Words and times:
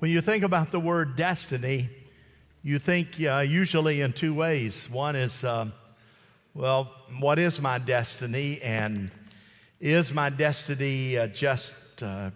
When 0.00 0.10
you 0.10 0.22
think 0.22 0.44
about 0.44 0.70
the 0.70 0.80
word 0.80 1.14
destiny, 1.14 1.90
you 2.62 2.78
think 2.78 3.20
uh, 3.20 3.40
usually 3.46 4.00
in 4.00 4.14
two 4.14 4.32
ways. 4.32 4.88
One 4.88 5.14
is, 5.14 5.44
uh, 5.44 5.66
well, 6.54 6.90
what 7.18 7.38
is 7.38 7.60
my 7.60 7.76
destiny? 7.76 8.62
And 8.62 9.10
is 9.78 10.10
my 10.10 10.30
destiny 10.30 11.18
uh, 11.18 11.26
just 11.26 11.74
uh, 12.02 12.30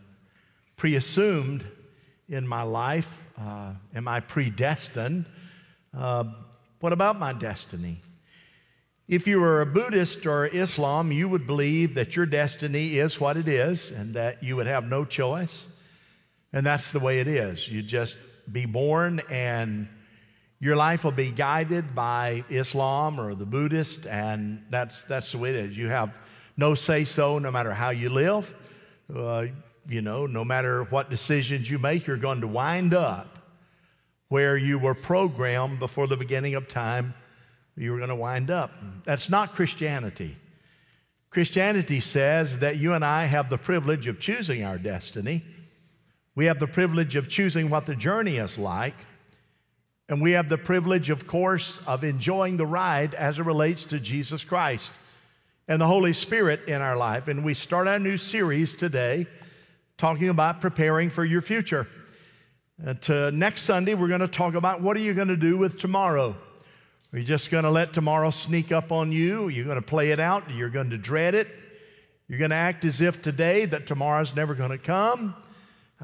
pre 0.77 0.97
assumed 0.97 1.65
in 2.29 2.47
my 2.47 2.61
life? 2.61 3.09
Uh, 3.41 3.73
am 3.95 4.09
I 4.09 4.21
predestined? 4.21 5.25
Uh, 5.97 6.25
what 6.81 6.93
about 6.93 7.19
my 7.19 7.33
destiny? 7.33 8.03
If 9.09 9.27
you 9.27 9.41
were 9.41 9.63
a 9.63 9.67
Buddhist 9.67 10.27
or 10.27 10.49
Islam, 10.49 11.11
you 11.11 11.31
would 11.31 11.47
believe 11.47 11.95
that 11.95 12.15
your 12.15 12.27
destiny 12.27 12.99
is 12.99 13.19
what 13.19 13.39
it 13.39 13.49
is 13.49 13.91
and 13.91 14.13
that 14.17 14.43
you 14.43 14.55
would 14.57 14.67
have 14.67 14.85
no 14.85 15.07
choice. 15.07 15.69
And 16.55 16.65
that's 16.65 16.91
the 16.91 17.01
way 17.01 17.19
it 17.19 17.27
is. 17.27 17.69
You 17.69 17.83
just 17.83 18.17
be 18.53 18.65
born 18.65 19.21
and 19.29 19.89
your 20.61 20.77
life 20.77 21.03
will 21.03 21.11
be 21.11 21.31
guided 21.31 21.97
by 21.97 22.45
Islam 22.49 23.21
or 23.21 23.35
the 23.35 23.45
Buddhist, 23.45 24.07
and 24.07 24.65
that's, 24.71 25.03
that's 25.03 25.33
the 25.33 25.39
way 25.39 25.51
it 25.51 25.57
is. 25.57 25.77
You 25.77 25.89
have 25.89 26.17
no 26.57 26.77
say 26.77 27.05
so 27.05 27.41
no 27.41 27.51
matter 27.51 27.75
how 27.75 27.91
you 27.91 28.09
live. 28.09 28.55
Uh, 29.15 29.47
you 29.89 30.01
know, 30.01 30.27
no 30.27 30.45
matter 30.45 30.85
what 30.85 31.11
decisions 31.11 31.69
you 31.69 31.81
make, 31.81 32.07
you're 32.07 32.17
going 32.17 32.41
to 32.41 32.47
wind 32.47 32.95
up 32.95 33.41
where 34.29 34.57
you 34.57 34.79
were 34.79 34.95
programmed 34.95 35.81
before 35.81 36.07
the 36.07 36.17
beginning 36.17 36.55
of 36.55 36.69
time, 36.69 37.15
you 37.77 37.91
were 37.91 37.99
going 37.99 38.09
to 38.09 38.15
wind 38.15 38.51
up. 38.51 38.71
That's 39.05 39.29
not 39.29 39.55
Christianity. 39.55 40.37
Christianity 41.31 41.99
says 41.99 42.61
that 42.61 42.77
you 42.77 42.93
and 42.93 43.05
I 43.05 43.25
have 43.25 43.51
the 43.51 43.59
privilege 43.59 44.07
of 44.07 44.21
choosing 44.21 44.63
our 44.63 44.79
destiny. 44.79 45.45
We 46.35 46.47
have 46.47 46.59
the 46.59 46.67
privilege 46.67 47.17
of 47.17 47.29
choosing 47.29 47.71
what 47.71 47.87
the 47.87 47.95
journey 47.95 48.39
is 48.39 48.59
like. 48.59 48.97
And 50.09 50.21
we 50.21 50.33
have 50.33 50.49
the 50.49 50.59
privilege, 50.59 51.09
of 51.09 51.27
course, 51.27 51.81
of 51.87 52.05
enjoying 52.05 52.57
the 52.57 52.67
ride 52.67 53.15
as 53.15 53.39
it 53.39 53.45
relates 53.45 53.85
to 53.87 53.99
Jesus 53.99 54.45
Christ 54.45 54.93
and 55.67 55.81
the 55.81 55.87
Holy 55.87 56.13
Spirit 56.13 56.69
in 56.69 56.83
our 56.83 56.97
life. 56.97 57.29
And 57.29 57.43
we 57.43 57.55
start 57.55 57.89
our 57.89 57.99
new 57.99 58.19
series 58.19 58.75
today 58.75 59.27
talking 59.97 60.29
about 60.29 60.61
preparing 60.61 61.09
for 61.09 61.25
your 61.25 61.41
future. 61.41 61.87
And 62.85 63.01
to 63.03 63.31
next 63.31 63.63
Sunday, 63.63 63.95
we're 63.95 64.09
going 64.09 64.21
to 64.21 64.29
talk 64.29 64.55
about 64.55 64.83
what 64.83 64.97
are 64.97 65.01
you 65.01 65.15
going 65.15 65.29
to 65.29 65.37
do 65.37 65.57
with 65.57 65.79
tomorrow? 65.79 66.37
Are 67.13 67.19
you 67.19 67.25
just 67.25 67.51
going 67.51 67.65
to 67.65 67.71
let 67.71 67.93
tomorrow 67.93 68.31
sneak 68.31 68.73
up 68.73 68.91
on 68.91 69.13
you? 69.13 69.47
Are 69.47 69.51
You're 69.51 69.65
going 69.65 69.81
to 69.81 69.83
play 69.83 70.11
it 70.11 70.21
out? 70.21 70.49
Are 70.49 70.53
You're 70.53 70.69
going 70.69 70.91
to 70.91 70.99
dread 70.99 71.35
it? 71.35 71.49
You're 72.29 72.39
going 72.39 72.51
to 72.51 72.57
act 72.57 72.85
as 72.85 73.01
if 73.01 73.23
today 73.23 73.67
that 73.67 73.87
tomorrow's 73.87 74.35
never 74.35 74.55
going 74.55 74.71
to 74.71 74.79
come? 74.79 75.35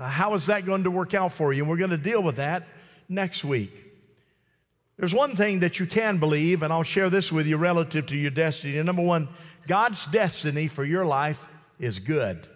Uh, 0.00 0.08
how 0.08 0.32
is 0.32 0.46
that 0.46 0.64
going 0.64 0.84
to 0.84 0.90
work 0.90 1.12
out 1.12 1.30
for 1.30 1.52
you? 1.52 1.62
And 1.62 1.70
we're 1.70 1.76
going 1.76 1.90
to 1.90 1.98
deal 1.98 2.22
with 2.22 2.36
that 2.36 2.66
next 3.08 3.44
week. 3.44 3.70
There's 4.96 5.12
one 5.12 5.36
thing 5.36 5.60
that 5.60 5.78
you 5.78 5.86
can 5.86 6.16
believe, 6.16 6.62
and 6.62 6.72
I'll 6.72 6.82
share 6.82 7.10
this 7.10 7.30
with 7.30 7.46
you 7.46 7.58
relative 7.58 8.06
to 8.06 8.16
your 8.16 8.30
destiny. 8.30 8.78
And 8.78 8.86
Number 8.86 9.02
one, 9.02 9.28
God's 9.68 10.06
destiny 10.06 10.68
for 10.68 10.84
your 10.84 11.04
life 11.04 11.38
is 11.78 11.98
good. 11.98 12.46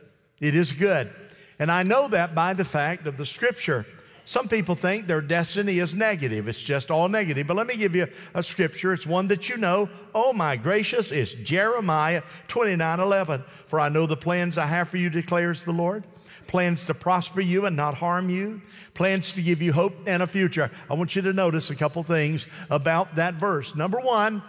It 0.41 0.55
is 0.55 0.73
good. 0.73 1.11
And 1.59 1.71
I 1.71 1.83
know 1.83 2.09
that 2.09 2.35
by 2.35 2.55
the 2.55 2.65
fact 2.65 3.07
of 3.07 3.19
the 3.19 3.27
scripture. 3.27 3.85
Some 4.25 4.49
people 4.49 4.75
think 4.75 5.07
their 5.07 5.21
destiny 5.21 5.81
is 5.81 5.93
negative. 5.93 6.49
It's 6.49 6.61
just 6.61 6.91
all 6.91 7.11
negative. 7.11 7.47
But 7.47 7.59
let 7.59 7.67
me 7.67 7.77
give 7.77 7.95
you 7.95 8.09
a 8.33 8.43
scripture. 8.43 8.95
It's 8.95 9.07
one 9.07 9.29
that 9.29 9.51
you 9.51 9.59
know. 9.59 9.91
Oh 10.15 10.33
my 10.33 10.57
gracious, 10.57 11.13
it's 11.13 11.33
Jeremiah 11.33 12.23
29 12.49 13.01
11. 13.01 13.45
For 13.67 13.81
I 13.81 13.91
know 13.91 14.07
the 14.07 14.17
plans 14.17 14.57
I 14.57 14.65
have 14.65 14.89
for 14.89 14.97
you, 14.97 15.11
declares 15.11 15.63
the 15.63 15.73
Lord 15.73 16.05
plans 16.47 16.87
to 16.87 16.95
prosper 16.95 17.41
you 17.41 17.67
and 17.67 17.77
not 17.77 17.95
harm 17.95 18.31
you, 18.31 18.61
plans 18.95 19.33
to 19.33 19.43
give 19.43 19.61
you 19.61 19.73
hope 19.73 19.95
and 20.07 20.23
a 20.23 20.27
future. 20.27 20.71
I 20.89 20.95
want 20.95 21.17
you 21.17 21.23
to 21.23 21.33
notice 21.33 21.71
a 21.71 21.77
couple 21.77 22.03
things 22.03 22.47
about 22.71 23.15
that 23.17 23.35
verse. 23.35 23.75
Number 23.75 24.01
one, 24.01 24.43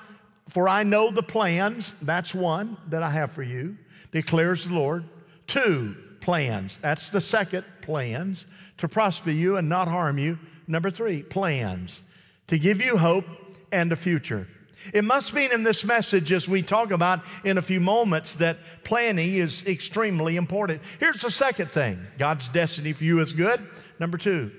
for 0.50 0.70
I 0.70 0.84
know 0.84 1.12
the 1.12 1.24
plans, 1.24 1.94
that's 2.02 2.34
one 2.34 2.78
that 2.90 3.04
I 3.04 3.10
have 3.10 3.32
for 3.32 3.44
you, 3.44 3.78
declares 4.12 4.66
the 4.66 4.74
Lord. 4.74 5.06
Two, 5.48 5.96
plans, 6.22 6.80
that's 6.80 7.10
the 7.10 7.22
second, 7.22 7.66
plans 7.82 8.46
to 8.78 8.88
prosper 8.88 9.32
you 9.32 9.58
and 9.58 9.70
not 9.70 9.88
harm 9.88 10.18
you. 10.18 10.38
Number 10.68 10.90
three, 10.90 11.24
plans 11.24 12.02
to 12.48 12.58
give 12.58 12.84
you 12.84 12.98
hope 12.98 13.26
and 13.72 13.92
a 13.92 13.96
future. 13.96 14.48
It 14.94 15.04
must 15.04 15.34
mean 15.34 15.52
in 15.52 15.64
this 15.64 15.84
message, 15.84 16.32
as 16.32 16.48
we 16.48 16.62
talk 16.62 16.92
about 16.92 17.22
in 17.44 17.58
a 17.58 17.62
few 17.62 17.80
moments, 17.80 18.36
that 18.36 18.58
planning 18.84 19.36
is 19.36 19.66
extremely 19.66 20.36
important. 20.36 20.82
Here's 21.00 21.22
the 21.22 21.32
second 21.32 21.72
thing 21.72 22.06
God's 22.18 22.48
destiny 22.50 22.94
for 22.94 23.04
you 23.04 23.20
is 23.20 23.34
good. 23.34 23.66
Number 24.00 24.18
two, 24.18 24.52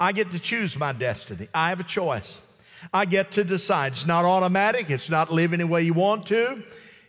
I 0.00 0.12
get 0.12 0.30
to 0.30 0.38
choose 0.38 0.76
my 0.76 0.92
destiny, 0.92 1.48
I 1.54 1.70
have 1.70 1.80
a 1.80 1.84
choice. 1.84 2.42
I 2.92 3.06
get 3.06 3.32
to 3.32 3.42
decide. 3.44 3.92
It's 3.92 4.06
not 4.06 4.24
automatic, 4.24 4.90
it's 4.90 5.10
not 5.10 5.32
living 5.32 5.58
the 5.58 5.66
way 5.66 5.82
you 5.82 5.94
want 5.94 6.26
to. 6.26 6.62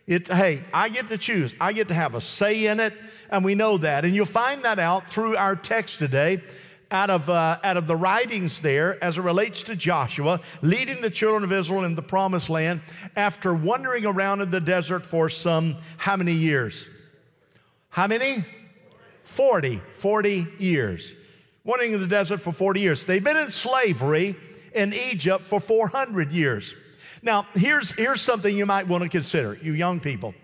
It, 0.06 0.26
hey, 0.26 0.64
I 0.74 0.88
get 0.88 1.08
to 1.08 1.18
choose, 1.18 1.54
I 1.60 1.72
get 1.72 1.88
to 1.88 1.94
have 1.94 2.14
a 2.14 2.20
say 2.20 2.66
in 2.66 2.80
it, 2.80 2.94
and 3.30 3.44
we 3.44 3.54
know 3.54 3.78
that. 3.78 4.04
And 4.04 4.14
you'll 4.14 4.26
find 4.26 4.64
that 4.64 4.80
out 4.80 5.08
through 5.08 5.36
our 5.36 5.54
text 5.54 5.98
today 5.98 6.42
out 6.90 7.10
of, 7.10 7.28
uh, 7.30 7.58
out 7.62 7.76
of 7.76 7.86
the 7.86 7.96
writings 7.96 8.60
there 8.60 9.02
as 9.02 9.18
it 9.18 9.22
relates 9.22 9.62
to 9.64 9.76
Joshua 9.76 10.40
leading 10.62 11.00
the 11.00 11.10
children 11.10 11.44
of 11.44 11.52
Israel 11.52 11.84
in 11.84 11.94
the 11.94 12.02
promised 12.02 12.50
land 12.50 12.80
after 13.16 13.54
wandering 13.54 14.06
around 14.06 14.40
in 14.40 14.50
the 14.50 14.60
desert 14.60 15.06
for 15.06 15.28
some 15.28 15.76
how 15.96 16.16
many 16.16 16.32
years? 16.32 16.88
How 17.90 18.06
many? 18.06 18.44
40. 19.24 19.80
40 19.98 20.46
years. 20.58 21.14
Wandering 21.64 21.92
in 21.92 22.00
the 22.00 22.06
desert 22.06 22.40
for 22.40 22.52
40 22.52 22.80
years. 22.80 23.04
They've 23.04 23.22
been 23.22 23.36
in 23.36 23.50
slavery 23.50 24.36
in 24.74 24.92
Egypt 24.92 25.44
for 25.46 25.60
400 25.60 26.32
years. 26.32 26.74
Now, 27.22 27.46
here's, 27.54 27.92
here's 27.92 28.20
something 28.20 28.56
you 28.56 28.66
might 28.66 28.88
want 28.88 29.02
to 29.02 29.08
consider, 29.08 29.58
you 29.62 29.74
young 29.74 30.00
people. 30.00 30.34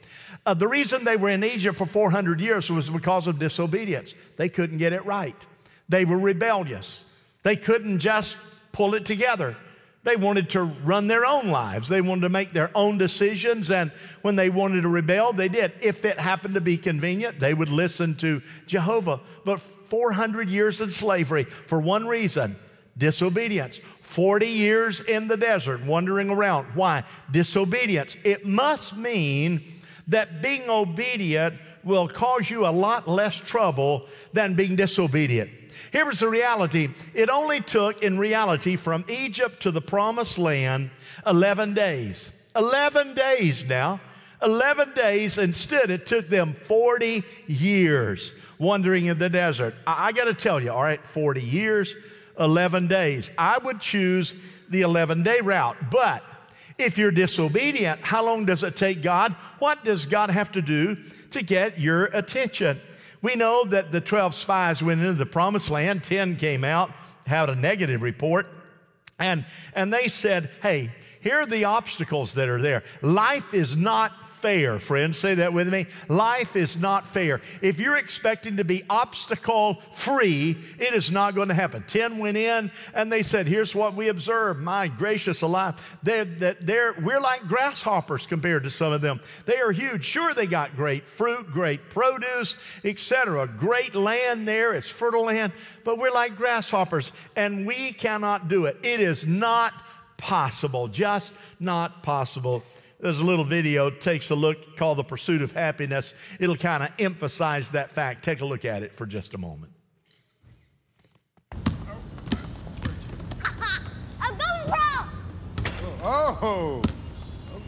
Uh, 0.45 0.55
the 0.55 0.69
reason 0.69 1.03
they 1.05 1.17
were 1.17 1.31
in 1.31 1.43
Egypt 1.43 1.77
for 1.77 1.87
400 1.87 2.41
years 2.41 2.71
was 2.71 2.91
because 2.91 3.27
of 3.27 3.39
disobedience. 3.39 4.15
They 4.37 4.49
couldn't 4.49 4.79
get 4.79 4.93
it 4.93 5.05
right. 5.05 5.35
They 5.89 6.05
were 6.05 6.19
rebellious. 6.19 7.05
They 7.43 7.57
couldn't 7.57 8.01
just 8.01 8.37
pull 8.73 8.95
it 8.95 9.05
together. 9.05 9.57
They 10.03 10.17
wanted 10.17 10.51
to 10.51 10.63
run 10.63 11.09
their 11.09 11.27
own 11.27 11.49
lives. 11.49 11.89
They 11.89 12.01
wanted 12.01 12.23
to 12.23 12.29
make 12.29 12.53
their 12.53 12.71
own 12.77 12.97
decisions. 12.97 13.73
And 13.73 13.91
when 14.23 14.37
they 14.37 14.51
wanted 14.51 14.83
to 14.83 14.89
rebel, 14.89 15.33
they 15.33 15.49
did. 15.49 15.73
If 15.81 16.05
it 16.05 16.19
happened 16.19 16.55
to 16.55 16.61
be 16.61 16.79
convenient, 16.79 17.41
they 17.41 17.55
would 17.55 17.71
listen 17.71 18.15
to 18.17 18.41
Jehovah. 18.67 19.21
But 19.45 19.61
400 19.89 20.49
years 20.49 20.81
in 20.81 20.91
slavery 20.91 21.45
for 21.45 21.81
one 21.81 22.07
reason 22.07 22.57
disobedience. 22.99 23.81
40 24.01 24.47
years 24.47 25.01
in 25.03 25.29
the 25.29 25.37
desert, 25.37 25.85
wandering 25.85 26.31
around. 26.31 26.67
Why? 26.75 27.03
Disobedience. 27.33 28.17
It 28.25 28.47
must 28.47 28.97
mean 28.97 29.83
that 30.07 30.41
being 30.41 30.71
obedient 30.71 31.55
will 31.83 32.09
cause 32.09 32.49
you 32.49 32.67
a 32.67 32.69
lot 32.69 33.09
less 33.09 33.37
trouble 33.37 34.07
than 34.33 34.55
being 34.55 34.77
disobedient. 34.77 35.51
Here 35.97 36.05
was 36.05 36.21
the 36.21 36.29
reality 36.29 36.91
it 37.15 37.31
only 37.31 37.63
took, 37.63 38.03
in 38.03 38.19
reality, 38.19 38.77
from 38.77 39.03
Egypt 39.09 39.63
to 39.63 39.71
the 39.71 39.81
promised 39.81 40.37
land 40.37 40.91
11 41.27 41.73
days. 41.73 42.33
11 42.55 43.15
days 43.15 43.65
now. 43.65 43.99
11 44.43 44.93
days. 44.93 45.39
Instead, 45.39 45.89
it 45.89 46.07
took 46.07 46.29
them 46.29 46.53
40 46.53 47.25
years 47.47 48.33
wandering 48.59 49.07
in 49.07 49.19
the 49.19 49.31
desert. 49.31 49.75
I, 49.87 50.09
I 50.09 50.13
got 50.13 50.25
to 50.25 50.35
tell 50.35 50.63
you, 50.63 50.71
all 50.71 50.83
right, 50.83 51.01
40 51.15 51.41
years, 51.41 51.97
11 52.39 52.89
days. 52.89 53.31
I 53.39 53.57
would 53.57 53.81
choose 53.81 54.35
the 54.69 54.83
11 54.83 55.23
day 55.23 55.41
route. 55.41 55.79
But 55.91 56.23
if 56.77 56.99
you're 56.99 57.11
disobedient, 57.11 58.03
how 58.03 58.23
long 58.23 58.45
does 58.45 58.63
it 58.65 58.77
take 58.77 59.01
God? 59.01 59.35
What 59.61 59.83
does 59.83 60.05
God 60.05 60.29
have 60.29 60.53
to 60.53 60.61
do 60.61 60.99
to 61.31 61.43
get 61.43 61.81
your 61.81 62.05
attention? 62.13 62.83
We 63.27 63.35
know 63.35 63.65
that 63.65 63.91
the 63.91 64.01
12 64.01 64.37
spies 64.37 64.85
went 64.85 65.01
into 65.01 65.15
the 65.15 65.27
promised 65.27 65.69
land, 65.69 66.05
10 66.05 66.37
came 66.37 66.63
out, 66.63 66.93
had 67.27 67.51
a 67.51 67.57
negative 67.57 68.01
report, 68.01 68.47
and, 69.19 69.45
and 69.75 69.93
they 69.93 70.07
said, 70.07 70.49
Hey, 70.63 70.93
here 71.23 71.41
are 71.41 71.47
the 71.47 71.65
obstacles 71.65 72.35
that 72.35 72.49
are 72.49 72.63
there. 72.63 72.85
Life 73.03 73.53
is 73.53 73.75
not 73.75 74.13
fair, 74.47 74.79
friends. 74.79 75.19
Say 75.19 75.35
that 75.35 75.53
with 75.53 75.73
me. 75.73 75.89
Life 76.09 76.55
is 76.55 76.77
not 76.77 77.05
fair. 77.05 77.41
If 77.63 77.81
you're 77.81 77.97
expecting 77.97 78.59
to 78.59 78.65
be 78.65 78.85
obstacle 78.89 79.83
free, 79.93 80.57
it 80.79 80.95
is 80.95 81.11
not 81.11 81.35
going 81.35 81.49
to 81.49 81.55
happen. 81.55 81.83
Ten 81.89 82.19
went 82.19 82.37
in 82.37 82.71
and 82.95 83.11
they 83.11 83.25
said, 83.25 83.49
Here's 83.49 83.75
what 83.75 83.97
we 83.97 84.07
observed. 84.07 84.61
My 84.61 84.87
gracious 84.87 85.43
alive. 85.43 85.83
They're, 86.05 86.25
they're, 86.25 86.95
we're 87.03 87.19
like 87.19 87.49
grasshoppers 87.49 88.25
compared 88.25 88.63
to 88.63 88.71
some 88.71 88.93
of 88.93 89.01
them. 89.01 89.19
They 89.47 89.57
are 89.57 89.73
huge. 89.73 90.05
Sure, 90.05 90.33
they 90.33 90.47
got 90.47 90.77
great 90.77 91.05
fruit, 91.05 91.51
great 91.51 91.81
produce, 91.91 92.55
etc. 92.85 93.49
Great 93.49 93.97
land 93.97 94.47
there. 94.47 94.75
It's 94.75 94.89
fertile 94.89 95.25
land, 95.25 95.55
but 95.83 95.99
we're 95.99 96.13
like 96.13 96.37
grasshoppers 96.37 97.11
and 97.35 97.67
we 97.67 97.93
cannot 97.93 98.47
do 98.47 98.67
it. 98.67 98.77
It 98.85 99.01
is 99.01 99.27
not 99.27 99.73
possible, 100.19 100.87
just 100.87 101.33
not 101.59 102.05
possible 102.05 102.63
there's 103.01 103.19
a 103.19 103.25
little 103.25 103.45
video, 103.45 103.91
takes 103.91 104.31
a 104.31 104.35
look, 104.35 104.77
called 104.77 104.99
The 104.99 105.05
Pursuit 105.05 105.43
of 105.43 105.53
Happyness. 105.53 106.15
It'll 106.41 106.57
kind 106.57 106.83
of 106.83 106.89
emphasize 106.99 107.71
that 107.73 107.91
fact. 107.91 108.25
Take 108.25 108.41
a 108.41 108.45
look 108.45 108.65
at 108.65 108.83
it 108.83 108.97
for 108.97 109.05
just 109.05 109.35
a 109.35 109.39
moment. 109.39 109.73
I'm 111.53 111.63
going 114.39 114.63
pro! 114.67 114.79
Oh, 116.03 116.83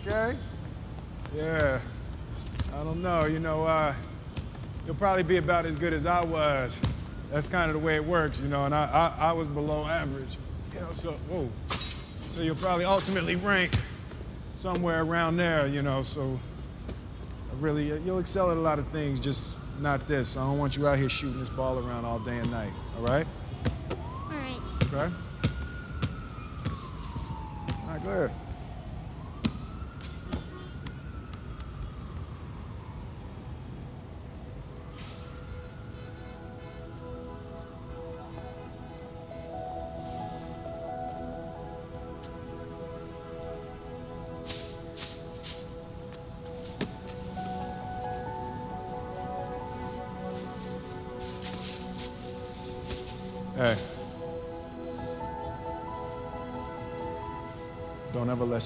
okay. 0.01 0.35
Yeah. 1.35 1.81
I 2.73 2.85
don't 2.85 3.03
know. 3.03 3.27
You 3.27 3.41
know, 3.41 3.65
uh, 3.65 3.95
you'll 4.87 4.95
probably 4.95 5.25
be 5.25 5.37
about 5.37 5.67
as 5.67 5.77
good 5.77 5.93
as 5.93 6.07
I 6.07 6.25
was. 6.25 6.81
That's 7.31 7.49
kind 7.49 7.71
of 7.71 7.75
the 7.75 7.81
way 7.85 7.97
it 7.97 8.05
works, 8.05 8.41
you 8.41 8.49
know, 8.49 8.65
and 8.65 8.75
I, 8.75 9.15
I, 9.19 9.29
I 9.29 9.33
was 9.33 9.47
below 9.47 9.85
average. 9.85 10.39
You 10.73 10.81
know, 10.81 10.93
so, 10.93 11.13
whoa. 11.29 11.51
So 11.67 12.41
you'll 12.41 12.57
probably 12.57 12.87
ultimately 12.87 13.37
rank 13.37 13.73
somewhere 14.59 15.05
around 15.05 15.37
there, 15.37 15.69
you 15.69 15.83
know, 15.83 16.03
so 16.03 16.37
I 16.89 17.55
really, 17.61 17.87
you'll 18.01 18.19
excel 18.19 18.51
at 18.51 18.57
a 18.57 18.61
lot 18.61 18.81
of 18.81 18.89
things, 18.89 19.21
just 19.21 19.57
not 19.81 20.09
this. 20.09 20.37
I 20.37 20.45
don't 20.45 20.59
want 20.59 20.77
you 20.77 20.89
out 20.89 20.99
here 20.99 21.09
shooting 21.09 21.39
this 21.39 21.49
ball 21.49 21.79
around 21.79 22.05
all 22.05 22.19
day 22.19 22.37
and 22.37 22.51
night, 22.51 22.73
all 22.97 23.05
right? 23.05 23.27
All 23.91 24.37
right. 24.37 24.61
Okay? 24.83 25.15
All 27.71 27.89
right, 27.89 28.03
go 28.03 28.11
ahead. 28.11 28.31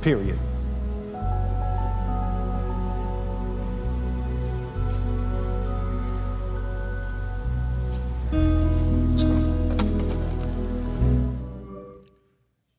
Period. 0.00 0.38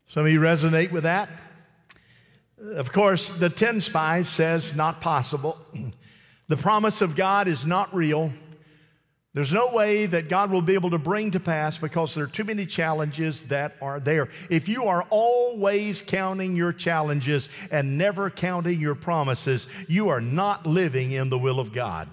Some 0.08 0.26
of 0.26 0.32
you 0.32 0.40
resonate 0.40 0.92
with 0.92 1.04
that. 1.04 1.30
Of 2.60 2.92
course, 2.92 3.30
the 3.30 3.50
10 3.50 3.80
spies 3.80 4.28
says 4.28 4.76
not 4.76 5.02
possible. 5.02 5.58
The 6.50 6.58
promise 6.58 7.04
of 7.04 7.16
God 7.16 7.48
is 7.48 7.64
not 7.64 7.94
real. 7.94 8.34
There's 9.40 9.54
no 9.54 9.72
way 9.72 10.06
that 10.06 10.28
God 10.28 10.52
will 10.52 10.62
be 10.62 10.74
able 10.74 10.90
to 10.90 10.98
bring 10.98 11.32
to 11.32 11.40
pass 11.40 11.78
because 11.78 12.14
there 12.14 12.26
are 12.26 12.28
too 12.28 12.44
many 12.44 12.66
challenges 12.66 13.44
that 13.44 13.78
are 13.82 14.02
there. 14.02 14.28
If 14.50 14.68
you 14.68 14.84
are 14.84 15.04
always 15.10 16.02
counting 16.02 16.58
your 16.58 16.74
challenges 16.74 17.48
and 17.72 17.98
never 17.98 18.30
counting 18.30 18.82
your 18.82 18.96
promises, 18.96 19.68
you 19.88 20.10
are 20.10 20.20
not 20.20 20.66
living 20.66 21.14
in 21.14 21.30
the 21.30 21.38
will 21.38 21.62
of 21.62 21.72
God. 21.72 22.10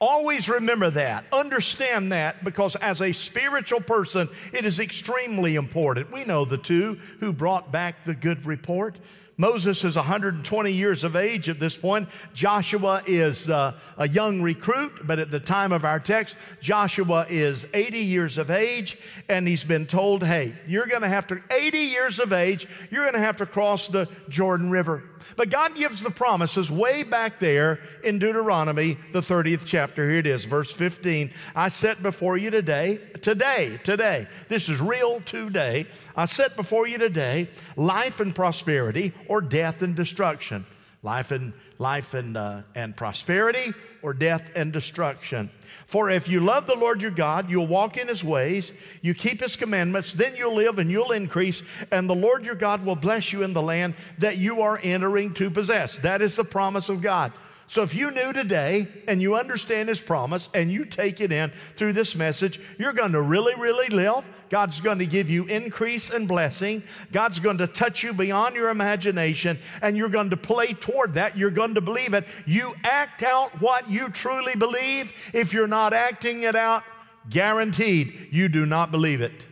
Always 0.00 0.48
remember 0.48 0.90
that. 0.90 1.24
Understand 1.32 2.10
that 2.10 2.42
because 2.42 2.74
as 2.74 3.00
a 3.00 3.12
spiritual 3.12 3.80
person, 3.80 4.28
it 4.52 4.64
is 4.64 4.80
extremely 4.80 5.54
important. 5.54 6.10
We 6.10 6.24
know 6.24 6.44
the 6.46 6.58
two 6.58 6.98
who 7.20 7.32
brought 7.32 7.70
back 7.70 8.04
the 8.04 8.14
good 8.16 8.44
report. 8.44 8.98
Moses 9.40 9.84
is 9.84 9.94
120 9.94 10.72
years 10.72 11.04
of 11.04 11.14
age 11.14 11.48
at 11.48 11.60
this 11.60 11.76
point. 11.76 12.08
Joshua 12.34 13.04
is 13.06 13.48
uh, 13.48 13.72
a 13.96 14.08
young 14.08 14.42
recruit, 14.42 15.06
but 15.06 15.20
at 15.20 15.30
the 15.30 15.38
time 15.38 15.70
of 15.70 15.84
our 15.84 16.00
text, 16.00 16.34
Joshua 16.60 17.24
is 17.30 17.64
80 17.72 17.98
years 18.00 18.36
of 18.36 18.50
age, 18.50 18.98
and 19.28 19.46
he's 19.46 19.62
been 19.62 19.86
told, 19.86 20.24
hey, 20.24 20.56
you're 20.66 20.86
going 20.86 21.02
to 21.02 21.08
have 21.08 21.28
to, 21.28 21.40
80 21.52 21.78
years 21.78 22.18
of 22.18 22.32
age, 22.32 22.66
you're 22.90 23.04
going 23.04 23.14
to 23.14 23.20
have 23.20 23.36
to 23.36 23.46
cross 23.46 23.86
the 23.86 24.08
Jordan 24.28 24.70
River. 24.70 25.04
But 25.36 25.50
God 25.50 25.74
gives 25.74 26.02
the 26.02 26.10
promises 26.10 26.70
way 26.70 27.02
back 27.02 27.40
there 27.40 27.80
in 28.04 28.18
Deuteronomy, 28.18 28.98
the 29.12 29.20
30th 29.20 29.62
chapter. 29.64 30.08
Here 30.08 30.20
it 30.20 30.26
is, 30.26 30.44
verse 30.44 30.72
15. 30.72 31.32
I 31.54 31.68
set 31.68 32.02
before 32.02 32.36
you 32.36 32.50
today, 32.50 33.00
today, 33.20 33.80
today, 33.84 34.26
this 34.48 34.68
is 34.68 34.80
real 34.80 35.20
today. 35.22 35.86
I 36.16 36.26
set 36.26 36.56
before 36.56 36.86
you 36.86 36.98
today 36.98 37.48
life 37.76 38.20
and 38.20 38.34
prosperity 38.34 39.14
or 39.28 39.40
death 39.40 39.82
and 39.82 39.94
destruction. 39.94 40.66
Life 41.02 41.30
and 41.30 41.52
life 41.78 42.14
and, 42.14 42.36
uh, 42.36 42.62
and 42.74 42.96
prosperity 42.96 43.72
or 44.02 44.12
death 44.12 44.50
and 44.56 44.72
destruction. 44.72 45.48
For 45.86 46.10
if 46.10 46.28
you 46.28 46.40
love 46.40 46.66
the 46.66 46.74
Lord 46.74 47.00
your 47.00 47.12
God, 47.12 47.48
you'll 47.48 47.68
walk 47.68 47.96
in 47.96 48.08
his 48.08 48.24
ways, 48.24 48.72
you 49.00 49.14
keep 49.14 49.40
his 49.40 49.54
commandments, 49.54 50.12
then 50.12 50.34
you'll 50.34 50.56
live 50.56 50.78
and 50.78 50.90
you'll 50.90 51.12
increase, 51.12 51.62
and 51.92 52.10
the 52.10 52.16
Lord 52.16 52.44
your 52.44 52.56
God 52.56 52.84
will 52.84 52.96
bless 52.96 53.32
you 53.32 53.44
in 53.44 53.52
the 53.52 53.62
land 53.62 53.94
that 54.18 54.38
you 54.38 54.60
are 54.60 54.80
entering 54.82 55.32
to 55.34 55.50
possess. 55.50 55.98
That 56.00 56.20
is 56.20 56.34
the 56.34 56.44
promise 56.44 56.88
of 56.88 57.00
God. 57.00 57.32
So 57.68 57.82
if 57.82 57.94
you 57.94 58.10
knew 58.10 58.32
today 58.32 58.88
and 59.06 59.20
you 59.20 59.36
understand 59.36 59.90
his 59.90 60.00
promise 60.00 60.48
and 60.54 60.72
you 60.72 60.86
take 60.86 61.20
it 61.20 61.30
in 61.30 61.52
through 61.76 61.92
this 61.92 62.14
message, 62.16 62.58
you're 62.78 62.94
going 62.94 63.12
to 63.12 63.20
really, 63.20 63.54
really 63.56 63.88
live. 63.88 64.24
God's 64.48 64.80
going 64.80 64.98
to 65.00 65.06
give 65.06 65.28
you 65.28 65.44
increase 65.44 66.08
and 66.08 66.26
blessing. 66.26 66.82
God's 67.12 67.38
going 67.38 67.58
to 67.58 67.66
touch 67.66 68.02
you 68.02 68.14
beyond 68.14 68.54
your 68.54 68.70
imagination 68.70 69.58
and 69.82 69.98
you're 69.98 70.08
going 70.08 70.30
to 70.30 70.36
play 70.36 70.72
toward 70.72 71.12
that. 71.14 71.36
You're 71.36 71.50
going 71.50 71.74
to 71.74 71.82
believe 71.82 72.14
it. 72.14 72.26
You 72.46 72.72
act 72.84 73.22
out 73.22 73.60
what 73.60 73.90
you 73.90 74.08
truly 74.08 74.54
believe. 74.54 75.12
If 75.34 75.52
you're 75.52 75.68
not 75.68 75.92
acting 75.92 76.44
it 76.44 76.56
out, 76.56 76.84
guaranteed 77.28 78.28
you 78.30 78.48
do 78.48 78.64
not 78.64 78.90
believe 78.90 79.20
it. 79.20 79.44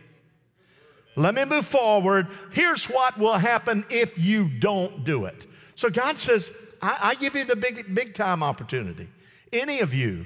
Let 1.15 1.35
me 1.35 1.45
move 1.45 1.67
forward. 1.67 2.27
Here's 2.51 2.85
what 2.85 3.19
will 3.19 3.37
happen 3.37 3.85
if 3.91 4.17
you 4.17 4.49
don't 4.49 5.03
do 5.03 5.25
it. 5.25 5.45
So 5.75 5.91
God 5.91 6.17
says, 6.17 6.49
I, 6.81 6.97
I 7.01 7.15
give 7.15 7.35
you 7.35 7.45
the 7.45 7.55
big, 7.55 7.93
big 7.93 8.13
time 8.13 8.43
opportunity. 8.43 9.07
Any 9.51 9.79
of 9.79 9.93
you. 9.93 10.25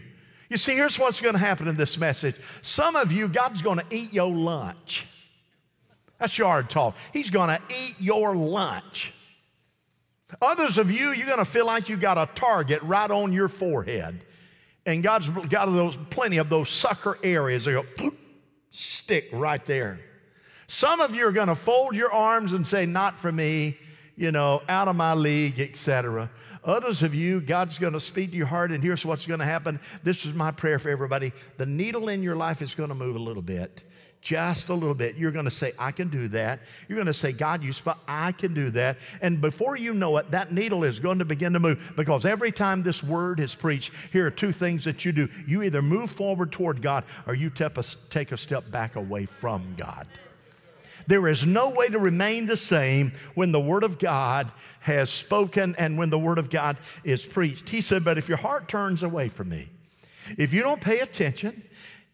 You 0.50 0.58
see, 0.58 0.74
here's 0.74 1.00
what's 1.00 1.22
going 1.22 1.34
to 1.34 1.39
happen 1.39 1.67
in 1.67 1.77
this 1.77 1.98
message. 1.98 2.36
Some 2.62 2.96
of 2.96 3.12
you, 3.12 3.29
God's 3.29 3.62
going 3.62 3.79
to 3.79 3.86
eat 3.89 4.12
your 4.12 4.29
lunch. 4.29 5.05
That's 6.20 6.38
yard 6.38 6.70
talk. 6.70 6.96
He's 7.13 7.29
going 7.29 7.50
to 7.50 7.62
eat 7.74 7.96
your 8.00 8.36
lunch. 8.36 9.13
Others 10.41 10.77
of 10.77 10.91
you, 10.91 11.12
you're 11.12 11.25
going 11.25 11.39
to 11.39 11.46
feel 11.46 11.65
like 11.65 11.89
you 11.89 11.98
got 11.98 12.17
a 12.17 12.29
target 12.36 12.81
right 12.84 13.10
on 13.10 13.34
your 13.34 13.50
forehead. 13.50 14.24
And 14.86 15.03
God's 15.03 15.29
got 15.29 15.65
those, 15.65 15.98
plenty 16.10 16.38
of 16.38 16.50
those 16.50 16.70
sucker 16.70 17.17
areas 17.24 17.65
that 17.65 17.86
go 17.98 18.12
stick 18.72 19.29
right 19.31 19.65
there. 19.65 20.00
Some 20.67 21.01
of 21.01 21.13
you 21.13 21.27
are 21.27 21.31
going 21.31 21.50
to 21.50 21.55
fold 21.55 21.96
your 21.96 22.12
arms 22.12 22.53
and 22.53 22.65
say, 22.65 22.86
Not 22.86 23.17
for 23.17 23.31
me, 23.31 23.77
you 24.21 24.31
know, 24.31 24.61
out 24.69 24.87
of 24.87 24.95
my 24.95 25.15
league, 25.15 25.59
etc. 25.59 26.29
Others 26.63 27.01
of 27.01 27.15
you, 27.15 27.41
God's 27.41 27.79
going 27.79 27.93
to 27.93 27.99
speak 27.99 28.29
to 28.29 28.37
your 28.37 28.45
heart, 28.45 28.71
and 28.71 28.83
here's 28.83 29.03
what's 29.03 29.25
going 29.25 29.39
to 29.39 29.45
happen. 29.45 29.79
This 30.03 30.27
is 30.27 30.33
my 30.35 30.51
prayer 30.51 30.77
for 30.77 30.89
everybody. 30.89 31.33
The 31.57 31.65
needle 31.65 32.07
in 32.09 32.21
your 32.21 32.35
life 32.35 32.61
is 32.61 32.75
going 32.75 32.89
to 32.89 32.95
move 32.95 33.15
a 33.15 33.19
little 33.19 33.41
bit, 33.41 33.81
just 34.21 34.69
a 34.69 34.75
little 34.75 34.93
bit. 34.93 35.15
You're 35.15 35.31
going 35.31 35.45
to 35.45 35.51
say, 35.51 35.73
I 35.79 35.91
can 35.91 36.07
do 36.07 36.27
that. 36.27 36.59
You're 36.87 36.97
going 36.97 37.07
to 37.07 37.13
say, 37.13 37.31
God, 37.31 37.63
you 37.63 37.73
spot, 37.73 37.97
I 38.07 38.31
can 38.31 38.53
do 38.53 38.69
that. 38.69 38.97
And 39.23 39.41
before 39.41 39.75
you 39.75 39.95
know 39.95 40.15
it, 40.17 40.29
that 40.29 40.51
needle 40.51 40.83
is 40.83 40.99
going 40.99 41.17
to 41.17 41.25
begin 41.25 41.51
to 41.53 41.59
move 41.59 41.93
because 41.95 42.23
every 42.23 42.51
time 42.51 42.83
this 42.83 43.01
word 43.01 43.39
is 43.39 43.55
preached, 43.55 43.91
here 44.13 44.27
are 44.27 44.31
two 44.31 44.51
things 44.51 44.83
that 44.83 45.03
you 45.03 45.11
do. 45.11 45.27
You 45.47 45.63
either 45.63 45.81
move 45.81 46.11
forward 46.11 46.51
toward 46.51 46.83
God 46.83 47.05
or 47.25 47.33
you 47.33 47.49
take 47.49 48.31
a 48.31 48.37
step 48.37 48.69
back 48.69 48.97
away 48.97 49.25
from 49.25 49.73
God. 49.75 50.05
There 51.08 51.27
is 51.27 51.46
no 51.46 51.70
way 51.70 51.88
to 51.89 52.00
remain 52.00 52.46
the 52.46 52.58
same 52.58 53.13
when 53.36 53.51
the 53.51 53.60
Word 53.60 53.84
of 53.84 54.00
God 54.00 54.51
has 54.81 55.10
spoken 55.10 55.75
and 55.77 55.98
when 55.98 56.10
the 56.10 56.20
Word 56.20 56.38
of 56.38 56.50
God 56.50 56.77
is 57.03 57.25
preached. 57.25 57.70
He 57.70 57.81
said, 57.81 58.03
But 58.03 58.17
if 58.17 58.27
your 58.27 58.38
heart 58.38 58.67
turns 58.67 59.03
away 59.03 59.29
from 59.29 59.50
me, 59.50 59.70
if 60.38 60.53
you 60.53 60.62
don't 60.62 60.81
pay 60.81 61.00
attention, 61.00 61.63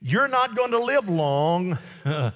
you're 0.01 0.27
not 0.27 0.56
going 0.56 0.72
to 0.72 0.79
live 0.79 1.10
long 1.10 1.77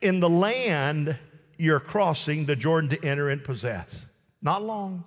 in 0.00 0.20
the 0.20 0.28
land 0.28 1.16
you're 1.58 1.80
crossing 1.80 2.44
the 2.44 2.56
Jordan 2.56 2.90
to 2.90 3.04
enter 3.04 3.30
and 3.30 3.42
possess. 3.42 4.08
Not 4.42 4.62
long. 4.62 5.04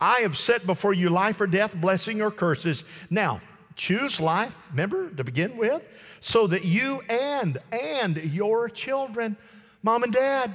I 0.00 0.20
have 0.20 0.38
set 0.38 0.66
before 0.66 0.94
you 0.94 1.10
life 1.10 1.40
or 1.40 1.46
death, 1.46 1.74
blessing 1.74 2.22
or 2.22 2.30
curses. 2.30 2.84
Now, 3.10 3.40
choose 3.76 4.20
life, 4.20 4.56
remember, 4.70 5.10
to 5.10 5.24
begin 5.24 5.56
with, 5.56 5.82
so 6.20 6.46
that 6.46 6.64
you 6.64 7.02
and 7.08 7.58
and 7.72 8.16
your 8.16 8.68
children 8.68 9.36
Mom 9.84 10.02
and 10.02 10.12
dad, 10.12 10.50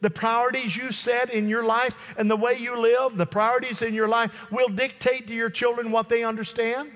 The 0.00 0.10
priorities 0.10 0.74
you 0.74 0.90
set 0.90 1.30
in 1.30 1.48
your 1.48 1.62
life 1.62 1.94
and 2.16 2.28
the 2.28 2.36
way 2.36 2.56
you 2.56 2.76
live, 2.76 3.16
the 3.16 3.26
priorities 3.26 3.82
in 3.82 3.94
your 3.94 4.08
life 4.08 4.32
will 4.50 4.68
dictate 4.68 5.28
to 5.28 5.34
your 5.34 5.50
children 5.50 5.92
what 5.92 6.08
they 6.08 6.24
understand. 6.24 6.90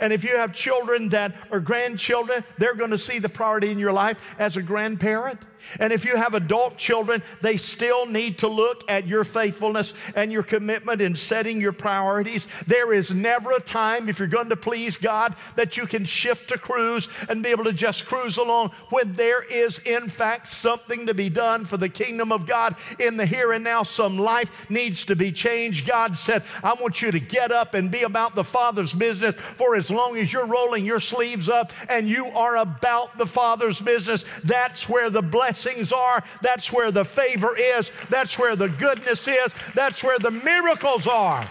And 0.00 0.12
if 0.12 0.22
you 0.22 0.36
have 0.36 0.52
children 0.52 1.08
that 1.08 1.34
are 1.50 1.60
grandchildren, 1.60 2.44
they're 2.58 2.74
going 2.74 2.90
to 2.90 2.98
see 2.98 3.18
the 3.18 3.28
priority 3.28 3.70
in 3.70 3.78
your 3.78 3.92
life 3.92 4.18
as 4.38 4.56
a 4.56 4.62
grandparent. 4.62 5.40
And 5.80 5.92
if 5.92 6.04
you 6.04 6.16
have 6.16 6.34
adult 6.34 6.76
children, 6.76 7.22
they 7.40 7.56
still 7.56 8.06
need 8.06 8.38
to 8.38 8.48
look 8.48 8.88
at 8.90 9.06
your 9.06 9.24
faithfulness 9.24 9.94
and 10.14 10.30
your 10.30 10.42
commitment 10.42 11.00
in 11.00 11.14
setting 11.14 11.60
your 11.60 11.72
priorities. 11.72 12.48
There 12.66 12.92
is 12.92 13.12
never 13.14 13.52
a 13.52 13.60
time, 13.60 14.08
if 14.08 14.18
you're 14.18 14.28
going 14.28 14.48
to 14.50 14.56
please 14.56 14.96
God, 14.96 15.36
that 15.56 15.76
you 15.76 15.86
can 15.86 16.04
shift 16.04 16.48
to 16.50 16.58
cruise 16.58 17.08
and 17.28 17.42
be 17.42 17.50
able 17.50 17.64
to 17.64 17.72
just 17.72 18.06
cruise 18.06 18.36
along 18.36 18.70
when 18.90 19.14
there 19.14 19.42
is, 19.42 19.78
in 19.80 20.08
fact, 20.08 20.48
something 20.48 21.06
to 21.06 21.14
be 21.14 21.28
done 21.28 21.64
for 21.64 21.76
the 21.76 21.88
kingdom 21.88 22.32
of 22.32 22.46
God 22.46 22.76
in 22.98 23.16
the 23.16 23.26
here 23.26 23.52
and 23.52 23.64
now. 23.64 23.82
Some 23.82 24.18
life 24.18 24.50
needs 24.68 25.04
to 25.06 25.16
be 25.16 25.32
changed. 25.32 25.86
God 25.86 26.16
said, 26.16 26.42
I 26.62 26.74
want 26.74 27.02
you 27.02 27.10
to 27.10 27.20
get 27.20 27.52
up 27.52 27.74
and 27.74 27.90
be 27.90 28.02
about 28.02 28.34
the 28.34 28.44
Father's 28.44 28.92
business 28.92 29.34
for 29.56 29.76
as 29.76 29.90
long 29.90 30.16
as 30.18 30.32
you're 30.32 30.46
rolling 30.46 30.84
your 30.84 31.00
sleeves 31.00 31.48
up 31.48 31.72
and 31.88 32.08
you 32.08 32.26
are 32.26 32.58
about 32.58 33.16
the 33.18 33.26
Father's 33.26 33.80
business. 33.80 34.24
That's 34.42 34.88
where 34.88 35.10
the 35.10 35.22
blessing 35.22 35.53
blessings 35.54 35.92
are. 35.92 36.24
That's 36.42 36.72
where 36.72 36.90
the 36.90 37.04
favor 37.04 37.56
is. 37.56 37.92
That's 38.10 38.36
where 38.38 38.56
the 38.56 38.68
goodness 38.68 39.28
is. 39.28 39.54
That's 39.74 40.02
where 40.02 40.18
the 40.18 40.32
miracles 40.32 41.06
are. 41.06 41.48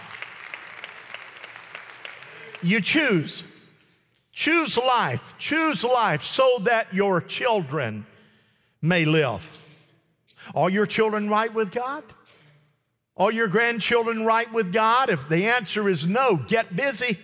You 2.62 2.80
choose. 2.80 3.44
Choose 4.32 4.76
life. 4.76 5.22
Choose 5.38 5.84
life 5.84 6.22
so 6.22 6.58
that 6.62 6.92
your 6.92 7.22
children 7.22 8.04
may 8.82 9.06
live. 9.06 9.46
Are 10.54 10.68
your 10.68 10.86
children 10.86 11.30
right 11.30 11.52
with 11.52 11.72
God? 11.72 12.04
Are 13.16 13.32
your 13.32 13.48
grandchildren 13.48 14.26
right 14.26 14.52
with 14.52 14.72
God? 14.72 15.08
If 15.08 15.28
the 15.30 15.46
answer 15.46 15.88
is 15.88 16.04
no, 16.04 16.36
get 16.36 16.76
busy. 16.76 17.18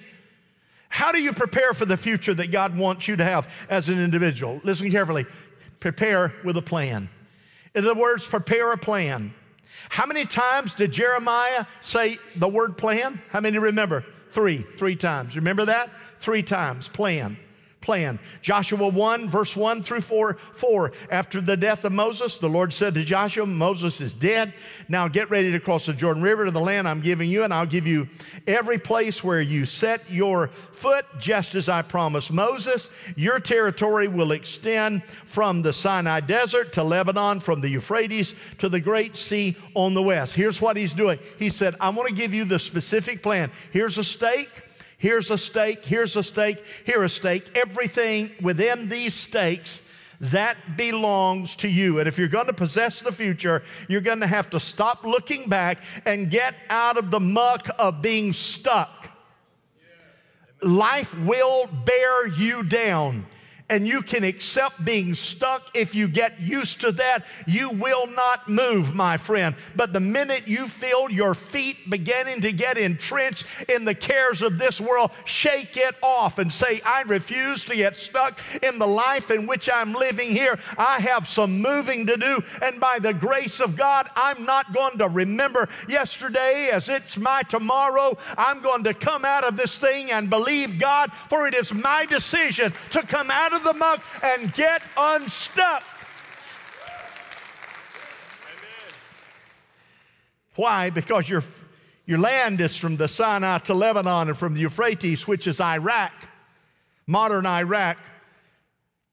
How 0.88 1.12
do 1.12 1.20
you 1.20 1.32
prepare 1.32 1.75
for 1.75 1.84
the 1.84 1.96
future 1.96 2.32
that 2.34 2.50
God 2.50 2.76
wants 2.76 3.06
you 3.06 3.16
to 3.16 3.25
have 3.25 3.49
as 3.68 3.88
an 3.88 4.02
individual? 4.02 4.60
Listen 4.64 4.90
carefully 4.90 5.26
prepare 5.80 6.34
with 6.44 6.56
a 6.56 6.62
plan. 6.62 7.08
In 7.75 7.84
other 7.84 7.99
words, 7.99 8.26
prepare 8.26 8.72
a 8.72 8.78
plan. 8.78 9.34
How 9.88 10.06
many 10.06 10.26
times 10.26 10.75
did 10.75 10.92
Jeremiah 10.92 11.64
say 11.80 12.18
the 12.37 12.49
word 12.49 12.76
plan? 12.76 13.20
How 13.30 13.40
many 13.40 13.58
remember? 13.58 14.04
Three, 14.30 14.64
three 14.76 14.96
times. 14.96 15.37
Remember 15.37 15.64
that? 15.64 15.90
Three 16.18 16.42
times. 16.42 16.87
Plan 16.88 17.37
plan. 17.80 18.18
Joshua 18.42 18.88
1, 18.88 19.28
verse 19.28 19.56
1 19.56 19.82
through 19.82 20.02
4, 20.02 20.37
4. 20.52 20.92
After 21.10 21.40
the 21.40 21.56
death 21.56 21.84
of 21.84 21.92
Moses, 21.92 22.38
the 22.38 22.49
Lord 22.49 22.72
said 22.72 22.94
to 22.94 23.04
Joshua, 23.04 23.46
Moses 23.46 24.00
is 24.00 24.12
dead. 24.12 24.52
Now 24.88 25.08
get 25.08 25.30
ready 25.30 25.50
to 25.52 25.60
cross 25.60 25.87
the 25.87 25.92
Jordan 25.92 26.22
River 26.22 26.44
to 26.44 26.50
the 26.50 26.60
land 26.60 26.87
I'm 26.87 27.00
giving 27.00 27.30
you, 27.30 27.44
and 27.44 27.54
I'll 27.54 27.66
give 27.66 27.87
you 27.87 28.08
every 28.46 28.78
place 28.78 29.25
where 29.25 29.40
you 29.40 29.64
set 29.64 30.10
your 30.10 30.50
foot, 30.72 31.06
just 31.18 31.54
as 31.54 31.68
I 31.68 31.82
promised 31.82 32.30
Moses. 32.30 32.88
Your 33.16 33.40
territory 33.40 34.08
will 34.08 34.32
extend 34.32 35.02
from 35.25 35.62
the 35.62 35.72
Sinai 35.72 36.20
Desert 36.20 36.72
to 36.75 36.82
Lebanon, 36.82 37.40
from 37.40 37.60
the 37.60 37.68
Euphrates 37.68 38.34
to 38.58 38.68
the 38.68 38.80
Great 38.80 39.16
Sea 39.16 39.56
on 39.75 39.94
the 39.94 40.02
west. 40.02 40.34
Here's 40.34 40.60
what 40.60 40.76
he's 40.76 40.94
doing. 40.94 41.18
He 41.38 41.50
said, 41.50 41.76
I 41.80 41.88
want 41.90 42.08
to 42.08 42.14
give 42.14 42.34
you 42.34 42.44
the 42.44 42.58
specific 42.58 43.22
plan. 43.22 43.50
Here's 43.72 43.99
a 43.99 44.04
stake. 44.04 44.64
Here's 45.00 45.30
a 45.30 45.38
stake, 45.38 45.83
here's 45.83 46.14
a 46.16 46.23
stake, 46.23 46.62
here 46.85 47.02
a 47.04 47.09
stake. 47.09 47.57
Everything 47.57 48.30
within 48.42 48.87
these 48.87 49.14
stakes 49.14 49.80
that 50.21 50.76
belongs 50.76 51.57
to 51.57 51.69
you. 51.69 52.00
And 52.00 52.07
if 52.07 52.19
you're 52.19 52.28
going 52.28 52.49
to 52.49 52.52
possess 52.52 53.00
the 53.00 53.11
future, 53.11 53.62
you're 53.88 54.02
going 54.02 54.21
to 54.21 54.26
have 54.26 54.50
to 54.50 54.61
stop 54.61 55.02
looking 55.02 55.49
back 55.49 55.78
and 56.04 56.30
get 56.30 56.54
out 56.69 56.99
of 56.99 57.11
the 57.11 57.19
muck 57.19 57.69
of 57.78 58.02
being 58.02 58.35
stuck. 58.35 59.09
Life 60.61 61.19
will 61.21 61.66
bear 61.87 62.26
you 62.26 62.62
down 62.62 63.26
and 63.70 63.86
you 63.86 64.02
can 64.02 64.24
accept 64.24 64.84
being 64.84 65.14
stuck 65.14 65.70
if 65.74 65.94
you 65.94 66.08
get 66.08 66.40
used 66.40 66.80
to 66.80 66.90
that, 66.92 67.24
you 67.46 67.70
will 67.70 68.08
not 68.08 68.48
move, 68.48 68.94
my 68.94 69.16
friend. 69.16 69.54
But 69.76 69.92
the 69.92 70.00
minute 70.00 70.46
you 70.46 70.66
feel 70.66 71.08
your 71.08 71.34
feet 71.34 71.88
beginning 71.88 72.40
to 72.42 72.52
get 72.52 72.76
entrenched 72.76 73.44
in 73.68 73.84
the 73.84 73.94
cares 73.94 74.42
of 74.42 74.58
this 74.58 74.80
world, 74.80 75.12
shake 75.24 75.76
it 75.76 75.94
off 76.02 76.38
and 76.38 76.52
say, 76.52 76.80
I 76.84 77.02
refuse 77.02 77.64
to 77.66 77.76
get 77.76 77.96
stuck 77.96 78.40
in 78.60 78.80
the 78.80 78.86
life 78.88 79.30
in 79.30 79.46
which 79.46 79.70
I'm 79.72 79.92
living 79.92 80.30
here. 80.30 80.58
I 80.76 80.98
have 80.98 81.28
some 81.28 81.62
moving 81.62 82.06
to 82.06 82.16
do, 82.16 82.42
and 82.60 82.80
by 82.80 82.98
the 82.98 83.14
grace 83.14 83.60
of 83.60 83.76
God, 83.76 84.10
I'm 84.16 84.44
not 84.44 84.74
going 84.74 84.98
to 84.98 85.08
remember 85.08 85.68
yesterday 85.88 86.70
as 86.72 86.88
it's 86.88 87.16
my 87.16 87.42
tomorrow. 87.44 88.18
I'm 88.36 88.60
going 88.60 88.82
to 88.84 88.94
come 88.94 89.24
out 89.24 89.44
of 89.44 89.56
this 89.56 89.78
thing 89.78 90.10
and 90.10 90.28
believe 90.28 90.80
God, 90.80 91.12
for 91.28 91.46
it 91.46 91.54
is 91.54 91.72
my 91.72 92.04
decision 92.06 92.72
to 92.90 93.02
come 93.02 93.30
out 93.30 93.52
of 93.52 93.59
of 93.60 93.72
the 93.72 93.78
muck 93.78 94.02
and 94.22 94.52
get 94.54 94.82
unstuck. 94.96 95.82
Why? 100.56 100.90
Because 100.90 101.28
your, 101.28 101.44
your 102.06 102.18
land 102.18 102.60
is 102.60 102.76
from 102.76 102.96
the 102.96 103.08
Sinai 103.08 103.58
to 103.58 103.74
Lebanon 103.74 104.28
and 104.28 104.36
from 104.36 104.54
the 104.54 104.60
Euphrates, 104.60 105.26
which 105.26 105.46
is 105.46 105.60
Iraq, 105.60 106.12
modern 107.06 107.46
Iraq, 107.46 107.98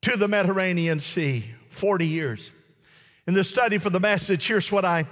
to 0.01 0.17
the 0.17 0.27
Mediterranean 0.27 0.99
Sea. 0.99 1.45
40 1.77 2.07
years. 2.07 2.51
In 3.27 3.33
the 3.33 3.43
study 3.43 3.77
for 3.77 3.89
the 3.89 3.99
message, 3.99 4.47
here's 4.47 4.71
what 4.71 4.83
I 4.83 5.05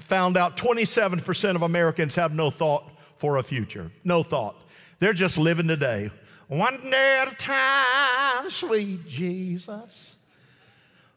found 0.00 0.36
out 0.36 0.56
27% 0.56 1.54
of 1.54 1.62
Americans 1.62 2.14
have 2.14 2.34
no 2.34 2.50
thought 2.50 2.90
for 3.16 3.38
a 3.38 3.42
future. 3.42 3.90
No 4.04 4.22
thought. 4.22 4.56
They're 4.98 5.14
just 5.14 5.38
living 5.38 5.66
today 5.66 6.10
one 6.48 6.90
day 6.90 7.18
at 7.20 7.32
a 7.32 7.36
time, 7.36 8.50
sweet 8.50 9.06
Jesus. 9.06 10.16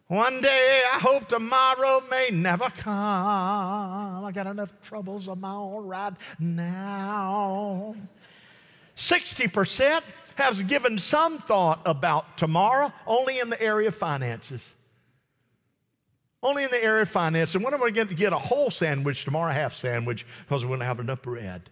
One 0.07 0.41
day 0.41 0.83
I 0.91 0.99
hope 0.99 1.29
tomorrow 1.29 2.03
may 2.11 2.29
never 2.33 2.69
come. 2.69 4.25
I 4.25 4.31
got 4.33 4.45
enough 4.45 4.73
troubles 4.81 5.29
of 5.29 5.39
my 5.39 5.53
own 5.53 5.87
right 5.87 6.13
now. 6.37 7.95
60% 8.97 10.01
has 10.35 10.61
given 10.63 10.99
some 10.99 11.39
thought 11.39 11.81
about 11.85 12.37
tomorrow, 12.37 12.91
only 13.07 13.39
in 13.39 13.49
the 13.49 13.61
area 13.61 13.87
of 13.87 13.95
finances. 13.95 14.73
Only 16.43 16.65
in 16.65 16.71
the 16.71 16.83
area 16.83 17.03
of 17.03 17.09
finance. 17.09 17.55
And 17.55 17.63
when 17.63 17.73
am 17.73 17.81
I 17.81 17.89
going 17.91 18.09
to 18.09 18.15
get 18.15 18.33
a 18.33 18.37
whole 18.37 18.69
sandwich 18.69 19.23
tomorrow, 19.23 19.53
half 19.53 19.75
sandwich, 19.75 20.25
because 20.43 20.65
we're 20.65 20.69
going 20.69 20.79
to 20.79 20.85
have 20.85 20.99
enough 20.99 21.21
bread? 21.21 21.69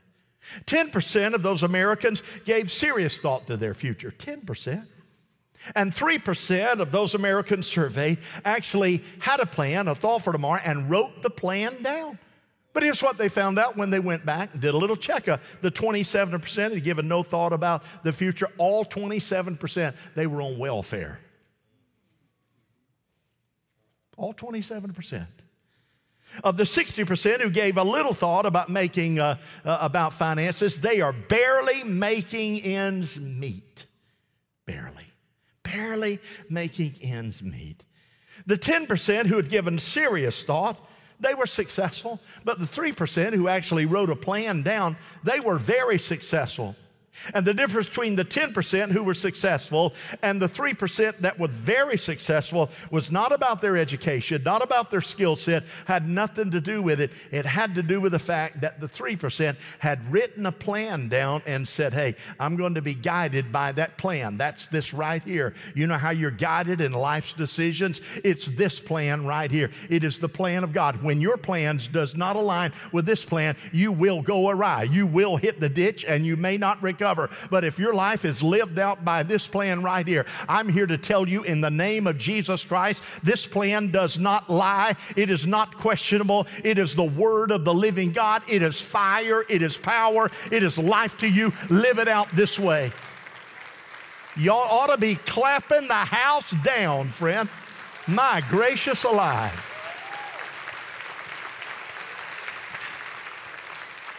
10% 0.65 1.33
of 1.33 1.43
those 1.43 1.63
Americans 1.63 2.23
gave 2.45 2.71
serious 2.71 3.19
thought 3.19 3.47
to 3.47 3.57
their 3.57 3.73
future. 3.73 4.13
10%. 4.17 4.85
And 5.75 5.93
3% 5.93 6.79
of 6.79 6.91
those 6.91 7.15
Americans 7.15 7.67
surveyed 7.67 8.19
actually 8.45 9.03
had 9.19 9.39
a 9.39 9.45
plan, 9.45 9.87
a 9.87 9.95
thought 9.95 10.23
for 10.23 10.31
tomorrow, 10.31 10.61
and 10.63 10.89
wrote 10.89 11.21
the 11.21 11.29
plan 11.29 11.83
down. 11.83 12.17
But 12.71 12.83
here's 12.83 13.01
what 13.01 13.17
they 13.17 13.29
found 13.29 13.59
out 13.59 13.75
when 13.75 13.89
they 13.89 13.99
went 13.99 14.25
back 14.25 14.53
and 14.53 14.61
did 14.61 14.73
a 14.73 14.77
little 14.77 14.95
checkup. 14.95 15.41
The 15.61 15.71
27% 15.71 16.73
had 16.73 16.83
given 16.83 17.07
no 17.07 17.23
thought 17.23 17.51
about 17.51 17.83
the 18.03 18.13
future. 18.13 18.47
All 18.57 18.85
27%, 18.85 19.93
they 20.15 20.27
were 20.27 20.41
on 20.41 20.57
welfare. 20.57 21.19
All 24.17 24.33
27%. 24.33 25.25
Of 26.43 26.57
the 26.57 26.63
60% 26.63 27.41
who 27.41 27.49
gave 27.49 27.77
a 27.77 27.83
little 27.83 28.13
thought 28.13 28.45
about 28.45 28.69
making, 28.69 29.19
uh, 29.19 29.37
uh, 29.65 29.77
about 29.81 30.13
finances, 30.13 30.79
they 30.79 31.01
are 31.01 31.13
barely 31.13 31.83
making 31.83 32.61
ends 32.61 33.19
meet. 33.19 33.85
Barely. 34.65 35.05
Barely 35.63 36.19
making 36.49 36.95
ends 37.01 37.41
meet. 37.43 37.83
The 38.45 38.57
10% 38.57 39.25
who 39.25 39.35
had 39.35 39.49
given 39.49 39.77
serious 39.79 40.43
thought, 40.43 40.79
they 41.19 41.33
were 41.33 41.45
successful. 41.45 42.19
But 42.45 42.59
the 42.59 42.65
3% 42.65 43.33
who 43.33 43.47
actually 43.47 43.85
wrote 43.85 44.09
a 44.09 44.15
plan 44.15 44.63
down, 44.63 44.97
they 45.23 45.39
were 45.39 45.57
very 45.57 45.99
successful. 45.99 46.75
And 47.33 47.45
the 47.45 47.53
difference 47.53 47.87
between 47.87 48.15
the 48.15 48.25
10% 48.25 48.91
who 48.91 49.03
were 49.03 49.13
successful 49.13 49.93
and 50.21 50.41
the 50.41 50.47
3% 50.47 51.17
that 51.17 51.37
were 51.37 51.47
very 51.47 51.97
successful 51.97 52.69
was 52.91 53.11
not 53.11 53.31
about 53.31 53.61
their 53.61 53.77
education, 53.77 54.41
not 54.43 54.63
about 54.63 54.89
their 54.89 55.01
skill 55.01 55.35
set, 55.35 55.63
had 55.85 56.07
nothing 56.07 56.51
to 56.51 56.61
do 56.61 56.81
with 56.81 57.01
it. 57.01 57.11
It 57.31 57.45
had 57.45 57.75
to 57.75 57.83
do 57.83 57.99
with 57.99 58.13
the 58.13 58.19
fact 58.19 58.61
that 58.61 58.79
the 58.79 58.87
3% 58.87 59.55
had 59.79 60.11
written 60.11 60.45
a 60.45 60.51
plan 60.51 61.09
down 61.09 61.41
and 61.45 61.67
said, 61.67 61.93
Hey, 61.93 62.15
I'm 62.39 62.55
going 62.55 62.75
to 62.75 62.81
be 62.81 62.93
guided 62.93 63.51
by 63.51 63.71
that 63.73 63.97
plan. 63.97 64.37
That's 64.37 64.67
this 64.67 64.93
right 64.93 65.23
here. 65.23 65.53
You 65.75 65.87
know 65.87 65.97
how 65.97 66.11
you're 66.11 66.31
guided 66.31 66.81
in 66.81 66.93
life's 66.93 67.33
decisions? 67.33 68.01
It's 68.23 68.45
this 68.47 68.79
plan 68.79 69.25
right 69.25 69.51
here. 69.51 69.71
It 69.89 70.03
is 70.03 70.19
the 70.19 70.29
plan 70.29 70.63
of 70.63 70.73
God. 70.73 71.01
When 71.03 71.19
your 71.19 71.37
plans 71.37 71.87
does 71.87 72.15
not 72.15 72.35
align 72.35 72.71
with 72.91 73.05
this 73.05 73.25
plan, 73.25 73.55
you 73.71 73.91
will 73.91 74.21
go 74.21 74.49
awry. 74.49 74.83
You 74.83 75.05
will 75.05 75.37
hit 75.37 75.59
the 75.59 75.69
ditch 75.69 76.05
and 76.05 76.25
you 76.25 76.37
may 76.37 76.57
not 76.57 76.81
recover 76.81 76.98
recover. 76.99 77.29
But 77.49 77.63
if 77.63 77.79
your 77.79 77.93
life 77.93 78.25
is 78.25 78.43
lived 78.43 78.77
out 78.77 79.05
by 79.05 79.23
this 79.23 79.47
plan 79.47 79.81
right 79.81 80.05
here, 80.05 80.25
I'm 80.47 80.67
here 80.67 80.87
to 80.87 80.97
tell 80.97 81.27
you 81.27 81.43
in 81.43 81.61
the 81.61 81.71
name 81.71 82.07
of 82.07 82.17
Jesus 82.17 82.65
Christ, 82.65 83.01
this 83.23 83.47
plan 83.47 83.91
does 83.91 84.19
not 84.19 84.49
lie. 84.49 84.95
It 85.15 85.29
is 85.29 85.47
not 85.47 85.75
questionable. 85.75 86.47
It 86.63 86.77
is 86.77 86.95
the 86.95 87.03
word 87.03 87.51
of 87.51 87.63
the 87.63 87.73
living 87.73 88.11
God. 88.11 88.43
It 88.47 88.61
is 88.61 88.81
fire. 88.81 89.45
It 89.47 89.61
is 89.61 89.77
power. 89.77 90.29
It 90.51 90.63
is 90.63 90.77
life 90.77 91.17
to 91.19 91.27
you. 91.27 91.53
Live 91.69 91.99
it 91.99 92.07
out 92.07 92.29
this 92.29 92.59
way. 92.59 92.91
Y'all 94.35 94.57
ought 94.57 94.87
to 94.87 94.97
be 94.97 95.15
clapping 95.15 95.87
the 95.87 95.93
house 95.93 96.51
down, 96.63 97.09
friend. 97.09 97.49
My 98.07 98.41
gracious 98.49 99.03
alive. 99.03 99.65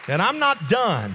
And 0.07 0.21
I'm 0.21 0.39
not 0.39 0.67
done. 0.67 1.13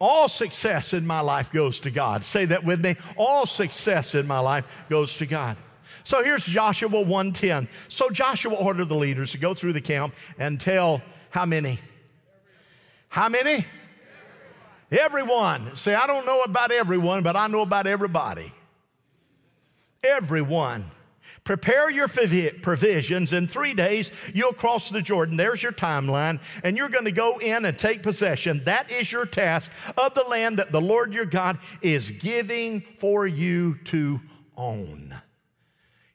All 0.00 0.28
success 0.28 0.92
in 0.92 1.06
my 1.06 1.20
life 1.20 1.50
goes 1.50 1.80
to 1.80 1.90
God. 1.90 2.24
Say 2.24 2.44
that 2.46 2.62
with 2.62 2.80
me. 2.80 2.96
All 3.16 3.46
success 3.46 4.14
in 4.14 4.26
my 4.26 4.38
life 4.38 4.64
goes 4.88 5.16
to 5.16 5.26
God. 5.26 5.56
So 6.04 6.22
here's 6.22 6.44
Joshua 6.44 6.88
1:10. 6.88 7.68
So 7.88 8.08
Joshua 8.10 8.54
ordered 8.54 8.88
the 8.88 8.94
leaders 8.94 9.32
to 9.32 9.38
go 9.38 9.54
through 9.54 9.72
the 9.72 9.80
camp 9.80 10.14
and 10.38 10.60
tell 10.60 11.02
how 11.30 11.44
many? 11.44 11.80
How 13.08 13.28
many? 13.28 13.66
Everyone. 14.90 15.76
Say, 15.76 15.94
I 15.94 16.06
don't 16.06 16.24
know 16.24 16.42
about 16.42 16.70
everyone, 16.70 17.22
but 17.22 17.36
I 17.36 17.46
know 17.46 17.60
about 17.60 17.86
everybody. 17.86 18.52
Everyone. 20.02 20.90
Prepare 21.48 21.88
your 21.88 22.08
provisions. 22.08 23.32
In 23.32 23.48
three 23.48 23.72
days, 23.72 24.10
you'll 24.34 24.52
cross 24.52 24.90
the 24.90 25.00
Jordan. 25.00 25.38
There's 25.38 25.62
your 25.62 25.72
timeline. 25.72 26.40
And 26.62 26.76
you're 26.76 26.90
going 26.90 27.06
to 27.06 27.10
go 27.10 27.38
in 27.38 27.64
and 27.64 27.78
take 27.78 28.02
possession. 28.02 28.60
That 28.66 28.90
is 28.90 29.10
your 29.10 29.24
task 29.24 29.72
of 29.96 30.12
the 30.12 30.24
land 30.24 30.58
that 30.58 30.72
the 30.72 30.80
Lord 30.82 31.14
your 31.14 31.24
God 31.24 31.58
is 31.80 32.10
giving 32.10 32.82
for 32.98 33.26
you 33.26 33.76
to 33.84 34.20
own. 34.58 35.14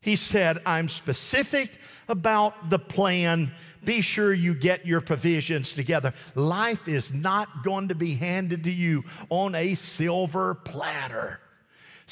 He 0.02 0.18
said, 0.18 0.62
I'm 0.68 0.88
specific 0.88 1.80
about 2.08 2.70
the 2.70 2.78
plan. 2.78 3.52
Be 3.84 4.02
sure 4.02 4.34
you 4.34 4.54
get 4.54 4.86
your 4.86 5.02
provisions 5.02 5.74
together. 5.74 6.14
Life 6.36 6.88
is 6.88 7.12
not 7.12 7.64
going 7.64 7.88
to 7.88 7.96
be 7.96 8.14
handed 8.14 8.66
to 8.66 8.72
you 8.72 9.04
on 9.32 9.56
a 9.56 9.74
silver 9.74 10.54
platter 10.54 11.40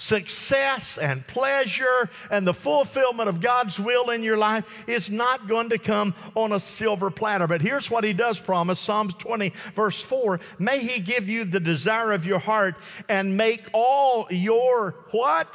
success 0.01 0.97
and 0.97 1.25
pleasure 1.27 2.09
and 2.31 2.45
the 2.45 2.53
fulfillment 2.53 3.29
of 3.29 3.39
God's 3.39 3.79
will 3.79 4.09
in 4.09 4.23
your 4.23 4.35
life 4.35 4.65
is 4.87 5.11
not 5.11 5.47
going 5.47 5.69
to 5.69 5.77
come 5.77 6.15
on 6.33 6.53
a 6.53 6.59
silver 6.59 7.11
platter. 7.11 7.45
But 7.45 7.61
here's 7.61 7.91
what 7.91 8.03
he 8.03 8.11
does 8.11 8.39
promise 8.39 8.79
Psalms 8.79 9.13
20, 9.15 9.53
verse 9.75 10.01
4 10.01 10.39
May 10.57 10.79
he 10.79 10.99
give 11.01 11.29
you 11.29 11.45
the 11.45 11.59
desire 11.59 12.13
of 12.13 12.25
your 12.25 12.39
heart 12.39 12.75
and 13.09 13.37
make 13.37 13.69
all 13.73 14.25
your 14.31 14.95
what? 15.11 15.47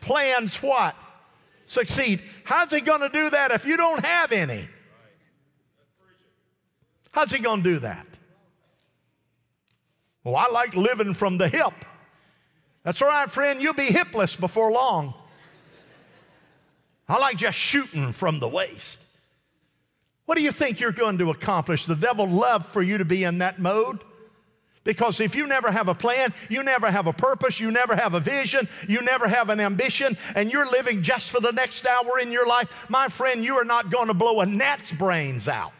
Plans 0.00 0.62
what? 0.62 0.94
Succeed. 1.66 2.20
How's 2.44 2.70
he 2.70 2.80
going 2.80 3.00
to 3.00 3.08
do 3.08 3.30
that 3.30 3.50
if 3.50 3.66
you 3.66 3.76
don't 3.76 4.04
have 4.04 4.30
any? 4.30 4.68
How's 7.10 7.32
he 7.32 7.40
going 7.40 7.64
to 7.64 7.72
do 7.74 7.78
that? 7.80 8.06
Well, 10.22 10.36
I 10.36 10.48
like 10.52 10.76
living 10.76 11.14
from 11.14 11.36
the 11.36 11.48
hip. 11.48 11.74
That's 12.84 13.00
all 13.00 13.08
right, 13.08 13.30
friend. 13.30 13.60
You'll 13.60 13.74
be 13.74 13.86
hipless 13.86 14.36
before 14.36 14.70
long. 14.70 15.14
I 17.08 17.18
like 17.18 17.36
just 17.36 17.58
shooting 17.58 18.12
from 18.12 18.38
the 18.38 18.48
waist. 18.48 19.00
What 20.26 20.36
do 20.36 20.42
you 20.42 20.52
think 20.52 20.80
you're 20.80 20.92
going 20.92 21.18
to 21.18 21.30
accomplish? 21.30 21.86
The 21.86 21.96
devil 21.96 22.26
love 22.26 22.66
for 22.68 22.82
you 22.82 22.98
to 22.98 23.04
be 23.04 23.24
in 23.24 23.38
that 23.38 23.58
mode. 23.58 24.00
Because 24.84 25.20
if 25.20 25.34
you 25.34 25.46
never 25.46 25.72
have 25.72 25.88
a 25.88 25.94
plan, 25.94 26.32
you 26.50 26.62
never 26.62 26.90
have 26.90 27.06
a 27.06 27.12
purpose, 27.12 27.58
you 27.58 27.70
never 27.70 27.96
have 27.96 28.12
a 28.12 28.20
vision, 28.20 28.68
you 28.86 29.00
never 29.00 29.26
have 29.26 29.48
an 29.48 29.58
ambition, 29.58 30.16
and 30.34 30.52
you're 30.52 30.70
living 30.70 31.02
just 31.02 31.30
for 31.30 31.40
the 31.40 31.52
next 31.52 31.86
hour 31.86 32.18
in 32.20 32.30
your 32.30 32.46
life, 32.46 32.70
my 32.90 33.08
friend, 33.08 33.42
you 33.42 33.56
are 33.56 33.64
not 33.64 33.90
going 33.90 34.08
to 34.08 34.14
blow 34.14 34.40
a 34.40 34.46
gnat's 34.46 34.92
brains 34.92 35.48
out. 35.48 35.72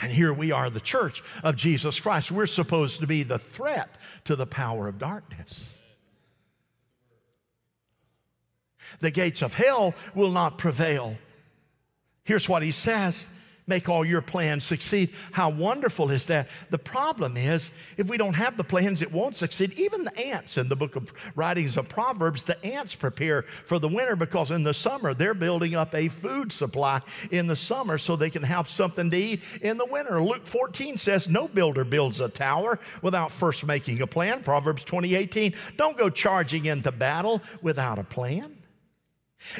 And 0.00 0.12
here 0.12 0.32
we 0.32 0.52
are, 0.52 0.70
the 0.70 0.80
church 0.80 1.22
of 1.42 1.56
Jesus 1.56 1.98
Christ. 1.98 2.30
We're 2.30 2.46
supposed 2.46 3.00
to 3.00 3.06
be 3.06 3.22
the 3.22 3.38
threat 3.38 3.90
to 4.24 4.36
the 4.36 4.46
power 4.46 4.88
of 4.88 4.98
darkness. 4.98 5.76
The 9.00 9.10
gates 9.10 9.42
of 9.42 9.54
hell 9.54 9.94
will 10.14 10.30
not 10.30 10.58
prevail. 10.58 11.16
Here's 12.24 12.48
what 12.48 12.62
he 12.62 12.72
says 12.72 13.28
make 13.68 13.88
all 13.88 14.04
your 14.04 14.22
plans 14.22 14.64
succeed. 14.64 15.10
How 15.32 15.50
wonderful 15.50 16.10
is 16.10 16.26
that? 16.26 16.48
The 16.70 16.78
problem 16.78 17.36
is, 17.36 17.72
if 17.96 18.08
we 18.08 18.16
don't 18.16 18.34
have 18.34 18.56
the 18.56 18.64
plans, 18.64 19.02
it 19.02 19.12
won't 19.12 19.36
succeed. 19.36 19.72
Even 19.74 20.04
the 20.04 20.18
ants 20.18 20.56
in 20.56 20.68
the 20.68 20.76
book 20.76 20.96
of 20.96 21.12
writings 21.34 21.76
of 21.76 21.88
Proverbs, 21.88 22.44
the 22.44 22.62
ants 22.64 22.94
prepare 22.94 23.42
for 23.64 23.78
the 23.78 23.88
winter 23.88 24.16
because 24.16 24.50
in 24.50 24.62
the 24.62 24.74
summer 24.74 25.14
they're 25.14 25.34
building 25.34 25.74
up 25.74 25.94
a 25.94 26.08
food 26.08 26.52
supply 26.52 27.00
in 27.30 27.46
the 27.46 27.56
summer 27.56 27.98
so 27.98 28.16
they 28.16 28.30
can 28.30 28.42
have 28.42 28.68
something 28.68 29.10
to 29.10 29.16
eat 29.16 29.42
in 29.62 29.76
the 29.76 29.86
winter. 29.86 30.20
Luke 30.22 30.46
14 30.46 30.96
says, 30.96 31.28
No 31.28 31.48
builder 31.48 31.84
builds 31.84 32.20
a 32.20 32.28
tower 32.28 32.78
without 33.02 33.30
first 33.30 33.66
making 33.66 34.00
a 34.00 34.06
plan. 34.06 34.42
Proverbs 34.42 34.84
20, 34.84 35.14
18, 35.14 35.54
don't 35.76 35.96
go 35.96 36.08
charging 36.08 36.66
into 36.66 36.90
battle 36.90 37.42
without 37.62 37.98
a 37.98 38.04
plan. 38.04 38.56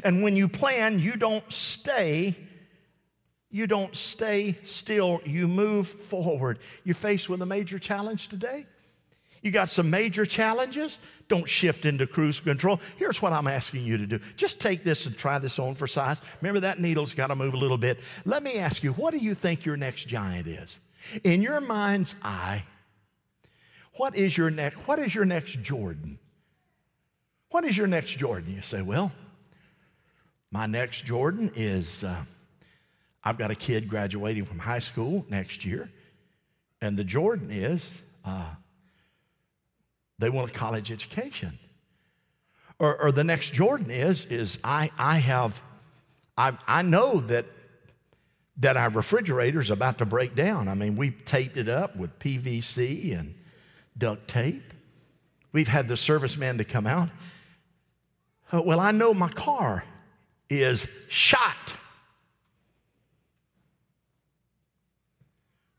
And 0.03 0.23
when 0.23 0.37
you 0.37 0.49
plan, 0.49 0.99
you 0.99 1.17
don't 1.17 1.45
stay 1.53 2.37
you 3.51 3.67
don't 3.67 3.97
stay 3.97 4.59
still, 4.63 5.21
you 5.25 5.49
move 5.49 5.89
forward. 5.89 6.59
You're 6.85 6.95
faced 6.95 7.29
with 7.29 7.41
a 7.41 7.47
major 7.47 7.79
challenge 7.79 8.29
today. 8.29 8.67
You 9.41 9.51
got 9.51 9.69
some 9.69 9.89
major 9.89 10.27
challenges. 10.27 10.99
Don't 11.29 11.49
shift 11.49 11.85
into 11.85 12.07
cruise 12.07 12.41
control. 12.41 12.81
Here's 12.97 13.23
what 13.23 13.33
I'm 13.33 13.47
asking 13.47 13.85
you 13.85 13.97
to 13.97 14.07
do 14.07 14.19
just 14.37 14.61
take 14.61 14.85
this 14.85 15.07
and 15.07 15.17
try 15.17 15.39
this 15.39 15.59
on 15.59 15.75
for 15.75 15.87
size. 15.87 16.21
Remember, 16.43 16.61
that 16.61 16.81
needle's 16.81 17.15
got 17.15 17.29
to 17.29 17.37
move 17.37 17.55
a 17.55 17.59
little 17.59 17.79
bit. 17.79 18.01
Let 18.25 18.43
me 18.43 18.59
ask 18.59 18.83
you, 18.83 18.93
what 18.93 19.13
do 19.13 19.19
you 19.19 19.35
think 19.35 19.65
your 19.65 19.77
next 19.77 20.09
giant 20.09 20.47
is? 20.47 20.81
In 21.25 21.41
your 21.41 21.61
mind's 21.61 22.15
eye, 22.23 22.65
what 23.95 24.17
is 24.17 24.37
your 24.37 24.51
next, 24.51 24.77
what 24.87 24.99
is 24.99 25.15
your 25.15 25.25
next 25.25 25.63
Jordan? 25.63 26.19
What 27.51 27.65
is 27.65 27.77
your 27.77 27.87
next 27.87 28.19
Jordan? 28.19 28.55
You 28.55 28.63
say, 28.63 28.83
well, 28.83 29.11
my 30.51 30.67
next 30.67 31.05
Jordan 31.07 31.53
is. 31.55 32.05
Uh, 32.05 32.25
I've 33.23 33.39
got 33.39 33.51
a 33.51 33.55
kid 33.55 33.89
graduating 33.89 34.45
from 34.45 34.59
high 34.59 34.79
school 34.79 35.25
next 35.29 35.65
year, 35.65 35.91
and 36.81 36.97
the 36.97 37.05
Jordan 37.05 37.51
is 37.51 37.91
uh, 38.25 38.55
they 40.19 40.31
want 40.31 40.51
a 40.51 40.55
college 40.55 40.91
education. 40.91 41.59
Or, 42.81 43.01
or, 43.03 43.13
the 43.13 43.25
next 43.25 43.53
Jordan 43.53 43.91
is 43.91 44.25
is 44.27 44.59
I 44.63 44.91
I 44.97 45.19
have 45.19 45.61
I 46.37 46.57
I 46.67 46.83
know 46.83 47.21
that 47.23 47.47
that 48.59 48.77
our 48.77 48.91
refrigerator 48.91 49.61
is 49.61 49.71
about 49.71 49.99
to 49.99 50.05
break 50.05 50.35
down. 50.35 50.69
I 50.69 50.75
mean, 50.75 50.97
we've 50.97 51.25
taped 51.25 51.57
it 51.57 51.69
up 51.69 51.97
with 51.97 52.17
PVC 52.19 53.19
and 53.19 53.35
duct 53.97 54.29
tape. 54.29 54.73
We've 55.53 55.69
had 55.69 55.89
the 55.89 55.95
serviceman 55.95 56.59
to 56.59 56.65
come 56.65 56.87
out. 56.87 57.09
Uh, 58.53 58.63
well, 58.63 58.81
I 58.81 58.91
know 58.91 59.15
my 59.15 59.29
car 59.29 59.85
is 60.51 60.87
shot. 61.09 61.75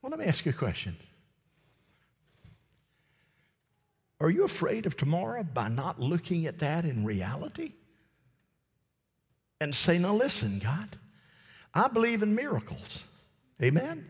Well, 0.09 0.17
let 0.17 0.25
me 0.25 0.29
ask 0.29 0.43
you 0.43 0.49
a 0.49 0.55
question. 0.55 0.97
Are 4.19 4.31
you 4.31 4.43
afraid 4.43 4.87
of 4.87 4.97
tomorrow 4.97 5.43
by 5.43 5.67
not 5.67 5.99
looking 5.99 6.47
at 6.47 6.57
that 6.59 6.83
in 6.83 7.05
reality? 7.05 7.73
And 9.61 9.75
say, 9.75 9.99
now 9.99 10.15
listen, 10.15 10.57
God, 10.57 10.97
I 11.75 11.89
believe 11.89 12.23
in 12.23 12.33
miracles. 12.33 13.03
Amen? 13.61 14.07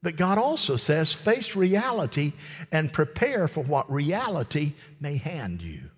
But 0.00 0.16
God 0.16 0.38
also 0.38 0.76
says, 0.76 1.12
face 1.12 1.54
reality 1.54 2.32
and 2.72 2.90
prepare 2.90 3.46
for 3.46 3.62
what 3.62 3.92
reality 3.92 4.72
may 5.00 5.18
hand 5.18 5.60
you. 5.60 5.90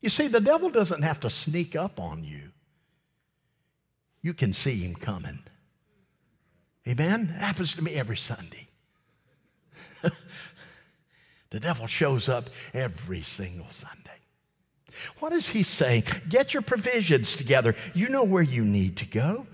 You 0.00 0.08
see, 0.08 0.28
the 0.28 0.40
devil 0.40 0.70
doesn't 0.70 1.02
have 1.02 1.20
to 1.20 1.28
sneak 1.28 1.76
up 1.76 2.00
on 2.00 2.24
you 2.24 2.49
you 4.22 4.34
can 4.34 4.52
see 4.52 4.78
him 4.78 4.94
coming. 4.94 5.40
Amen? 6.88 7.34
It 7.34 7.40
happens 7.40 7.74
to 7.74 7.82
me 7.82 7.94
every 7.94 8.16
Sunday. 8.16 8.68
the 11.50 11.60
devil 11.60 11.86
shows 11.86 12.28
up 12.28 12.50
every 12.74 13.22
single 13.22 13.68
Sunday. 13.70 13.96
What 15.20 15.30
does 15.30 15.48
he 15.48 15.62
say? 15.62 16.02
Get 16.28 16.52
your 16.54 16.62
provisions 16.62 17.36
together. 17.36 17.76
You 17.94 18.08
know 18.08 18.24
where 18.24 18.42
you 18.42 18.64
need 18.64 18.96
to 18.98 19.06
go. 19.06 19.46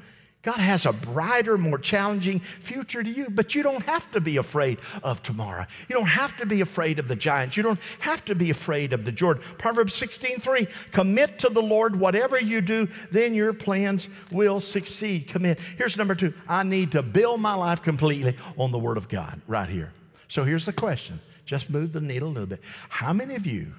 God 0.47 0.61
has 0.61 0.87
a 0.87 0.93
brighter, 0.93 1.59
more 1.59 1.77
challenging 1.77 2.39
future 2.61 3.03
to 3.03 3.11
you, 3.11 3.27
but 3.29 3.57
you 3.57 3.65
don't 3.65 3.83
have 3.83 4.09
to 4.13 4.21
be 4.21 4.37
afraid 4.37 4.79
of 5.03 5.21
tomorrow. 5.25 5.67
You 5.89 5.97
don't 5.97 6.07
have 6.07 6.37
to 6.37 6.47
be 6.47 6.61
afraid 6.61 7.01
of 7.01 7.09
the 7.09 7.17
giants. 7.17 7.57
You 7.57 7.65
don't 7.65 7.81
have 7.99 8.25
to 8.27 8.35
be 8.37 8.51
afraid 8.51 8.93
of 8.93 9.05
the 9.05 9.11
Jordan. 9.11 9.43
Proverbs 9.59 9.95
16:3, 9.95 10.69
commit 10.93 11.41
to 11.41 11.49
the 11.49 11.61
Lord 11.61 11.97
whatever 11.97 12.41
you 12.41 12.61
do, 12.61 12.87
then 13.11 13.35
your 13.35 13.53
plans 13.53 14.09
will 14.31 14.61
succeed. 14.61 15.27
Commit. 15.27 15.59
Here's 15.77 15.97
number 15.97 16.15
2. 16.15 16.33
I 16.47 16.63
need 16.63 16.93
to 16.93 17.03
build 17.03 17.41
my 17.41 17.55
life 17.55 17.83
completely 17.83 18.37
on 18.57 18.71
the 18.71 18.79
word 18.79 18.99
of 18.99 19.09
God 19.09 19.41
right 19.49 19.69
here. 19.69 19.93
So 20.29 20.45
here's 20.45 20.67
the 20.67 20.73
question. 20.73 21.19
Just 21.45 21.71
move 21.71 21.93
the 21.93 22.01
needle 22.01 22.29
a 22.29 22.31
little 22.31 22.47
bit. 22.47 22.63
How 22.89 23.13
many 23.13 23.35
of 23.35 23.47
you 23.47 23.73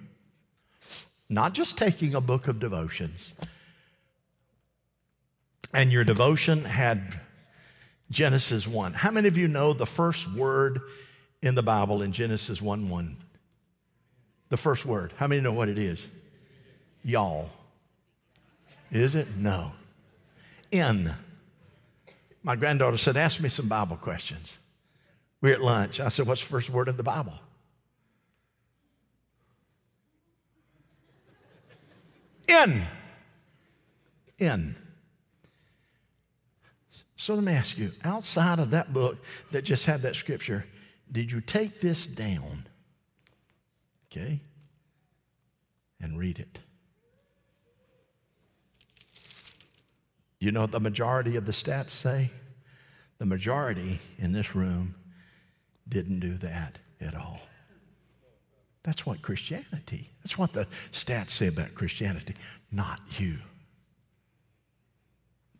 not 1.30 1.54
just 1.54 1.78
taking 1.78 2.16
a 2.16 2.22
book 2.22 2.50
of 2.50 2.60
devotions, 2.60 3.32
and 5.74 5.92
your 5.92 6.04
devotion 6.04 6.64
had 6.64 7.20
Genesis 8.10 8.68
1. 8.68 8.94
How 8.94 9.12
many 9.12 9.28
of 9.28 9.38
you 9.38 9.48
know 9.48 9.74
the 9.74 9.86
first 9.86 10.32
word 10.34 10.82
in 11.42 11.56
the 11.56 11.64
Bible 11.64 12.02
in 12.02 12.12
Genesis 12.12 12.62
1 12.62 12.90
1? 12.90 13.18
The 14.50 14.58
first 14.58 14.86
word. 14.86 15.14
How 15.18 15.28
many 15.28 15.42
know 15.42 15.52
what 15.52 15.70
it 15.70 15.78
is? 15.78 16.06
Y'all. 17.04 17.50
Is 18.92 19.16
it? 19.16 19.36
No. 19.36 19.74
In. 20.72 21.14
My 22.44 22.56
granddaughter 22.56 22.98
said, 22.98 23.18
Ask 23.18 23.42
me 23.42 23.50
some 23.50 23.68
Bible 23.68 23.98
questions. 23.98 24.58
We 25.42 25.52
are 25.52 25.56
at 25.56 25.62
lunch. 25.62 26.00
I 26.00 26.08
said, 26.08 26.28
What's 26.28 26.42
the 26.42 26.48
first 26.48 26.70
word 26.70 26.88
in 26.88 26.96
the 26.96 27.04
Bible? 27.04 27.34
In. 32.48 32.84
In. 34.40 34.76
So 37.18 37.34
let 37.34 37.44
me 37.44 37.52
ask 37.52 37.78
you 37.78 37.92
outside 38.04 38.60
of 38.60 38.70
that 38.72 38.94
book 38.94 39.18
that 39.52 39.64
just 39.64 39.86
had 39.86 40.04
that 40.04 40.16
scripture, 40.16 40.66
did 41.12 41.32
you 41.32 41.42
take 41.42 41.82
this 41.82 42.06
down? 42.06 42.68
Okay? 44.12 44.40
And 46.00 46.18
read 46.18 46.40
it. 46.40 46.60
You 50.40 50.52
know 50.52 50.62
what 50.62 50.72
the 50.72 50.80
majority 50.80 51.36
of 51.36 51.48
the 51.48 51.52
stats 51.52 51.90
say? 51.90 52.30
The 53.18 53.26
majority 53.26 54.00
in 54.20 54.32
this 54.32 54.56
room 54.56 54.94
didn't 55.90 56.20
do 56.20 56.38
that 56.38 56.78
at 57.02 57.16
all. 57.16 57.40
That's 58.84 59.08
what 59.08 59.24
Christianity, 59.24 60.12
that's 60.24 60.38
what 60.38 60.54
the 60.54 60.68
stats 60.92 61.32
say 61.32 61.48
about 61.48 61.74
Christianity, 61.74 62.36
not 62.72 63.00
you. 63.18 63.40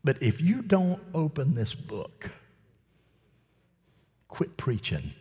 But 0.04 0.22
if 0.22 0.40
you 0.42 0.62
don't 0.62 1.02
open 1.14 1.54
this 1.54 1.74
book, 1.74 2.30
quit 4.28 4.56
preaching. 4.58 5.12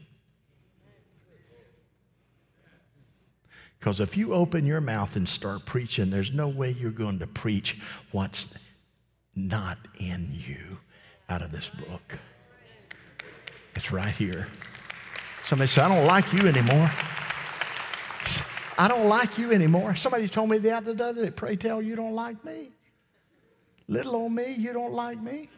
Because 3.79 4.01
if 4.01 4.17
you 4.17 4.35
open 4.35 4.67
your 4.67 4.81
mouth 4.81 5.17
and 5.17 5.29
start 5.29 5.65
preaching, 5.65 6.11
there's 6.11 6.33
no 6.33 6.49
way 6.49 6.71
you're 6.71 6.91
going 6.91 7.19
to 7.21 7.27
preach 7.27 7.79
what's 8.11 8.49
not 9.35 9.79
in 10.01 10.29
you 10.33 10.79
out 11.29 11.43
of 11.43 11.53
this 11.53 11.69
book. 11.69 12.19
It's 13.75 13.93
right 13.93 14.15
here. 14.15 14.49
Somebody 15.45 15.69
said, 15.69 15.85
I 15.85 15.95
don't 15.95 16.07
like 16.07 16.33
you 16.33 16.49
anymore. 16.49 16.91
I 18.79 18.89
don't 18.89 19.09
like 19.09 19.39
you 19.39 19.53
anymore. 19.53 19.95
Somebody 19.95 20.29
told 20.29 20.51
me 20.51 20.59
the 20.59 20.73
other 20.73 20.95
day, 20.95 21.31
pray 21.31 21.57
tell 21.57 21.81
you 21.81 21.97
don't 21.97 22.15
like 22.15 22.45
me. 22.45 22.76
Little 23.89 24.17
old 24.17 24.33
me, 24.33 24.53
you 24.53 24.73
don't 24.73 24.93
like 24.93 25.21
me? 25.21 25.49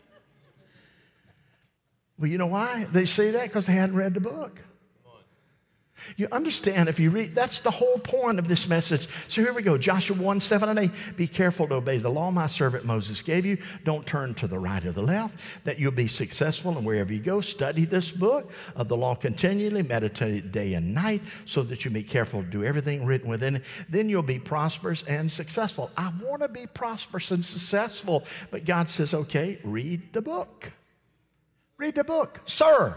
Well, 2.19 2.29
you 2.29 2.37
know 2.37 2.47
why? 2.47 2.87
They 2.93 3.05
say 3.07 3.31
that 3.31 3.45
because 3.45 3.67
they 3.67 3.73
hadn't 3.75 3.97
read 3.97 4.15
the 4.15 4.21
book. 4.21 4.61
You 6.17 6.29
understand 6.33 6.89
if 6.89 6.99
you 6.99 7.11
read, 7.11 7.35
that's 7.35 7.61
the 7.61 7.71
whole 7.71 7.99
point 7.99 8.39
of 8.39 8.49
this 8.49 8.69
message. 8.69 9.09
So 9.29 9.43
here 9.43 9.53
we 9.53 9.63
go 9.63 9.79
Joshua 9.79 10.17
1 10.17 10.41
7 10.41 10.69
and 10.69 10.79
8. 10.79 10.91
Be 11.17 11.27
careful 11.27 11.69
to 11.69 11.77
obey 11.77 11.99
the 11.99 12.11
law 12.11 12.31
my 12.31 12.47
servant 12.47 12.85
Moses 12.85 13.23
gave 13.23 13.45
you. 13.45 13.59
Don't 13.85 14.07
turn 14.07 14.35
to 14.35 14.47
the 14.47 14.59
right 14.59 14.85
or 14.85 14.93
the 14.93 15.03
left, 15.03 15.37
that 15.65 15.79
you'll 15.79 15.93
be 15.93 16.09
successful. 16.09 16.77
And 16.77 16.87
wherever 16.87 17.13
you 17.13 17.21
go, 17.21 17.41
study 17.41 17.85
this 17.85 18.11
book 18.11 18.51
of 18.77 18.89
the 18.89 18.97
law 18.97 19.15
continually, 19.15 19.83
meditate 19.83 20.53
day 20.53 20.75
and 20.75 20.95
night, 20.95 21.23
so 21.45 21.63
that 21.65 21.85
you 21.85 21.91
be 21.91 22.03
careful 22.03 22.43
to 22.43 22.49
do 22.49 22.65
everything 22.65 23.07
written 23.07 23.29
within 23.29 23.57
it. 23.57 23.63
Then 23.89 24.09
you'll 24.09 24.23
be 24.23 24.39
prosperous 24.39 25.03
and 25.05 25.31
successful. 25.31 25.91
I 25.97 26.13
want 26.23 26.43
to 26.43 26.49
be 26.49 26.67
prosperous 26.67 27.31
and 27.31 27.45
successful, 27.45 28.25
but 28.51 28.65
God 28.65 28.89
says, 28.89 29.15
okay, 29.15 29.59
read 29.65 30.13
the 30.13 30.23
book. 30.23 30.73
Read 31.77 31.95
the 31.95 32.05
book. 32.05 32.41
Sir, 32.45 32.97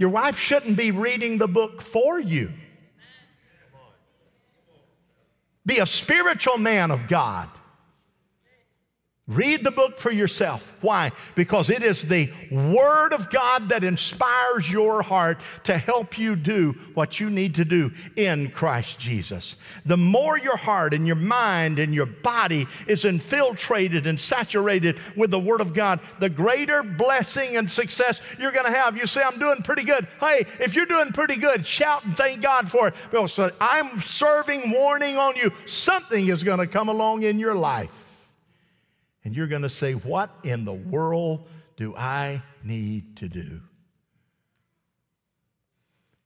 your 0.00 0.08
wife 0.08 0.38
shouldn't 0.38 0.78
be 0.78 0.92
reading 0.92 1.36
the 1.36 1.46
book 1.46 1.82
for 1.82 2.18
you. 2.18 2.50
Be 5.66 5.78
a 5.78 5.84
spiritual 5.84 6.56
man 6.56 6.90
of 6.90 7.06
God. 7.06 7.50
Read 9.30 9.62
the 9.62 9.70
book 9.70 9.96
for 9.96 10.10
yourself. 10.10 10.72
Why? 10.80 11.12
Because 11.36 11.70
it 11.70 11.84
is 11.84 12.02
the 12.02 12.32
Word 12.50 13.12
of 13.12 13.30
God 13.30 13.68
that 13.68 13.84
inspires 13.84 14.68
your 14.68 15.02
heart 15.02 15.38
to 15.64 15.78
help 15.78 16.18
you 16.18 16.34
do 16.34 16.72
what 16.94 17.20
you 17.20 17.30
need 17.30 17.54
to 17.54 17.64
do 17.64 17.92
in 18.16 18.50
Christ 18.50 18.98
Jesus. 18.98 19.54
The 19.86 19.96
more 19.96 20.36
your 20.36 20.56
heart 20.56 20.94
and 20.94 21.06
your 21.06 21.14
mind 21.14 21.78
and 21.78 21.94
your 21.94 22.06
body 22.06 22.66
is 22.88 23.04
infiltrated 23.04 24.04
and 24.04 24.18
saturated 24.18 24.98
with 25.16 25.30
the 25.30 25.38
Word 25.38 25.60
of 25.60 25.74
God, 25.74 26.00
the 26.18 26.28
greater 26.28 26.82
blessing 26.82 27.56
and 27.56 27.70
success 27.70 28.20
you're 28.36 28.50
going 28.50 28.66
to 28.66 28.76
have. 28.76 28.96
You 28.96 29.06
say, 29.06 29.22
I'm 29.22 29.38
doing 29.38 29.62
pretty 29.62 29.84
good. 29.84 30.08
Hey, 30.18 30.44
if 30.58 30.74
you're 30.74 30.86
doing 30.86 31.12
pretty 31.12 31.36
good, 31.36 31.64
shout 31.64 32.04
and 32.04 32.16
thank 32.16 32.42
God 32.42 32.68
for 32.68 32.88
it. 32.88 32.94
Because 33.12 33.38
I'm 33.60 34.00
serving 34.00 34.72
warning 34.72 35.18
on 35.18 35.36
you. 35.36 35.52
Something 35.66 36.26
is 36.26 36.42
going 36.42 36.58
to 36.58 36.66
come 36.66 36.88
along 36.88 37.22
in 37.22 37.38
your 37.38 37.54
life 37.54 37.90
and 39.24 39.34
you're 39.34 39.46
going 39.46 39.62
to 39.62 39.68
say, 39.68 39.92
What 39.92 40.30
in 40.44 40.64
the 40.64 40.72
world 40.72 41.48
do 41.76 41.94
I 41.96 42.42
need 42.62 43.16
to 43.18 43.28
do? 43.28 43.60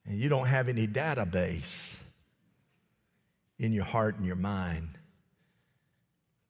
And 0.06 0.18
you 0.18 0.28
don't 0.28 0.46
have 0.46 0.68
any 0.68 0.86
database 0.86 1.96
in 3.58 3.72
your 3.72 3.84
heart 3.84 4.16
and 4.16 4.26
your 4.26 4.36
mind 4.36 4.88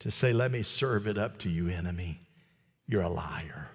to 0.00 0.10
say, 0.10 0.32
Let 0.32 0.50
me 0.50 0.62
serve 0.62 1.06
it 1.06 1.18
up 1.18 1.38
to 1.38 1.48
you, 1.48 1.68
enemy. 1.68 2.20
You're 2.86 3.02
a 3.02 3.08
liar. 3.08 3.68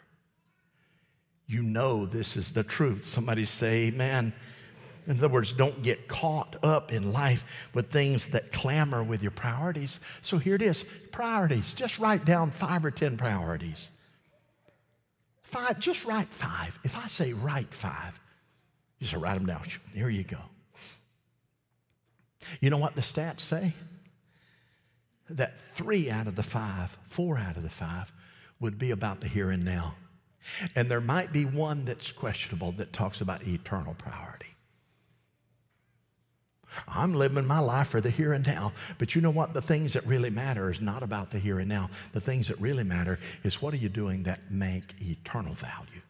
You 1.47 1.63
know 1.63 2.05
this 2.05 2.37
is 2.37 2.51
the 2.51 2.63
truth. 2.63 3.07
Somebody 3.07 3.45
say, 3.45 3.87
Amen. 3.87 4.33
In 5.09 5.17
other 5.17 5.27
words, 5.27 5.51
don't 5.53 5.81
get 5.81 6.07
caught 6.07 6.55
up 6.61 6.93
in 6.93 7.11
life 7.11 7.43
with 7.73 7.91
things 7.91 8.27
that 8.27 8.51
clamor 8.51 9.03
with 9.03 9.23
your 9.23 9.31
priorities. 9.31 9.99
So 10.21 10.37
here 10.37 10.53
it 10.53 10.61
is 10.61 10.85
priorities. 11.11 11.73
Just 11.73 11.97
write 11.97 12.25
down 12.25 12.51
five 12.51 12.85
or 12.85 12.91
10 12.91 13.17
priorities. 13.17 13.89
Five, 15.41 15.79
just 15.79 16.05
write 16.05 16.27
five. 16.27 16.77
If 16.83 16.95
I 16.95 17.07
say 17.07 17.33
write 17.33 17.73
five, 17.73 18.19
you 18.99 19.07
just 19.07 19.19
write 19.19 19.33
them 19.33 19.47
down. 19.47 19.63
Here 19.95 20.09
you 20.09 20.23
go. 20.23 20.37
You 22.61 22.69
know 22.69 22.77
what 22.77 22.93
the 22.93 23.01
stats 23.01 23.39
say? 23.39 23.73
That 25.31 25.59
three 25.59 26.11
out 26.11 26.27
of 26.27 26.35
the 26.35 26.43
five, 26.43 26.95
four 27.07 27.39
out 27.39 27.57
of 27.57 27.63
the 27.63 27.69
five, 27.69 28.13
would 28.59 28.77
be 28.77 28.91
about 28.91 29.21
the 29.21 29.27
here 29.27 29.49
and 29.49 29.65
now. 29.65 29.95
And 30.75 30.89
there 30.89 31.01
might 31.01 31.33
be 31.33 31.45
one 31.45 31.83
that's 31.83 32.11
questionable 32.11 32.73
that 32.73 32.93
talks 32.93 33.21
about 33.21 33.47
eternal 33.47 33.95
priority. 33.95 34.55
I'm 36.87 37.13
living 37.13 37.45
my 37.45 37.59
life 37.59 37.89
for 37.89 38.01
the 38.01 38.09
here 38.09 38.33
and 38.33 38.45
now. 38.45 38.73
But 38.97 39.15
you 39.15 39.21
know 39.21 39.29
what? 39.29 39.53
The 39.53 39.61
things 39.61 39.93
that 39.93 40.05
really 40.05 40.29
matter 40.29 40.71
is 40.71 40.81
not 40.81 41.03
about 41.03 41.31
the 41.31 41.39
here 41.39 41.59
and 41.59 41.69
now. 41.69 41.89
The 42.13 42.21
things 42.21 42.47
that 42.47 42.59
really 42.59 42.83
matter 42.83 43.19
is 43.43 43.61
what 43.61 43.73
are 43.73 43.77
you 43.77 43.89
doing 43.89 44.23
that 44.23 44.51
make 44.51 44.93
eternal 45.01 45.53
value? 45.55 46.01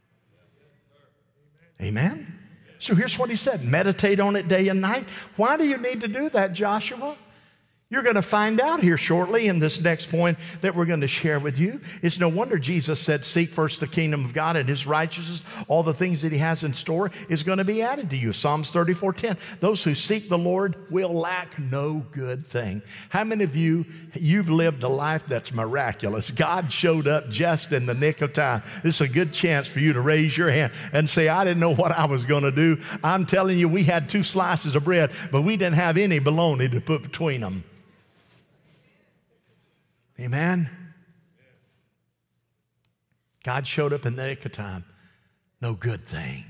Amen? 1.81 2.39
So 2.79 2.95
here's 2.95 3.17
what 3.19 3.29
he 3.29 3.35
said 3.35 3.63
meditate 3.63 4.19
on 4.19 4.35
it 4.35 4.47
day 4.47 4.69
and 4.69 4.81
night. 4.81 5.07
Why 5.35 5.57
do 5.57 5.65
you 5.65 5.77
need 5.77 6.01
to 6.01 6.07
do 6.07 6.29
that, 6.29 6.53
Joshua? 6.53 7.17
You're 7.91 8.03
going 8.03 8.15
to 8.15 8.21
find 8.21 8.61
out 8.61 8.83
here 8.83 8.97
shortly 8.97 9.47
in 9.47 9.57
this 9.57 9.81
next 9.81 10.11
point 10.11 10.37
that 10.61 10.75
we're 10.75 10.85
going 10.85 11.01
to 11.01 11.07
share 11.07 11.39
with 11.39 11.57
you. 11.57 11.81
It's 12.03 12.19
no 12.19 12.29
wonder 12.29 12.59
Jesus 12.59 12.99
said, 12.99 13.25
Seek 13.25 13.49
first 13.49 13.79
the 13.79 13.87
kingdom 13.87 14.23
of 14.23 14.31
God 14.31 14.57
and 14.57 14.69
his 14.69 14.85
righteousness. 14.85 15.41
All 15.67 15.81
the 15.81 15.93
things 15.93 16.21
that 16.21 16.31
he 16.31 16.37
has 16.37 16.63
in 16.63 16.71
store 16.71 17.09
is 17.29 17.41
going 17.41 17.57
to 17.57 17.63
be 17.63 17.81
added 17.81 18.11
to 18.11 18.15
you. 18.15 18.31
Psalms 18.31 18.69
34 18.69 19.13
10. 19.13 19.37
Those 19.59 19.83
who 19.83 19.95
seek 19.95 20.29
the 20.29 20.37
Lord 20.37 20.85
will 20.91 21.11
lack 21.11 21.57
no 21.57 22.05
good 22.11 22.45
thing. 22.45 22.83
How 23.09 23.23
many 23.23 23.43
of 23.43 23.55
you, 23.55 23.87
you've 24.13 24.51
lived 24.51 24.83
a 24.83 24.87
life 24.87 25.23
that's 25.27 25.51
miraculous? 25.51 26.29
God 26.29 26.71
showed 26.71 27.07
up 27.07 27.31
just 27.31 27.71
in 27.71 27.87
the 27.87 27.95
nick 27.95 28.21
of 28.21 28.33
time. 28.33 28.61
This 28.83 28.97
is 28.97 29.01
a 29.01 29.07
good 29.07 29.33
chance 29.33 29.67
for 29.67 29.79
you 29.79 29.93
to 29.93 30.01
raise 30.01 30.37
your 30.37 30.51
hand 30.51 30.73
and 30.93 31.09
say, 31.09 31.27
I 31.27 31.43
didn't 31.43 31.59
know 31.59 31.73
what 31.73 31.91
I 31.91 32.05
was 32.05 32.23
going 32.23 32.43
to 32.43 32.51
do. 32.51 32.79
I'm 33.03 33.25
telling 33.25 33.57
you, 33.57 33.67
we 33.67 33.83
had 33.83 34.09
two 34.09 34.21
slices 34.21 34.75
of 34.75 34.83
bread, 34.83 35.09
but 35.31 35.41
we 35.41 35.57
didn't 35.57 35.77
have 35.77 35.97
any 35.97 36.19
bologna 36.19 36.69
to 36.69 36.79
put 36.79 37.01
between 37.01 37.41
them. 37.41 37.63
Amen? 40.19 40.69
God 43.43 43.65
showed 43.65 43.93
up 43.93 44.05
in 44.05 44.15
the 44.15 44.27
nick 44.27 44.45
of 44.45 44.51
time. 44.51 44.83
No 45.61 45.73
good 45.73 46.03
thing. 46.03 46.45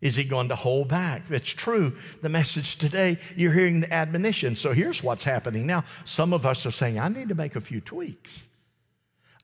Is 0.00 0.16
he 0.16 0.24
going 0.24 0.48
to 0.48 0.56
hold 0.56 0.88
back? 0.88 1.22
It's 1.30 1.48
true. 1.48 1.96
The 2.22 2.28
message 2.28 2.76
today, 2.76 3.18
you're 3.36 3.52
hearing 3.52 3.80
the 3.80 3.92
admonition. 3.92 4.56
So 4.56 4.72
here's 4.72 5.02
what's 5.02 5.22
happening 5.22 5.66
now. 5.66 5.84
Some 6.04 6.32
of 6.32 6.44
us 6.44 6.66
are 6.66 6.72
saying, 6.72 6.98
I 6.98 7.08
need 7.08 7.28
to 7.28 7.36
make 7.36 7.54
a 7.54 7.60
few 7.60 7.80
tweaks. 7.80 8.46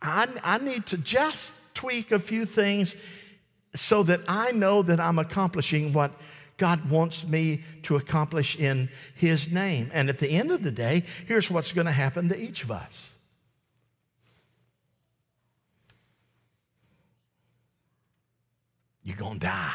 I, 0.03 0.27
I 0.43 0.59
need 0.59 0.87
to 0.87 0.99
just 0.99 1.53
tweak 1.75 2.11
a 2.11 2.19
few 2.19 2.45
things 2.45 2.97
so 3.75 4.03
that 4.03 4.21
I 4.27 4.51
know 4.51 4.83
that 4.83 4.99
I'm 4.99 5.19
accomplishing 5.19 5.93
what 5.93 6.11
God 6.57 6.91
wants 6.91 7.25
me 7.25 7.63
to 7.85 7.97
accomplish 7.97 8.59
in 8.59 8.91
His 9.15 9.51
name. 9.51 9.91
And 9.95 10.09
at 10.09 10.19
the 10.19 10.31
end 10.31 10.51
of 10.51 10.65
the 10.65 10.73
day, 10.73 11.05
here's 11.27 11.51
what's 11.51 11.71
going 11.71 11.87
to 11.87 11.93
happen 11.93 12.29
to 12.31 12.39
each 12.39 12.65
of 12.65 12.73
us. 12.73 13.15
You're 19.09 19.17
going 19.17 19.41
to 19.41 19.47
die. 19.47 19.73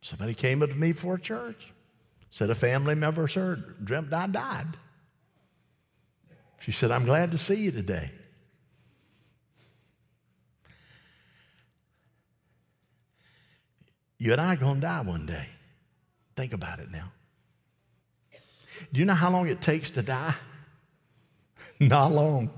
Somebody 0.00 0.32
came 0.32 0.62
up 0.62 0.68
to 0.68 0.76
me 0.76 0.92
for 0.92 1.16
a 1.16 1.20
church, 1.20 1.72
said 2.30 2.50
a 2.50 2.54
family 2.54 2.94
member 2.94 3.26
heard, 3.26 3.84
dreamt 3.84 4.12
I 4.12 4.28
died. 4.28 4.76
She 6.60 6.70
said, 6.70 6.92
I'm 6.92 7.04
glad 7.04 7.32
to 7.32 7.38
see 7.38 7.56
you 7.56 7.72
today. 7.72 8.12
You 14.18 14.30
and 14.30 14.40
I 14.40 14.52
are 14.52 14.56
going 14.56 14.76
to 14.76 14.80
die 14.82 15.00
one 15.00 15.26
day. 15.26 15.48
Think 16.36 16.52
about 16.52 16.78
it 16.78 16.92
now. 16.92 17.10
Do 18.92 19.00
you 19.00 19.04
know 19.04 19.14
how 19.14 19.32
long 19.32 19.48
it 19.48 19.60
takes 19.60 19.90
to 19.90 20.02
die? 20.02 20.36
Not 21.80 22.12
long. 22.12 22.50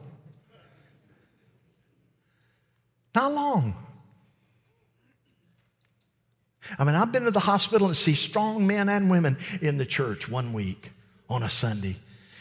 Not 3.15 3.33
long. 3.33 3.75
I 6.79 6.85
mean, 6.85 6.95
I've 6.95 7.13
been 7.13 7.25
to 7.25 7.31
the 7.31 7.41
hospital 7.41 7.89
and 7.89 7.97
see 7.97 8.15
strong 8.15 8.67
men 8.67 8.89
and 8.89 9.11
women 9.11 9.37
in 9.61 9.79
the 9.79 9.87
church 9.87 10.29
one 10.29 10.53
week 10.53 10.93
on 11.29 11.43
a 11.43 11.51
Sunday. 11.51 11.97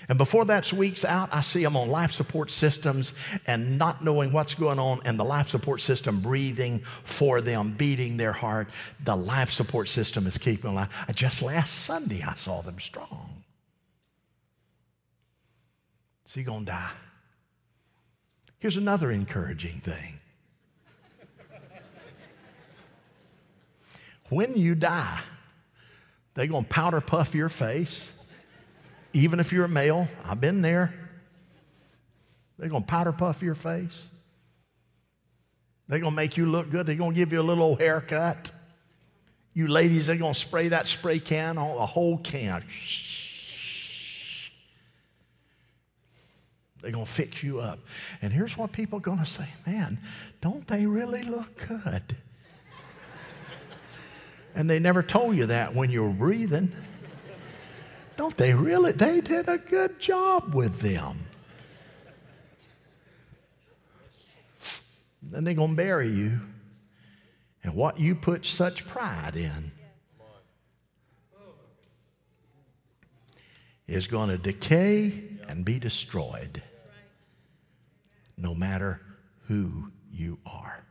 And 0.08 0.18
before 0.18 0.46
that 0.46 0.72
week's 0.74 1.06
out, 1.06 1.30
I 1.32 1.42
see 1.42 1.64
them 1.64 1.78
on 1.78 1.90
life 1.90 2.12
support 2.12 2.52
systems 2.52 3.14
and 3.48 3.78
not 3.78 4.04
knowing 4.04 4.32
what's 4.32 4.54
going 4.54 4.80
on, 4.80 5.00
and 5.06 5.18
the 5.18 5.24
life 5.24 5.48
support 5.48 5.80
system 5.82 6.20
breathing 6.20 6.82
for 7.04 7.40
them, 7.40 7.74
beating 7.78 8.18
their 8.18 8.34
heart. 8.34 8.68
The 9.04 9.16
life 9.16 9.52
support 9.52 9.90
system 9.90 10.28
is 10.28 10.38
keeping 10.38 10.72
alive. 10.72 10.90
Just 11.14 11.42
last 11.42 11.86
Sunday, 11.86 12.24
I 12.24 12.36
saw 12.36 12.62
them 12.62 12.80
strong. 12.80 13.44
So 16.26 16.40
you're 16.40 16.48
going 16.48 16.66
to 16.66 16.72
die. 16.72 16.92
Here's 18.60 18.78
another 18.78 19.12
encouraging 19.12 19.82
thing. 19.82 20.21
When 24.32 24.56
you 24.56 24.74
die, 24.74 25.20
they're 26.34 26.48
going 26.48 26.64
to 26.64 26.70
powder 26.70 27.02
puff 27.02 27.36
your 27.36 27.50
face 27.50 28.12
even 29.14 29.40
if 29.40 29.52
you're 29.52 29.66
a 29.66 29.70
male, 29.70 30.08
I've 30.24 30.40
been 30.40 30.62
there. 30.62 30.94
They're 32.58 32.70
going 32.70 32.84
to 32.84 32.88
powder 32.88 33.12
puff 33.12 33.42
your 33.42 33.56
face. 33.56 34.08
They're 35.88 36.00
going 36.00 36.12
to 36.12 36.16
make 36.16 36.38
you 36.38 36.46
look 36.46 36.70
good. 36.70 36.86
They're 36.86 36.96
going 36.96 37.12
to 37.12 37.16
give 37.16 37.34
you 37.34 37.42
a 37.42 37.44
little 37.44 37.76
haircut. 37.76 38.52
You 39.54 39.68
ladies, 39.68 40.08
they're 40.08 40.16
going 40.16 40.34
to 40.34 40.40
spray 40.40 40.70
that 40.70 40.88
spray 40.88 41.20
can 41.20 41.58
on 41.58 41.78
a 41.78 41.86
whole 41.86 42.18
can. 42.20 42.64
They're 46.82 46.92
going 46.92 47.06
to 47.06 47.12
fix 47.12 47.44
you 47.44 47.60
up. 47.60 47.80
And 48.22 48.32
here's 48.32 48.58
what 48.58 48.72
people 48.72 48.98
are 49.00 49.02
going 49.02 49.20
to 49.20 49.26
say 49.26 49.50
man, 49.68 50.00
don't 50.40 50.66
they 50.68 50.86
really 50.86 51.24
look 51.24 51.68
good? 51.68 52.16
And 54.56 54.70
they 54.70 54.80
never 54.80 55.02
told 55.04 55.36
you 55.36 55.46
that 55.48 55.74
when 55.74 55.90
you 55.90 56.04
were 56.04 56.10
breathing. 56.10 56.72
Don't 58.18 58.36
they 58.38 58.54
really? 58.54 58.92
They 58.92 59.22
did 59.22 59.50
a 59.50 59.58
good 59.58 60.00
job 60.00 60.54
with 60.54 60.80
them. 60.80 61.26
Then 65.24 65.44
they're 65.44 65.54
going 65.54 65.72
to 65.72 65.76
bury 65.76 66.10
you. 66.10 66.40
And 67.64 67.74
what 67.74 68.00
you 68.00 68.16
put 68.16 68.46
such 68.46 68.88
pride 68.88 69.36
in 69.36 69.72
is 73.88 74.08
going 74.08 74.30
to 74.30 74.38
decay 74.38 75.24
and 75.48 75.64
be 75.64 75.80
destroyed 75.80 76.62
no 78.38 78.56
matter 78.56 79.02
who 79.48 79.92
you 80.12 80.40
are. 80.46 80.84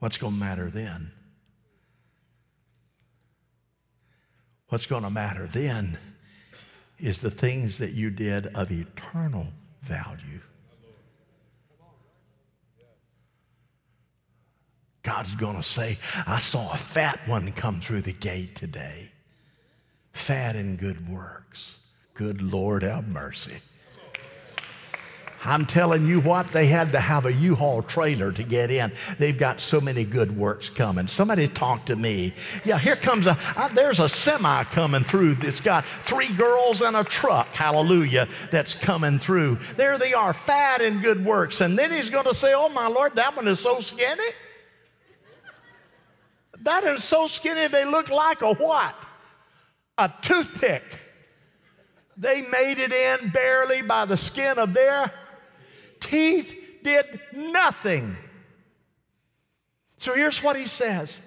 What's 0.00 0.18
going 0.18 0.32
to 0.32 0.38
matter 0.38 0.70
then? 0.70 1.12
What's 4.68 4.86
going 4.86 5.02
to 5.02 5.10
matter 5.10 5.46
then 5.46 5.98
is 6.98 7.20
the 7.20 7.30
things 7.30 7.78
that 7.78 7.92
you 7.92 8.10
did 8.10 8.46
of 8.48 8.70
eternal 8.72 9.46
value. 9.82 10.40
God's 15.02 15.34
going 15.34 15.56
to 15.56 15.62
say, 15.62 15.98
I 16.26 16.38
saw 16.38 16.72
a 16.72 16.76
fat 16.76 17.20
one 17.26 17.52
come 17.52 17.80
through 17.80 18.02
the 18.02 18.12
gate 18.12 18.54
today. 18.54 19.10
Fat 20.12 20.56
in 20.56 20.76
good 20.76 21.08
works. 21.08 21.78
Good 22.14 22.42
Lord, 22.42 22.82
have 22.82 23.08
mercy. 23.08 23.60
I'm 25.42 25.64
telling 25.64 26.06
you 26.06 26.20
what, 26.20 26.52
they 26.52 26.66
had 26.66 26.92
to 26.92 27.00
have 27.00 27.24
a 27.24 27.32
U-Haul 27.32 27.82
trailer 27.82 28.30
to 28.32 28.42
get 28.42 28.70
in. 28.70 28.92
They've 29.18 29.36
got 29.36 29.60
so 29.60 29.80
many 29.80 30.04
good 30.04 30.36
works 30.36 30.68
coming. 30.68 31.08
Somebody 31.08 31.48
talk 31.48 31.86
to 31.86 31.96
me. 31.96 32.34
Yeah, 32.64 32.78
here 32.78 32.96
comes 32.96 33.26
a, 33.26 33.38
uh, 33.56 33.68
there's 33.68 34.00
a 34.00 34.08
semi 34.08 34.64
coming 34.64 35.02
through 35.02 35.36
that's 35.36 35.60
got 35.60 35.86
three 36.04 36.28
girls 36.34 36.82
and 36.82 36.94
a 36.94 37.04
truck, 37.04 37.48
hallelujah, 37.48 38.28
that's 38.50 38.74
coming 38.74 39.18
through. 39.18 39.58
There 39.76 39.96
they 39.96 40.12
are, 40.12 40.34
fat 40.34 40.82
in 40.82 41.00
good 41.00 41.24
works. 41.24 41.62
And 41.62 41.78
then 41.78 41.90
he's 41.90 42.10
going 42.10 42.26
to 42.26 42.34
say, 42.34 42.52
oh 42.54 42.68
my 42.68 42.86
Lord, 42.86 43.16
that 43.16 43.34
one 43.34 43.48
is 43.48 43.60
so 43.60 43.80
skinny. 43.80 44.22
That 46.62 46.84
is 46.84 47.02
so 47.02 47.26
skinny 47.26 47.68
they 47.68 47.86
look 47.86 48.10
like 48.10 48.42
a 48.42 48.52
what? 48.52 48.94
A 49.96 50.12
toothpick. 50.20 50.82
They 52.18 52.42
made 52.42 52.78
it 52.78 52.92
in 52.92 53.30
barely 53.30 53.80
by 53.80 54.04
the 54.04 54.18
skin 54.18 54.58
of 54.58 54.74
their 54.74 55.10
teeth 56.00 56.54
did 56.82 57.20
nothing. 57.32 58.16
So 59.98 60.14
here's 60.14 60.42
what 60.42 60.56
he 60.56 60.66
says 60.66 61.20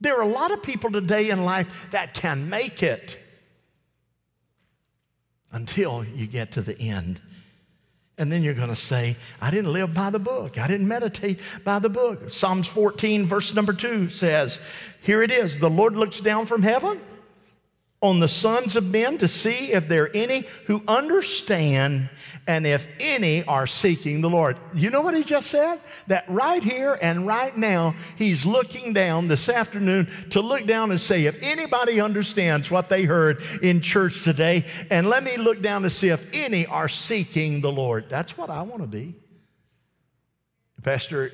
there 0.00 0.16
are 0.16 0.22
a 0.22 0.28
lot 0.28 0.50
of 0.50 0.62
people 0.62 0.90
today 0.90 1.30
in 1.30 1.44
life 1.44 1.88
that 1.92 2.12
can 2.12 2.48
make 2.48 2.82
it 2.82 3.18
until 5.52 6.04
you 6.04 6.26
get 6.26 6.52
to 6.52 6.62
the 6.62 6.78
end. 6.78 7.20
And 8.18 8.30
then 8.30 8.42
you're 8.42 8.54
going 8.54 8.68
to 8.68 8.76
say, 8.76 9.16
I 9.40 9.50
didn't 9.50 9.72
live 9.72 9.94
by 9.94 10.10
the 10.10 10.18
book. 10.18 10.58
I 10.58 10.66
didn't 10.66 10.86
meditate 10.86 11.40
by 11.64 11.78
the 11.78 11.88
book. 11.88 12.30
Psalms 12.30 12.68
14, 12.68 13.26
verse 13.26 13.54
number 13.54 13.72
2 13.72 14.08
says, 14.08 14.60
Here 15.00 15.22
it 15.22 15.30
is 15.30 15.58
the 15.58 15.70
Lord 15.70 15.96
looks 15.96 16.20
down 16.20 16.46
from 16.46 16.62
heaven 16.62 17.00
on 18.02 18.18
the 18.18 18.28
sons 18.28 18.76
of 18.76 18.84
men 18.84 19.16
to 19.18 19.28
see 19.28 19.72
if 19.72 19.88
there 19.88 20.04
are 20.04 20.10
any 20.12 20.44
who 20.66 20.82
understand 20.88 22.10
and 22.48 22.66
if 22.66 22.88
any 22.98 23.44
are 23.44 23.68
seeking 23.68 24.20
the 24.20 24.28
Lord. 24.28 24.58
You 24.74 24.90
know 24.90 25.00
what 25.00 25.14
he 25.14 25.22
just 25.22 25.48
said? 25.48 25.80
That 26.08 26.28
right 26.28 26.62
here 26.62 26.98
and 27.00 27.26
right 27.26 27.56
now, 27.56 27.94
he's 28.16 28.44
looking 28.44 28.92
down 28.92 29.28
this 29.28 29.48
afternoon 29.48 30.08
to 30.30 30.40
look 30.40 30.66
down 30.66 30.90
and 30.90 31.00
say, 31.00 31.26
if 31.26 31.38
anybody 31.40 32.00
understands 32.00 32.70
what 32.70 32.88
they 32.88 33.04
heard 33.04 33.40
in 33.62 33.80
church 33.80 34.24
today, 34.24 34.66
and 34.90 35.08
let 35.08 35.22
me 35.22 35.36
look 35.36 35.62
down 35.62 35.82
to 35.82 35.90
see 35.90 36.08
if 36.08 36.26
any 36.32 36.66
are 36.66 36.88
seeking 36.88 37.60
the 37.60 37.72
Lord. 37.72 38.06
That's 38.08 38.36
what 38.36 38.50
I 38.50 38.62
want 38.62 38.82
to 38.82 38.88
be. 38.88 39.14
Pastor, 40.82 41.32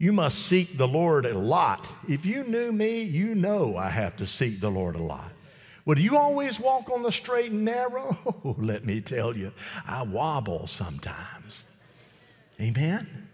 you 0.00 0.14
must 0.14 0.46
seek 0.46 0.78
the 0.78 0.88
Lord 0.88 1.26
a 1.26 1.38
lot. 1.38 1.86
If 2.08 2.24
you 2.24 2.42
knew 2.44 2.72
me, 2.72 3.02
you 3.02 3.34
know 3.34 3.76
I 3.76 3.90
have 3.90 4.16
to 4.16 4.26
seek 4.26 4.58
the 4.58 4.70
Lord 4.70 4.96
a 4.96 5.02
lot. 5.02 5.30
Well, 5.84 5.94
do 5.94 6.00
you 6.00 6.16
always 6.16 6.58
walk 6.58 6.88
on 6.90 7.02
the 7.02 7.12
straight 7.12 7.50
and 7.50 7.66
narrow? 7.66 8.16
let 8.58 8.86
me 8.86 9.02
tell 9.02 9.36
you, 9.36 9.52
I 9.86 10.02
wobble 10.02 10.66
sometimes. 10.66 11.64
Amen? 12.58 13.28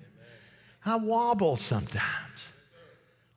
I 0.85 0.96
wobble 0.96 1.57
sometimes. 1.57 2.52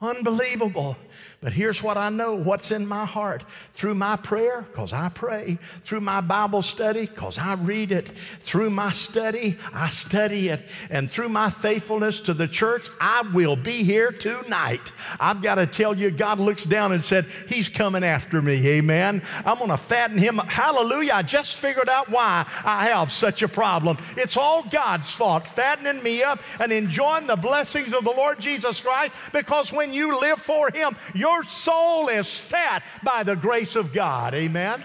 Unbelievable. 0.01 0.97
But 1.41 1.53
here's 1.53 1.81
what 1.81 1.97
I 1.97 2.09
know 2.09 2.35
what's 2.35 2.71
in 2.71 2.85
my 2.85 3.05
heart 3.05 3.43
through 3.73 3.95
my 3.95 4.15
prayer, 4.15 4.61
because 4.61 4.93
I 4.93 5.09
pray, 5.09 5.57
through 5.83 6.01
my 6.01 6.21
Bible 6.21 6.61
study, 6.61 7.05
because 7.05 7.37
I 7.37 7.53
read 7.53 7.91
it, 7.91 8.09
through 8.41 8.69
my 8.69 8.91
study, 8.91 9.57
I 9.73 9.89
study 9.89 10.49
it, 10.49 10.65
and 10.89 11.09
through 11.09 11.29
my 11.29 11.49
faithfulness 11.49 12.19
to 12.21 12.33
the 12.33 12.47
church, 12.47 12.89
I 12.99 13.21
will 13.33 13.55
be 13.55 13.83
here 13.83 14.11
tonight. 14.11 14.91
I've 15.19 15.41
got 15.41 15.55
to 15.55 15.67
tell 15.67 15.97
you, 15.97 16.11
God 16.11 16.39
looks 16.39 16.65
down 16.65 16.91
and 16.91 17.03
said, 17.03 17.25
He's 17.47 17.69
coming 17.69 18.03
after 18.03 18.41
me. 18.41 18.67
Amen. 18.67 19.21
I'm 19.45 19.57
going 19.57 19.69
to 19.69 19.77
fatten 19.77 20.17
him. 20.17 20.37
Hallelujah. 20.37 21.13
I 21.13 21.21
just 21.21 21.57
figured 21.57 21.89
out 21.89 22.09
why 22.09 22.45
I 22.63 22.89
have 22.89 23.11
such 23.11 23.41
a 23.41 23.47
problem. 23.47 23.97
It's 24.17 24.37
all 24.37 24.63
God's 24.63 25.09
fault, 25.13 25.47
fattening 25.47 26.03
me 26.03 26.21
up 26.21 26.39
and 26.59 26.71
enjoying 26.71 27.27
the 27.27 27.35
blessings 27.35 27.93
of 27.93 28.03
the 28.03 28.11
Lord 28.11 28.39
Jesus 28.39 28.81
Christ, 28.81 29.13
because 29.33 29.71
when 29.71 29.93
you 29.93 30.19
live 30.19 30.39
for 30.39 30.69
Him, 30.71 30.95
your 31.13 31.43
soul 31.43 32.07
is 32.07 32.39
fat 32.39 32.83
by 33.03 33.23
the 33.23 33.35
grace 33.35 33.75
of 33.75 33.93
God. 33.93 34.33
Amen. 34.33 34.83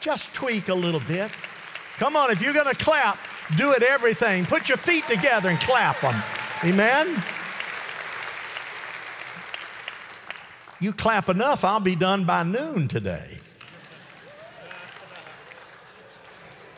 Just 0.00 0.34
tweak 0.34 0.68
a 0.68 0.74
little 0.74 1.00
bit. 1.00 1.32
Come 1.96 2.16
on, 2.16 2.30
if 2.30 2.42
you're 2.42 2.52
going 2.52 2.68
to 2.68 2.74
clap, 2.74 3.18
do 3.56 3.72
it 3.72 3.82
everything. 3.82 4.44
Put 4.46 4.68
your 4.68 4.78
feet 4.78 5.06
together 5.06 5.48
and 5.48 5.58
clap 5.60 6.00
them. 6.00 6.20
Amen. 6.64 7.22
You 10.80 10.92
clap 10.92 11.28
enough, 11.28 11.64
I'll 11.64 11.80
be 11.80 11.96
done 11.96 12.24
by 12.24 12.42
noon 12.42 12.88
today. 12.88 13.38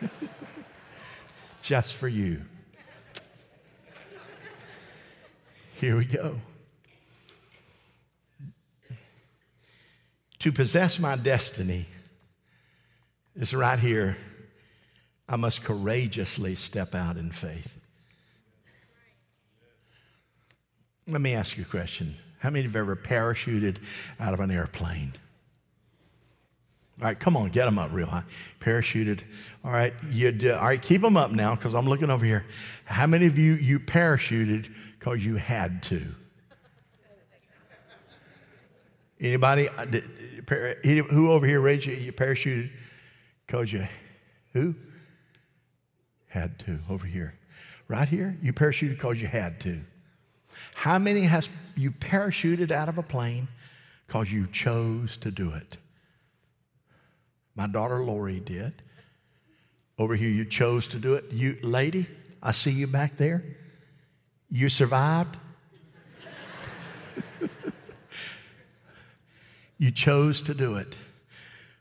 Just 1.62 1.94
for 1.94 2.06
you. 2.06 2.42
Here 5.74 5.96
we 5.96 6.04
go. 6.04 6.40
To 10.46 10.52
possess 10.52 11.00
my 11.00 11.16
destiny 11.16 11.88
is 13.34 13.52
right 13.52 13.80
here. 13.80 14.16
I 15.28 15.34
must 15.34 15.64
courageously 15.64 16.54
step 16.54 16.94
out 16.94 17.16
in 17.16 17.32
faith. 17.32 17.68
Let 21.08 21.20
me 21.20 21.34
ask 21.34 21.56
you 21.56 21.64
a 21.64 21.66
question. 21.66 22.14
How 22.38 22.50
many 22.50 22.62
have 22.62 22.76
ever 22.76 22.94
parachuted 22.94 23.78
out 24.20 24.34
of 24.34 24.38
an 24.38 24.52
airplane? 24.52 25.14
All 27.00 27.06
right, 27.06 27.18
come 27.18 27.36
on, 27.36 27.48
get 27.48 27.64
them 27.64 27.80
up 27.80 27.90
real 27.92 28.06
high. 28.06 28.22
Parachuted. 28.60 29.22
All 29.64 29.72
right, 29.72 29.94
you 30.12 30.30
all 30.52 30.62
right, 30.62 30.80
keep 30.80 31.02
them 31.02 31.16
up 31.16 31.32
now 31.32 31.56
because 31.56 31.74
I'm 31.74 31.88
looking 31.88 32.08
over 32.08 32.24
here. 32.24 32.46
How 32.84 33.08
many 33.08 33.26
of 33.26 33.36
you 33.36 33.54
you 33.54 33.80
parachuted 33.80 34.72
because 34.96 35.26
you 35.26 35.34
had 35.34 35.82
to? 35.84 36.06
Anybody? 39.20 39.68
Uh, 39.70 39.86
Uh, 40.48 40.74
who 40.84 41.30
over 41.30 41.46
here 41.46 41.60
raised 41.60 41.86
you? 41.86 41.94
You 41.94 42.12
parachuted 42.12 42.70
because 43.46 43.72
you 43.72 43.86
who 44.52 44.74
had 46.28 46.58
to 46.60 46.78
over 46.88 47.06
here, 47.06 47.34
right 47.88 48.08
here. 48.08 48.36
You 48.42 48.52
parachuted 48.52 48.90
because 48.90 49.20
you 49.20 49.28
had 49.28 49.60
to. 49.60 49.80
How 50.74 50.98
many 50.98 51.22
has 51.22 51.48
you 51.74 51.90
parachuted 51.90 52.70
out 52.70 52.88
of 52.88 52.98
a 52.98 53.02
plane 53.02 53.48
because 54.06 54.30
you 54.30 54.46
chose 54.48 55.16
to 55.18 55.30
do 55.30 55.52
it? 55.52 55.76
My 57.54 57.66
daughter 57.66 58.04
Lori 58.04 58.40
did. 58.40 58.82
Over 59.98 60.14
here, 60.14 60.28
you 60.28 60.44
chose 60.44 60.86
to 60.88 60.98
do 60.98 61.14
it. 61.14 61.24
You, 61.32 61.56
lady, 61.62 62.06
I 62.42 62.50
see 62.50 62.70
you 62.70 62.86
back 62.86 63.16
there. 63.16 63.42
You 64.50 64.68
survived. 64.68 65.36
You 69.78 69.90
chose 69.90 70.42
to 70.42 70.54
do 70.54 70.76
it. 70.76 70.94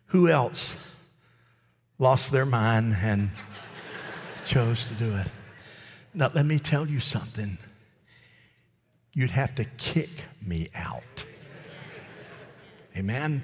Who 0.07 0.27
else 0.27 0.75
lost 1.97 2.31
their 2.31 2.45
mind 2.45 2.95
and 3.01 3.29
chose 4.45 4.85
to 4.85 4.93
do 4.93 5.15
it? 5.15 5.27
Now, 6.13 6.31
let 6.33 6.45
me 6.45 6.59
tell 6.59 6.87
you 6.87 6.99
something. 6.99 7.57
You'd 9.13 9.31
have 9.31 9.55
to 9.55 9.65
kick 9.65 10.23
me 10.45 10.69
out. 10.75 11.25
Amen. 12.95 13.43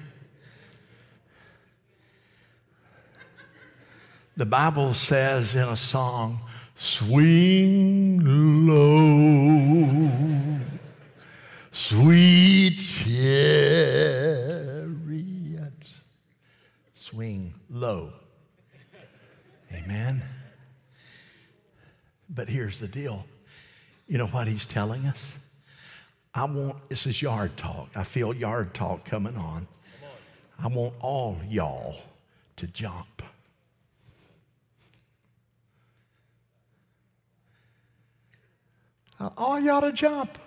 The 4.38 4.46
Bible 4.46 4.94
says 4.94 5.56
in 5.56 5.68
a 5.68 5.76
song, 5.76 6.40
swing 6.76 8.22
low, 8.66 10.00
sweet 11.82 12.78
chariots, 12.78 13.22
swing 16.94 17.54
low. 17.70 18.14
Amen. 19.74 20.22
But 22.30 22.48
here's 22.48 22.80
the 22.80 22.88
deal. 22.88 23.26
You 24.08 24.20
know 24.20 24.28
what 24.28 24.48
he's 24.48 24.66
telling 24.68 25.06
us? 25.08 25.36
I 26.34 26.46
want, 26.46 26.78
this 26.88 27.08
is 27.08 27.22
yard 27.22 27.58
talk. 27.58 27.90
I 27.96 28.04
feel 28.04 28.34
yard 28.34 28.74
talk 28.74 29.04
coming 29.04 29.36
on. 29.36 29.68
I 30.60 30.68
want 30.68 30.94
all 31.00 31.38
y'all 31.50 31.96
to 32.58 32.68
jump. 32.68 33.24
All 39.36 39.60
y'all 39.60 39.82
to 39.82 39.92
jump. 39.92 40.38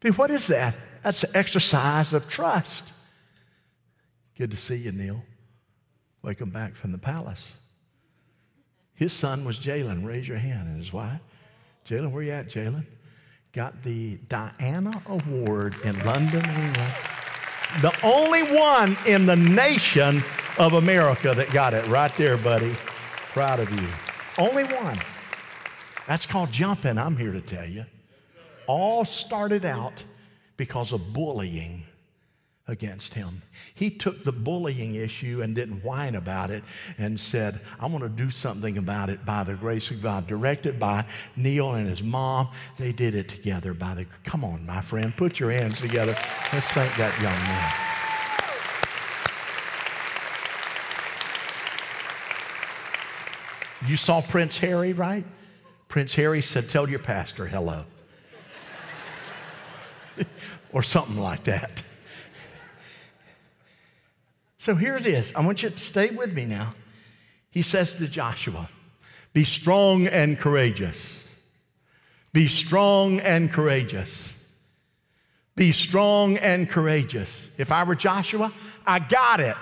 But 0.00 0.16
what 0.16 0.30
is 0.30 0.46
that? 0.48 0.74
That's 1.02 1.24
an 1.24 1.30
exercise 1.34 2.12
of 2.12 2.28
trust. 2.28 2.92
Good 4.36 4.50
to 4.50 4.56
see 4.56 4.76
you, 4.76 4.92
Neil. 4.92 5.22
Welcome 6.22 6.50
back 6.50 6.76
from 6.76 6.92
the 6.92 6.98
palace. 6.98 7.58
His 8.94 9.12
son 9.12 9.44
was 9.44 9.58
Jalen. 9.58 10.04
Raise 10.04 10.28
your 10.28 10.38
hand. 10.38 10.68
And 10.68 10.78
his 10.78 10.92
wife. 10.92 11.20
Jalen, 11.86 12.10
where 12.10 12.22
you 12.22 12.32
at, 12.32 12.48
Jalen? 12.48 12.84
Got 13.52 13.82
the 13.82 14.16
Diana 14.28 15.02
Award 15.06 15.76
in 15.84 15.98
London, 16.04 16.44
England. 16.44 16.92
The 17.80 17.94
only 18.02 18.42
one 18.42 18.96
in 19.06 19.26
the 19.26 19.36
nation 19.36 20.22
of 20.58 20.74
America 20.74 21.34
that 21.34 21.50
got 21.52 21.74
it. 21.74 21.86
Right 21.86 22.12
there, 22.14 22.36
buddy. 22.36 22.74
Proud 23.32 23.60
of 23.60 23.72
you. 23.80 23.88
Only 24.36 24.64
one. 24.64 24.98
That's 26.06 26.26
called 26.26 26.52
jumping, 26.52 26.98
I'm 26.98 27.16
here 27.16 27.32
to 27.32 27.40
tell 27.40 27.66
you. 27.66 27.84
All 28.68 29.04
started 29.04 29.64
out 29.64 30.04
because 30.56 30.92
of 30.92 31.12
bullying 31.12 31.82
against 32.68 33.14
him. 33.14 33.42
He 33.74 33.90
took 33.90 34.24
the 34.24 34.32
bullying 34.32 34.94
issue 34.94 35.40
and 35.42 35.54
didn't 35.54 35.82
whine 35.82 36.16
about 36.16 36.50
it 36.50 36.62
and 36.98 37.18
said, 37.18 37.60
I'm 37.80 37.90
going 37.90 38.02
to 38.02 38.10
do 38.10 38.30
something 38.30 38.76
about 38.76 39.08
it 39.08 39.24
by 39.24 39.42
the 39.42 39.54
grace 39.54 39.90
of 39.90 40.02
God. 40.02 40.26
Directed 40.26 40.78
by 40.78 41.06
Neil 41.34 41.72
and 41.72 41.88
his 41.88 42.02
mom. 42.02 42.50
They 42.76 42.92
did 42.92 43.14
it 43.14 43.28
together 43.28 43.72
by 43.72 43.94
the. 43.94 44.06
Come 44.22 44.44
on, 44.44 44.66
my 44.66 44.82
friend, 44.82 45.16
put 45.16 45.40
your 45.40 45.50
hands 45.50 45.80
together. 45.80 46.14
Let's 46.52 46.70
thank 46.72 46.94
that 46.96 47.14
young 47.22 47.32
man. 47.32 47.88
You 53.88 53.96
saw 53.96 54.20
Prince 54.20 54.58
Harry, 54.58 54.92
right? 54.92 55.24
Prince 55.88 56.14
Harry 56.16 56.42
said, 56.42 56.68
Tell 56.68 56.88
your 56.88 56.98
pastor 56.98 57.46
hello. 57.46 57.84
or 60.72 60.82
something 60.82 61.18
like 61.18 61.44
that. 61.44 61.82
So 64.58 64.74
here 64.74 64.96
it 64.96 65.06
is. 65.06 65.34
I 65.34 65.40
want 65.40 65.62
you 65.62 65.70
to 65.70 65.78
stay 65.78 66.10
with 66.10 66.32
me 66.32 66.44
now. 66.44 66.74
He 67.50 67.62
says 67.62 67.94
to 67.94 68.08
Joshua, 68.08 68.68
Be 69.32 69.44
strong 69.44 70.06
and 70.06 70.38
courageous. 70.38 71.24
Be 72.32 72.48
strong 72.48 73.20
and 73.20 73.50
courageous. 73.50 74.34
Be 75.56 75.72
strong 75.72 76.36
and 76.36 76.68
courageous. 76.68 77.48
If 77.56 77.72
I 77.72 77.84
were 77.84 77.94
Joshua, 77.94 78.52
I 78.86 78.98
got 78.98 79.40
it. 79.40 79.56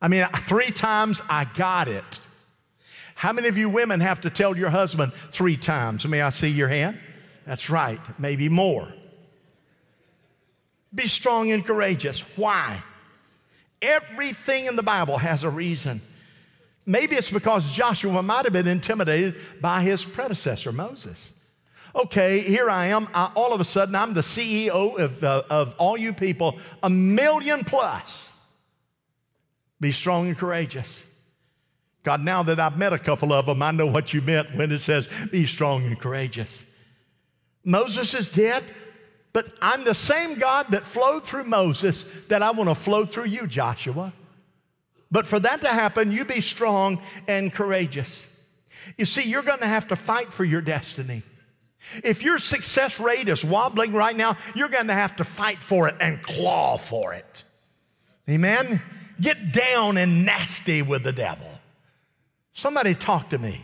I 0.00 0.08
mean, 0.08 0.26
three 0.46 0.70
times 0.70 1.20
I 1.28 1.46
got 1.56 1.88
it. 1.88 2.20
How 3.14 3.32
many 3.32 3.48
of 3.48 3.56
you 3.56 3.68
women 3.68 4.00
have 4.00 4.20
to 4.22 4.30
tell 4.30 4.56
your 4.56 4.70
husband 4.70 5.12
three 5.30 5.56
times? 5.56 6.06
May 6.06 6.22
I 6.22 6.30
see 6.30 6.48
your 6.48 6.68
hand? 6.68 6.98
That's 7.46 7.68
right, 7.68 8.00
maybe 8.18 8.48
more. 8.48 8.88
Be 10.94 11.08
strong 11.08 11.50
and 11.50 11.64
courageous. 11.64 12.20
Why? 12.36 12.82
Everything 13.82 14.66
in 14.66 14.76
the 14.76 14.82
Bible 14.82 15.18
has 15.18 15.44
a 15.44 15.50
reason. 15.50 16.00
Maybe 16.86 17.16
it's 17.16 17.30
because 17.30 17.70
Joshua 17.72 18.22
might 18.22 18.44
have 18.44 18.52
been 18.52 18.66
intimidated 18.66 19.36
by 19.60 19.82
his 19.82 20.04
predecessor, 20.04 20.72
Moses. 20.72 21.32
Okay, 21.94 22.40
here 22.40 22.68
I 22.68 22.86
am. 22.86 23.08
I, 23.14 23.30
all 23.34 23.52
of 23.52 23.60
a 23.60 23.64
sudden, 23.64 23.94
I'm 23.94 24.14
the 24.14 24.20
CEO 24.20 24.98
of, 24.98 25.22
uh, 25.22 25.44
of 25.48 25.74
all 25.78 25.96
you 25.96 26.12
people, 26.12 26.58
a 26.82 26.90
million 26.90 27.64
plus. 27.64 28.32
Be 29.80 29.92
strong 29.92 30.28
and 30.28 30.36
courageous. 30.36 31.02
God, 32.02 32.22
now 32.22 32.42
that 32.42 32.60
I've 32.60 32.76
met 32.76 32.92
a 32.92 32.98
couple 32.98 33.32
of 33.32 33.46
them, 33.46 33.62
I 33.62 33.70
know 33.70 33.86
what 33.86 34.12
you 34.12 34.20
meant 34.20 34.54
when 34.56 34.70
it 34.72 34.80
says, 34.80 35.08
be 35.30 35.46
strong 35.46 35.84
and 35.84 35.98
courageous. 35.98 36.64
Moses 37.64 38.14
is 38.14 38.28
dead. 38.28 38.64
But 39.34 39.48
I'm 39.60 39.82
the 39.82 39.96
same 39.96 40.38
God 40.38 40.68
that 40.70 40.84
flowed 40.84 41.24
through 41.24 41.44
Moses 41.44 42.04
that 42.28 42.40
I 42.40 42.52
want 42.52 42.70
to 42.70 42.74
flow 42.74 43.04
through 43.04 43.26
you, 43.26 43.48
Joshua. 43.48 44.12
But 45.10 45.26
for 45.26 45.40
that 45.40 45.60
to 45.62 45.68
happen, 45.68 46.12
you 46.12 46.24
be 46.24 46.40
strong 46.40 47.02
and 47.26 47.52
courageous. 47.52 48.28
You 48.96 49.04
see, 49.04 49.22
you're 49.22 49.42
going 49.42 49.58
to 49.58 49.66
have 49.66 49.88
to 49.88 49.96
fight 49.96 50.32
for 50.32 50.44
your 50.44 50.60
destiny. 50.60 51.24
If 52.04 52.22
your 52.22 52.38
success 52.38 53.00
rate 53.00 53.28
is 53.28 53.44
wobbling 53.44 53.92
right 53.92 54.16
now, 54.16 54.36
you're 54.54 54.68
going 54.68 54.86
to 54.86 54.94
have 54.94 55.16
to 55.16 55.24
fight 55.24 55.58
for 55.58 55.88
it 55.88 55.96
and 56.00 56.22
claw 56.22 56.76
for 56.78 57.12
it. 57.12 57.42
Amen? 58.30 58.80
Get 59.20 59.52
down 59.52 59.98
and 59.98 60.24
nasty 60.24 60.80
with 60.80 61.02
the 61.02 61.12
devil. 61.12 61.48
Somebody 62.52 62.94
talk 62.94 63.30
to 63.30 63.38
me. 63.38 63.60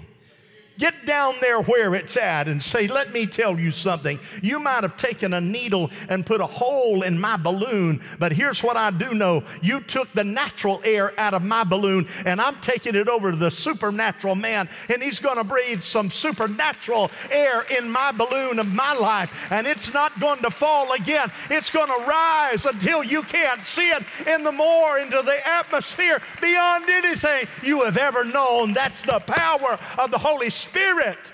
Get 0.81 1.05
down 1.05 1.35
there 1.43 1.61
where 1.61 1.95
it's 1.95 2.16
at 2.16 2.49
and 2.49 2.62
say, 2.62 2.89
Let 2.89 3.12
me 3.12 3.26
tell 3.26 3.61
you 3.61 3.70
something. 3.70 4.18
You 4.43 4.59
might 4.59 4.83
have 4.83 4.97
taken 4.97 5.35
a 5.35 5.41
needle 5.41 5.91
and 6.09 6.24
put 6.24 6.41
a 6.41 6.47
hole 6.47 7.03
in 7.03 7.20
my 7.20 7.37
balloon, 7.37 8.01
but 8.18 8.33
here's 8.33 8.62
what 8.62 8.78
I 8.78 8.91
do 8.91 9.12
know. 9.12 9.45
You 9.61 9.81
took 9.83 10.11
the 10.14 10.24
natural 10.24 10.81
air 10.83 11.12
out 11.20 11.35
of 11.35 11.43
my 11.43 11.64
balloon, 11.64 12.09
and 12.24 12.41
I'm 12.41 12.59
taking 12.61 12.95
it 12.95 13.09
over 13.09 13.31
to 13.31 13.37
the 13.37 13.51
supernatural 13.51 14.37
man, 14.37 14.70
and 14.89 15.03
he's 15.03 15.18
going 15.18 15.37
to 15.37 15.45
breathe 15.45 15.83
some 15.83 16.09
supernatural 16.09 17.11
air 17.31 17.66
in 17.78 17.91
my 17.91 18.11
balloon 18.12 18.59
of 18.59 18.72
my 18.72 18.95
life, 18.95 19.53
and 19.53 19.66
it's 19.66 19.93
not 19.93 20.18
going 20.18 20.41
to 20.41 20.51
fall 20.51 20.95
again. 20.95 21.31
It's 21.51 21.68
going 21.68 21.89
to 21.89 22.07
rise 22.07 22.64
until 22.64 23.05
you 23.05 23.22
can't 23.24 23.62
see 23.64 23.91
it 23.91 24.03
in 24.26 24.45
the 24.45 24.53
more 24.53 24.99
into 24.99 25.20
the 25.20 25.47
atmosphere 25.47 26.22
beyond 26.41 26.89
anything 26.89 27.47
you 27.62 27.83
have 27.83 27.99
ever 27.99 28.24
known. 28.24 28.72
That's 28.72 29.03
the 29.03 29.20
power 29.20 29.78
of 29.99 30.11
the 30.11 30.16
Holy 30.16 30.49
Spirit. 30.49 30.69
Spirit. 30.70 31.32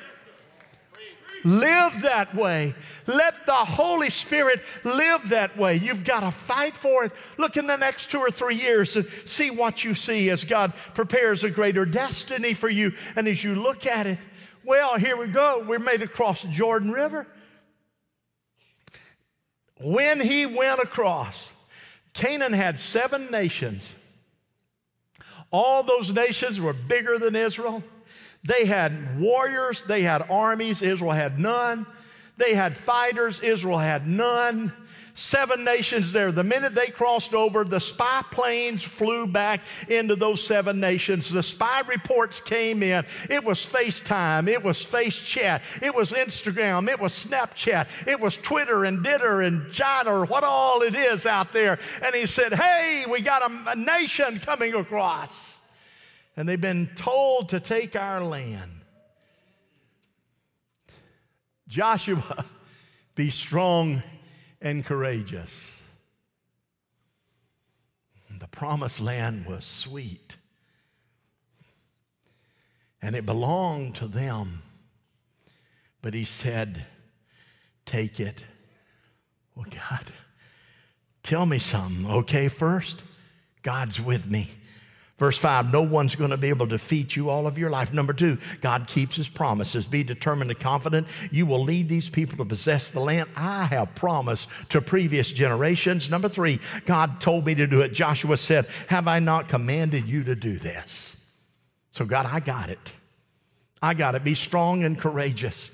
Live 1.45 2.03
that 2.03 2.35
way. 2.35 2.75
Let 3.07 3.47
the 3.47 3.53
Holy 3.53 4.11
Spirit 4.11 4.63
live 4.83 5.29
that 5.29 5.57
way. 5.57 5.77
You've 5.77 6.03
got 6.03 6.21
to 6.21 6.33
fight 6.33 6.77
for 6.77 7.05
it. 7.05 7.13
Look 7.39 7.57
in 7.57 7.69
the 7.69 7.77
next 7.77 8.11
two 8.11 8.19
or 8.19 8.33
three 8.33 8.57
years 8.57 8.97
and 8.97 9.07
see 9.27 9.51
what 9.51 9.85
you 9.85 9.95
see 9.95 10.29
as 10.31 10.43
God 10.43 10.73
prepares 10.95 11.45
a 11.45 11.51
greater 11.51 11.87
destiny 11.87 12.53
for 12.53 12.69
you. 12.69 12.93
And 13.15 13.29
as 13.29 13.45
you 13.45 13.55
look 13.55 13.87
at 13.87 14.09
it, 14.09 14.19
well, 14.65 14.97
here 14.97 15.17
we 15.17 15.29
go. 15.29 15.65
We're 15.65 15.79
made 15.79 16.03
across 16.03 16.43
the 16.43 16.49
Jordan 16.49 16.91
River. 16.91 17.29
When 19.81 20.21
he 20.21 20.47
went 20.47 20.81
across, 20.81 21.51
Canaan 22.13 22.55
had 22.55 22.81
seven 22.81 23.31
nations. 23.31 23.95
All 25.53 25.85
those 25.85 26.13
nations 26.13 26.61
were 26.61 26.73
bigger 26.73 27.19
than 27.19 27.37
Israel. 27.37 27.85
They 28.47 28.65
had 28.65 29.19
warriors, 29.19 29.83
they 29.85 30.03
had 30.03 30.27
armies, 30.31 30.83
Israel 30.83 31.13
had 31.13 31.39
none. 31.39 31.87
They 32.37 32.55
had 32.55 32.77
fighters, 32.77 33.41
Israel 33.41 33.79
had 33.79 34.07
none. 34.07 34.73
Seven 35.15 35.65
nations 35.65 36.13
there. 36.13 36.31
The 36.31 36.45
minute 36.45 36.75
they 36.75 36.89
crossed 36.89 37.33
over, 37.33 37.65
the 37.65 37.81
spy 37.81 38.23
planes 38.31 38.83
flew 38.83 39.27
back 39.27 39.63
into 39.89 40.15
those 40.15 40.47
seven 40.47 40.79
nations. 40.79 41.33
The 41.33 41.43
spy 41.43 41.81
reports 41.89 42.39
came 42.39 42.83
in. 42.83 43.03
It 43.31 43.43
was 43.43 43.65
FaceTime, 43.65 44.47
it 44.47 44.63
was 44.63 44.85
Face 44.85 45.17
Chat, 45.17 45.63
it 45.81 45.95
was 45.95 46.13
Instagram, 46.13 46.91
it 46.91 47.01
was 47.01 47.13
Snapchat, 47.15 47.87
it 48.07 48.21
was 48.21 48.37
Twitter 48.37 48.85
and 48.85 49.03
Ditter 49.03 49.47
and 49.47 49.67
or 50.07 50.27
what 50.27 50.45
all 50.45 50.83
it 50.83 50.95
is 50.95 51.25
out 51.25 51.51
there. 51.51 51.79
And 52.03 52.15
he 52.15 52.27
said, 52.27 52.53
Hey, 52.53 53.07
we 53.09 53.23
got 53.23 53.51
a, 53.51 53.71
a 53.71 53.75
nation 53.75 54.39
coming 54.39 54.75
across 54.75 55.56
and 56.37 56.49
they've 56.49 56.61
been 56.61 56.91
told 56.95 57.49
to 57.51 57.61
take 57.61 57.97
our 57.97 58.23
land. 58.23 58.71
Joshua, 61.67 62.45
be 63.15 63.31
strong 63.31 64.03
and 64.61 64.85
courageous. 64.85 65.73
The 68.39 68.49
promised 68.49 69.01
land 69.01 69.47
was 69.47 69.65
sweet, 69.65 70.37
and 73.01 73.17
it 73.17 73.25
belonged 73.25 73.97
to 73.97 74.09
them. 74.09 74.63
But 76.03 76.13
he 76.13 76.25
said, 76.25 76.85
Take 77.87 78.21
it. 78.21 78.45
Well, 79.55 79.67
God, 79.71 80.13
tell 81.23 81.47
me 81.47 81.59
something, 81.59 82.11
okay, 82.11 82.49
first? 82.49 83.03
God's 83.63 84.01
with 84.01 84.27
me. 84.27 84.51
Verse 85.19 85.39
5 85.39 85.73
No 85.73 85.83
one's 85.83 86.15
going 86.15 86.31
to 86.31 86.37
be 86.37 86.49
able 86.49 86.67
to 86.67 86.77
defeat 86.77 87.17
you 87.17 87.31
all 87.31 87.47
of 87.47 87.57
your 87.57 87.71
life. 87.71 87.93
Number 87.93 88.13
two, 88.13 88.39
God 88.61 88.87
keeps 88.87 89.17
his 89.17 89.29
promises. 89.29 89.87
Be 89.87 90.03
determined 90.03 90.51
and 90.51 90.61
confident. 90.61 91.07
You 91.31 91.47
will 91.47 91.63
lead 91.63 91.89
these 91.89 92.09
people 92.09 92.37
to 92.39 92.45
possess 92.45 92.91
the 92.91 93.01
land 93.01 93.29
I 93.35 93.65
have 93.65 93.95
promised 93.95 94.49
to 94.71 94.81
previous 94.83 95.33
generations. 95.33 96.11
Number 96.11 96.29
three, 96.29 96.61
God 96.85 97.21
told 97.21 97.47
me 97.47 97.55
to 97.55 97.67
do 97.67 97.81
it. 97.81 97.93
Joshua 97.93 98.37
said, 98.37 98.67
Have 98.89 99.09
I 99.09 99.19
not 99.19 99.49
commanded 99.49 100.09
you 100.09 100.25
to 100.25 100.35
do 100.35 100.59
this? 100.59 101.17
So, 101.91 102.05
God, 102.05 102.27
I 102.27 102.41
got 102.41 102.69
it. 102.69 102.93
I 103.81 103.95
got 103.95 104.15
it. 104.15 104.25
Be 104.25 104.35
strong 104.35 104.85
and 104.85 104.99
courageous. 104.99 105.71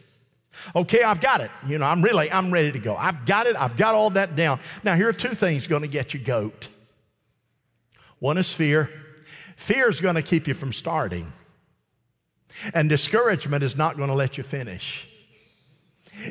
Okay, 0.76 1.02
I've 1.02 1.20
got 1.20 1.40
it. 1.40 1.50
You 1.66 1.78
know, 1.78 1.86
I'm 1.86 2.02
really, 2.02 2.30
I'm 2.30 2.52
ready 2.52 2.70
to 2.70 2.78
go. 2.78 2.94
I've 2.94 3.24
got 3.26 3.46
it. 3.46 3.56
I've 3.56 3.76
got 3.76 3.94
all 3.94 4.10
that 4.10 4.36
down. 4.36 4.60
Now, 4.84 4.94
here 4.94 5.08
are 5.08 5.14
two 5.14 5.34
things 5.34 5.66
going 5.66 5.82
to 5.82 5.88
get 5.88 6.14
you 6.14 6.20
goat. 6.20 6.68
One 8.18 8.38
is 8.38 8.52
fear. 8.52 8.90
Fear 9.56 9.88
is 9.88 10.00
going 10.00 10.14
to 10.14 10.22
keep 10.22 10.48
you 10.48 10.54
from 10.54 10.72
starting, 10.72 11.32
and 12.74 12.88
discouragement 12.88 13.62
is 13.62 13.76
not 13.76 13.96
going 13.96 14.08
to 14.08 14.14
let 14.14 14.38
you 14.38 14.44
finish. 14.44 15.08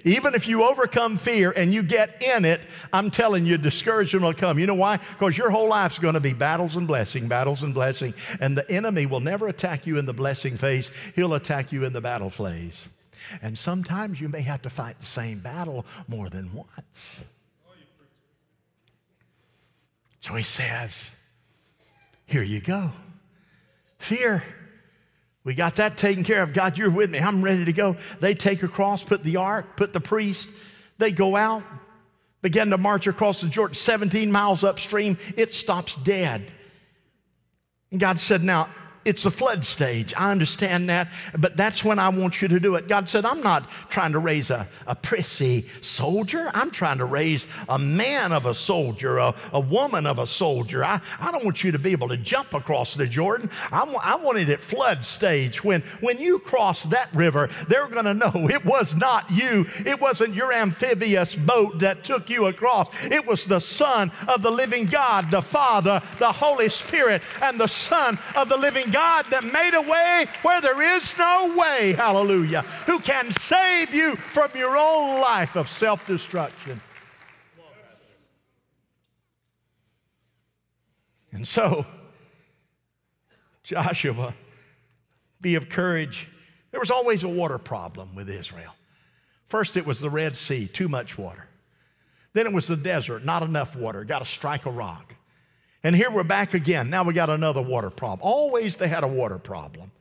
Even 0.04 0.36
if 0.36 0.48
you 0.48 0.64
overcome 0.64 1.18
fear 1.18 1.52
and 1.52 1.74
you 1.74 1.82
get 1.82 2.22
in 2.22 2.46
it, 2.46 2.62
I'm 2.94 3.10
telling 3.10 3.46
you, 3.46 3.58
discouragement 3.58 4.24
will 4.24 4.34
come. 4.34 4.60
You 4.60 4.68
know 4.68 4.76
why? 4.76 4.98
Because 4.98 5.38
your 5.38 5.50
whole 5.50 5.68
life's 5.68 5.98
going 5.98 6.14
to 6.14 6.20
be 6.20 6.34
battles 6.34 6.76
and 6.76 6.88
blessing, 6.88 7.28
battles 7.28 7.64
and 7.64 7.74
blessing. 7.74 8.14
And 8.40 8.56
the 8.56 8.70
enemy 8.70 9.08
will 9.08 9.20
never 9.20 9.48
attack 9.48 9.88
you 9.88 9.98
in 9.98 10.06
the 10.06 10.14
blessing 10.14 10.58
phase, 10.58 10.92
he'll 11.16 11.34
attack 11.34 11.72
you 11.72 11.84
in 11.84 11.94
the 11.94 12.02
battle 12.02 12.30
phase. 12.30 12.90
And 13.42 13.58
sometimes 13.58 14.22
you 14.22 14.30
may 14.30 14.42
have 14.42 14.62
to 14.64 14.70
fight 14.70 15.00
the 15.00 15.06
same 15.06 15.42
battle 15.42 15.86
more 16.08 16.30
than 16.30 16.54
once. 16.54 17.24
So 20.22 20.36
he 20.36 20.44
says, 20.44 21.12
Here 22.26 22.44
you 22.44 22.62
go. 22.62 22.92
Fear. 24.02 24.44
We 25.44 25.56
got 25.56 25.76
that 25.78 25.98
taken 25.98 26.24
care 26.24 26.44
of. 26.44 26.54
God, 26.54 26.78
you're 26.78 26.90
with 26.90 27.10
me. 27.10 27.20
I'm 27.20 27.42
ready 27.42 27.66
to 27.66 27.74
go. 27.74 27.98
They 28.20 28.34
take 28.34 28.62
a 28.64 28.68
cross, 28.68 29.04
put 29.04 29.24
the 29.24 29.38
ark, 29.38 29.78
put 29.78 29.94
the 29.94 30.00
priest. 30.00 30.50
They 30.98 31.12
go 31.12 31.36
out, 31.36 31.64
begin 32.42 32.70
to 32.72 32.78
march 32.78 33.08
across 33.08 33.42
the 33.42 33.48
Jordan, 33.48 33.76
17 33.76 34.32
miles 34.32 34.64
upstream. 34.64 35.18
It 35.38 35.54
stops 35.54 35.96
dead. 35.98 36.52
And 37.92 38.00
God 38.00 38.20
said, 38.20 38.44
Now, 38.44 38.70
it's 39.04 39.24
the 39.24 39.32
flood 39.32 39.66
stage. 39.66 40.14
I 40.16 40.32
understand 40.32 40.90
that, 40.90 41.12
but 41.38 41.58
that's 41.58 41.84
when 41.84 41.98
I 41.98 42.10
want 42.10 42.42
you 42.42 42.48
to 42.50 42.60
do 42.60 42.76
it. 42.76 42.88
God 42.88 43.10
said, 43.10 43.26
I'm 43.26 43.42
not 43.42 43.68
trying 43.90 44.12
to 44.12 44.20
raise 44.20 44.52
a, 44.52 44.68
a 44.86 44.96
prissy 44.96 45.66
soldier. 45.82 46.52
I'm 46.54 46.70
trying 46.70 47.00
to 47.00 47.06
raise 47.06 47.48
a 47.68 47.80
man 47.80 48.32
of 48.32 48.46
a 48.46 48.54
soldier, 48.54 49.18
a, 49.18 49.34
a 49.54 49.60
woman 49.60 50.06
of 50.06 50.20
a 50.20 50.28
soldier. 50.28 50.84
I, 50.84 51.02
I 51.20 51.32
don't 51.32 51.44
want 51.44 51.64
you 51.64 51.72
to 51.72 51.80
be 51.80 51.92
able 51.92 52.10
to 52.10 52.18
jump 52.18 52.54
across 52.54 52.94
the 52.94 53.08
Jordan. 53.08 53.50
I, 53.72 53.82
I 54.04 54.16
wanted 54.18 54.50
it 54.50 54.64
flood 54.64 55.04
stage. 55.04 55.64
When, 55.64 55.82
when 56.02 56.20
you 56.20 56.38
cross 56.38 56.84
that 56.84 57.14
river, 57.16 57.50
they're 57.68 57.88
going 57.88 58.06
to 58.06 58.14
know 58.14 58.32
it 58.50 58.64
was 58.64 58.94
not 58.94 59.30
you. 59.32 59.66
It 59.84 60.00
wasn't 60.00 60.36
your 60.36 60.54
amphibious 60.54 61.34
boat 61.34 61.80
that 61.80 62.04
took 62.04 62.30
you 62.30 62.46
across. 62.46 62.88
It 63.06 63.26
was 63.26 63.46
the 63.46 63.60
Son 63.60 64.12
of 64.28 64.44
the 64.44 64.52
living 64.52 64.86
God, 64.86 65.32
the 65.32 65.42
Father, 65.42 66.02
the 66.20 66.32
Holy 66.32 66.70
Spirit, 66.70 67.24
and 67.42 67.60
the 67.60 67.68
Son 67.68 68.20
of 68.36 68.48
the 68.48 68.58
living 68.58 68.91
God 68.92 69.26
that 69.28 69.44
made 69.44 69.74
a 69.74 69.82
way 69.82 70.26
where 70.42 70.62
there 70.62 70.82
is 70.98 71.18
no 71.18 71.56
way, 71.58 71.94
hallelujah, 71.94 72.62
who 72.86 73.00
can 73.00 73.32
save 73.32 73.94
you 73.94 74.16
from 74.16 74.52
your 74.56 74.78
own 74.78 75.22
life 75.22 75.56
of 75.56 75.70
self 75.70 76.06
destruction. 76.06 76.82
And 81.32 81.48
so, 81.48 81.86
Joshua, 83.64 84.34
be 85.40 85.56
of 85.56 85.70
courage. 85.70 86.28
There 86.72 86.80
was 86.80 86.92
always 86.92 87.24
a 87.24 87.30
water 87.30 87.58
problem 87.58 88.16
with 88.16 88.30
Israel. 88.30 88.74
First, 89.48 89.76
it 89.76 89.86
was 89.86 90.00
the 90.00 90.10
Red 90.10 90.38
Sea, 90.38 90.68
too 90.68 90.88
much 90.88 91.18
water. 91.18 91.48
Then 92.34 92.48
it 92.48 92.54
was 92.54 92.68
the 92.68 92.78
desert, 92.78 93.26
not 93.26 93.44
enough 93.44 93.76
water, 93.76 94.06
got 94.06 94.20
to 94.20 94.26
strike 94.26 94.66
a 94.66 94.72
rock. 94.72 95.16
And 95.84 95.96
here 95.96 96.12
we're 96.12 96.24
back 96.24 96.54
again. 96.54 96.90
Now 96.90 97.04
we 97.04 97.14
got 97.14 97.30
another 97.30 97.62
water 97.62 97.90
problem. 97.90 98.20
Always 98.22 98.76
they 98.76 98.88
had 98.88 99.04
a 99.04 99.08
water 99.08 99.40
problem. 99.40 99.92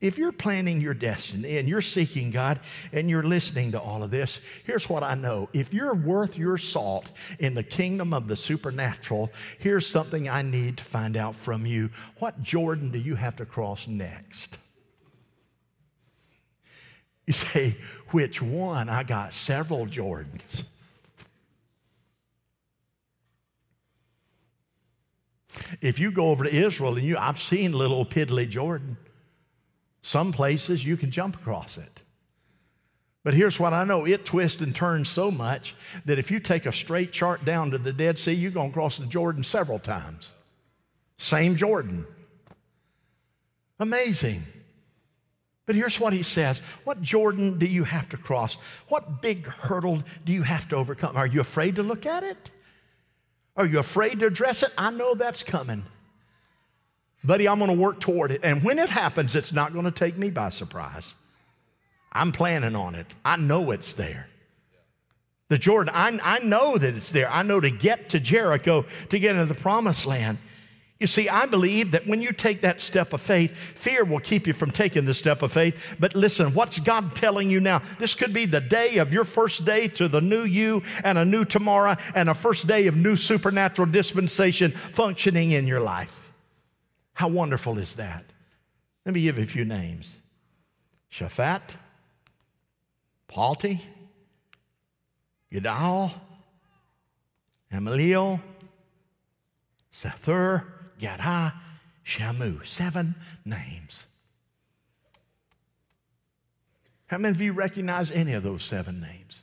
If 0.00 0.18
you're 0.18 0.32
planning 0.32 0.82
your 0.82 0.92
destiny 0.92 1.56
and 1.56 1.66
you're 1.66 1.80
seeking 1.80 2.30
God 2.30 2.60
and 2.92 3.08
you're 3.08 3.22
listening 3.22 3.72
to 3.72 3.80
all 3.80 4.02
of 4.02 4.10
this, 4.10 4.40
here's 4.64 4.86
what 4.86 5.02
I 5.02 5.14
know. 5.14 5.48
If 5.54 5.72
you're 5.72 5.94
worth 5.94 6.36
your 6.36 6.58
salt 6.58 7.10
in 7.38 7.54
the 7.54 7.62
kingdom 7.62 8.12
of 8.12 8.28
the 8.28 8.36
supernatural, 8.36 9.32
here's 9.58 9.86
something 9.86 10.28
I 10.28 10.42
need 10.42 10.76
to 10.76 10.84
find 10.84 11.16
out 11.16 11.34
from 11.34 11.64
you. 11.64 11.88
What 12.18 12.42
Jordan 12.42 12.90
do 12.90 12.98
you 12.98 13.14
have 13.14 13.36
to 13.36 13.46
cross 13.46 13.88
next? 13.88 14.58
You 17.26 17.32
say, 17.32 17.78
which 18.10 18.42
one? 18.42 18.90
I 18.90 19.04
got 19.04 19.32
several 19.32 19.86
Jordans. 19.86 20.64
If 25.80 25.98
you 25.98 26.10
go 26.10 26.30
over 26.30 26.44
to 26.44 26.54
Israel 26.54 26.96
and 26.96 27.06
you, 27.06 27.16
I've 27.16 27.40
seen 27.40 27.72
little 27.72 28.04
piddly 28.04 28.48
Jordan. 28.48 28.96
Some 30.02 30.32
places 30.32 30.84
you 30.84 30.96
can 30.96 31.10
jump 31.10 31.36
across 31.36 31.78
it. 31.78 32.02
But 33.22 33.32
here's 33.32 33.58
what 33.58 33.72
I 33.72 33.84
know 33.84 34.04
it 34.04 34.24
twists 34.24 34.60
and 34.60 34.76
turns 34.76 35.08
so 35.08 35.30
much 35.30 35.74
that 36.04 36.18
if 36.18 36.30
you 36.30 36.38
take 36.38 36.66
a 36.66 36.72
straight 36.72 37.10
chart 37.10 37.44
down 37.44 37.70
to 37.70 37.78
the 37.78 37.92
Dead 37.92 38.18
Sea, 38.18 38.32
you're 38.32 38.50
going 38.50 38.68
to 38.70 38.74
cross 38.74 38.98
the 38.98 39.06
Jordan 39.06 39.42
several 39.42 39.78
times. 39.78 40.34
Same 41.18 41.56
Jordan. 41.56 42.06
Amazing. 43.80 44.42
But 45.66 45.74
here's 45.74 45.98
what 45.98 46.12
he 46.12 46.22
says 46.22 46.60
What 46.84 47.00
Jordan 47.00 47.58
do 47.58 47.66
you 47.66 47.84
have 47.84 48.08
to 48.10 48.18
cross? 48.18 48.58
What 48.88 49.22
big 49.22 49.46
hurdle 49.46 50.02
do 50.26 50.32
you 50.32 50.42
have 50.42 50.68
to 50.68 50.76
overcome? 50.76 51.16
Are 51.16 51.26
you 51.26 51.40
afraid 51.40 51.76
to 51.76 51.82
look 51.82 52.04
at 52.04 52.22
it? 52.22 52.50
Are 53.56 53.66
you 53.66 53.78
afraid 53.78 54.20
to 54.20 54.26
address 54.26 54.62
it? 54.62 54.72
I 54.76 54.90
know 54.90 55.14
that's 55.14 55.42
coming. 55.42 55.84
Buddy, 57.22 57.48
I'm 57.48 57.58
going 57.58 57.70
to 57.70 57.76
work 57.76 58.00
toward 58.00 58.30
it. 58.30 58.40
And 58.42 58.62
when 58.62 58.78
it 58.78 58.90
happens, 58.90 59.34
it's 59.34 59.52
not 59.52 59.72
going 59.72 59.84
to 59.84 59.90
take 59.90 60.18
me 60.18 60.30
by 60.30 60.50
surprise. 60.50 61.14
I'm 62.12 62.32
planning 62.32 62.76
on 62.76 62.94
it. 62.94 63.06
I 63.24 63.36
know 63.36 63.70
it's 63.70 63.92
there. 63.94 64.28
The 65.48 65.58
Jordan, 65.58 65.92
I, 65.94 66.18
I 66.22 66.38
know 66.40 66.76
that 66.76 66.94
it's 66.94 67.12
there. 67.12 67.30
I 67.30 67.42
know 67.42 67.60
to 67.60 67.70
get 67.70 68.10
to 68.10 68.20
Jericho, 68.20 68.84
to 69.10 69.18
get 69.18 69.36
into 69.36 69.46
the 69.46 69.60
promised 69.60 70.06
land. 70.06 70.38
You 71.04 71.08
see, 71.08 71.28
I 71.28 71.44
believe 71.44 71.90
that 71.90 72.06
when 72.06 72.22
you 72.22 72.32
take 72.32 72.62
that 72.62 72.80
step 72.80 73.12
of 73.12 73.20
faith, 73.20 73.54
fear 73.74 74.06
will 74.06 74.20
keep 74.20 74.46
you 74.46 74.54
from 74.54 74.70
taking 74.70 75.04
the 75.04 75.12
step 75.12 75.42
of 75.42 75.52
faith. 75.52 75.76
But 76.00 76.14
listen, 76.14 76.54
what's 76.54 76.78
God 76.78 77.14
telling 77.14 77.50
you 77.50 77.60
now? 77.60 77.82
This 77.98 78.14
could 78.14 78.32
be 78.32 78.46
the 78.46 78.62
day 78.62 78.96
of 78.96 79.12
your 79.12 79.24
first 79.24 79.66
day 79.66 79.86
to 79.88 80.08
the 80.08 80.22
new 80.22 80.44
you 80.44 80.82
and 81.04 81.18
a 81.18 81.24
new 81.26 81.44
tomorrow 81.44 81.96
and 82.14 82.30
a 82.30 82.34
first 82.34 82.66
day 82.66 82.86
of 82.86 82.96
new 82.96 83.16
supernatural 83.16 83.86
dispensation 83.86 84.70
functioning 84.94 85.50
in 85.50 85.66
your 85.66 85.80
life. 85.80 86.32
How 87.12 87.28
wonderful 87.28 87.76
is 87.76 87.96
that? 87.96 88.24
Let 89.04 89.14
me 89.14 89.20
give 89.20 89.36
you 89.36 89.44
a 89.44 89.46
few 89.46 89.66
names 89.66 90.16
Shaphat, 91.12 91.60
Palti, 93.28 93.84
Yadal, 95.52 96.14
Amaliel, 97.70 98.40
Sethur, 99.92 100.64
Gadha, 101.00 101.52
Shamu. 102.06 102.64
Seven 102.66 103.14
names. 103.44 104.06
How 107.06 107.18
many 107.18 107.34
of 107.34 107.40
you 107.40 107.52
recognize 107.52 108.10
any 108.10 108.32
of 108.32 108.42
those 108.42 108.64
seven 108.64 109.00
names? 109.00 109.42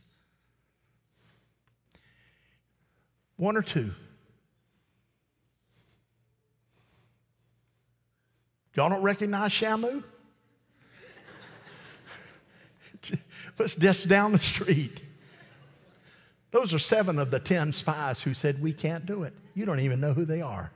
One 3.38 3.56
or 3.56 3.62
two? 3.62 3.92
Y'all 8.76 8.90
don't 8.90 9.02
recognize 9.02 9.52
Shamu? 9.52 10.04
It's 13.60 13.76
just 13.76 14.08
down 14.08 14.32
the 14.32 14.40
street. 14.40 15.02
Those 16.52 16.74
are 16.74 16.80
seven 16.80 17.20
of 17.20 17.30
the 17.30 17.40
ten 17.40 17.72
spies 17.72 18.22
who 18.22 18.34
said, 18.34 18.62
We 18.62 18.74
can't 18.74 19.06
do 19.06 19.24
it. 19.24 19.34
You 19.54 19.66
don't 19.66 19.80
even 19.80 20.00
know 20.00 20.14
who 20.14 20.26
they 20.26 20.42
are. 20.42 20.72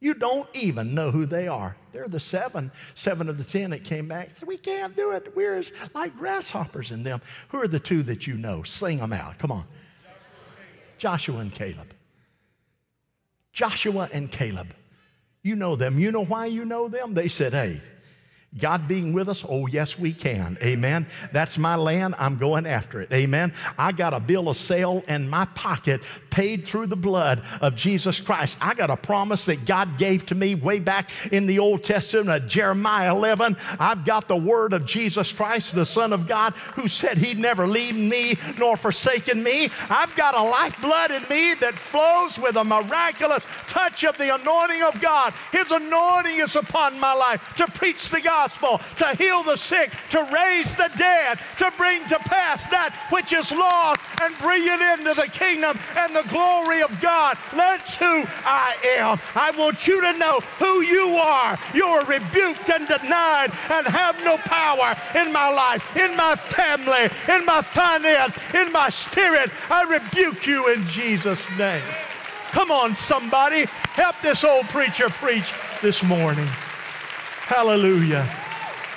You 0.00 0.14
don't 0.14 0.48
even 0.54 0.94
know 0.94 1.10
who 1.10 1.24
they 1.24 1.48
are. 1.48 1.74
They're 1.92 2.08
the 2.08 2.20
seven, 2.20 2.70
seven 2.94 3.28
of 3.28 3.38
the 3.38 3.44
ten 3.44 3.70
that 3.70 3.82
came 3.82 4.06
back. 4.06 4.36
Said, 4.36 4.46
we 4.46 4.58
can't 4.58 4.94
do 4.94 5.12
it. 5.12 5.34
We're 5.34 5.56
as 5.56 5.72
like 5.94 6.16
grasshoppers 6.16 6.90
in 6.90 7.02
them. 7.02 7.22
Who 7.48 7.58
are 7.58 7.68
the 7.68 7.80
two 7.80 8.02
that 8.04 8.26
you 8.26 8.34
know? 8.34 8.62
Sing 8.62 8.98
them 8.98 9.12
out. 9.12 9.38
Come 9.38 9.50
on. 9.50 9.64
Joshua 10.98 11.38
and 11.38 11.52
Caleb. 11.52 11.94
Joshua 13.52 14.10
and 14.12 14.30
Caleb. 14.30 14.74
You 15.42 15.56
know 15.56 15.76
them. 15.76 15.98
You 15.98 16.12
know 16.12 16.24
why 16.24 16.46
you 16.46 16.66
know 16.66 16.88
them? 16.88 17.14
They 17.14 17.28
said, 17.28 17.52
hey, 17.52 17.80
God 18.58 18.88
being 18.88 19.12
with 19.12 19.28
us? 19.28 19.44
Oh, 19.46 19.66
yes, 19.66 19.98
we 19.98 20.12
can. 20.12 20.56
Amen. 20.62 21.06
That's 21.32 21.58
my 21.58 21.74
land. 21.74 22.14
I'm 22.18 22.38
going 22.38 22.64
after 22.64 23.00
it. 23.00 23.12
Amen. 23.12 23.52
I 23.76 23.92
got 23.92 24.14
a 24.14 24.20
bill 24.20 24.48
of 24.48 24.56
sale 24.56 25.04
in 25.08 25.28
my 25.28 25.44
pocket 25.46 26.00
paid 26.30 26.66
through 26.66 26.86
the 26.86 26.96
blood 26.96 27.42
of 27.60 27.76
Jesus 27.76 28.18
Christ. 28.18 28.56
I 28.60 28.72
got 28.72 28.88
a 28.88 28.96
promise 28.96 29.44
that 29.46 29.66
God 29.66 29.98
gave 29.98 30.24
to 30.26 30.34
me 30.34 30.54
way 30.54 30.80
back 30.80 31.10
in 31.32 31.46
the 31.46 31.58
Old 31.58 31.84
Testament, 31.84 32.28
at 32.28 32.48
Jeremiah 32.48 33.14
11. 33.14 33.56
I've 33.78 34.04
got 34.04 34.26
the 34.26 34.36
word 34.36 34.72
of 34.72 34.86
Jesus 34.86 35.32
Christ, 35.32 35.74
the 35.74 35.86
Son 35.86 36.12
of 36.12 36.26
God, 36.26 36.54
who 36.74 36.88
said 36.88 37.18
he'd 37.18 37.38
never 37.38 37.66
leave 37.66 37.96
me 37.96 38.38
nor 38.58 38.76
forsaken 38.76 39.42
me. 39.42 39.68
I've 39.90 40.14
got 40.16 40.34
a 40.34 40.42
lifeblood 40.42 41.10
in 41.10 41.22
me 41.28 41.54
that 41.54 41.74
flows 41.74 42.38
with 42.38 42.56
a 42.56 42.64
miraculous 42.64 43.44
touch 43.68 44.04
of 44.04 44.16
the 44.16 44.34
anointing 44.34 44.82
of 44.82 44.98
God. 45.00 45.34
His 45.52 45.70
anointing 45.70 46.38
is 46.38 46.56
upon 46.56 46.98
my 46.98 47.12
life 47.12 47.54
to 47.56 47.66
preach 47.66 48.08
the 48.08 48.20
gospel 48.20 48.45
gospel, 48.46 48.80
to 48.96 49.16
heal 49.16 49.42
the 49.42 49.56
sick, 49.56 49.90
to 50.10 50.22
raise 50.32 50.74
the 50.76 50.88
dead, 50.96 51.38
to 51.58 51.72
bring 51.76 52.06
to 52.06 52.18
pass 52.20 52.62
that 52.70 52.94
which 53.10 53.32
is 53.32 53.50
lost 53.50 54.00
and 54.22 54.36
bring 54.38 54.62
it 54.62 54.80
into 54.80 55.14
the 55.14 55.28
kingdom 55.28 55.76
and 55.96 56.14
the 56.14 56.22
glory 56.28 56.80
of 56.82 57.00
God. 57.00 57.36
That's 57.52 57.96
who 57.96 58.24
I 58.44 58.76
am. 58.98 59.18
I 59.34 59.50
want 59.58 59.88
you 59.88 60.00
to 60.00 60.16
know 60.18 60.38
who 60.58 60.82
you 60.82 61.16
are. 61.16 61.58
You're 61.74 62.04
rebuked 62.04 62.70
and 62.70 62.86
denied 62.86 63.50
and 63.68 63.86
have 63.86 64.16
no 64.24 64.36
power 64.38 64.94
in 65.20 65.32
my 65.32 65.50
life, 65.50 65.96
in 65.96 66.16
my 66.16 66.36
family, 66.36 67.10
in 67.28 67.44
my 67.44 67.62
finance, 67.62 68.36
in 68.54 68.70
my 68.70 68.90
spirit. 68.90 69.50
I 69.68 69.82
rebuke 69.82 70.46
you 70.46 70.72
in 70.72 70.86
Jesus' 70.86 71.46
name. 71.58 71.82
Come 72.52 72.70
on, 72.70 72.94
somebody. 72.94 73.66
Help 73.98 74.14
this 74.22 74.44
old 74.44 74.66
preacher 74.68 75.08
preach 75.08 75.52
this 75.82 76.04
morning. 76.04 76.48
Hallelujah. 77.46 78.28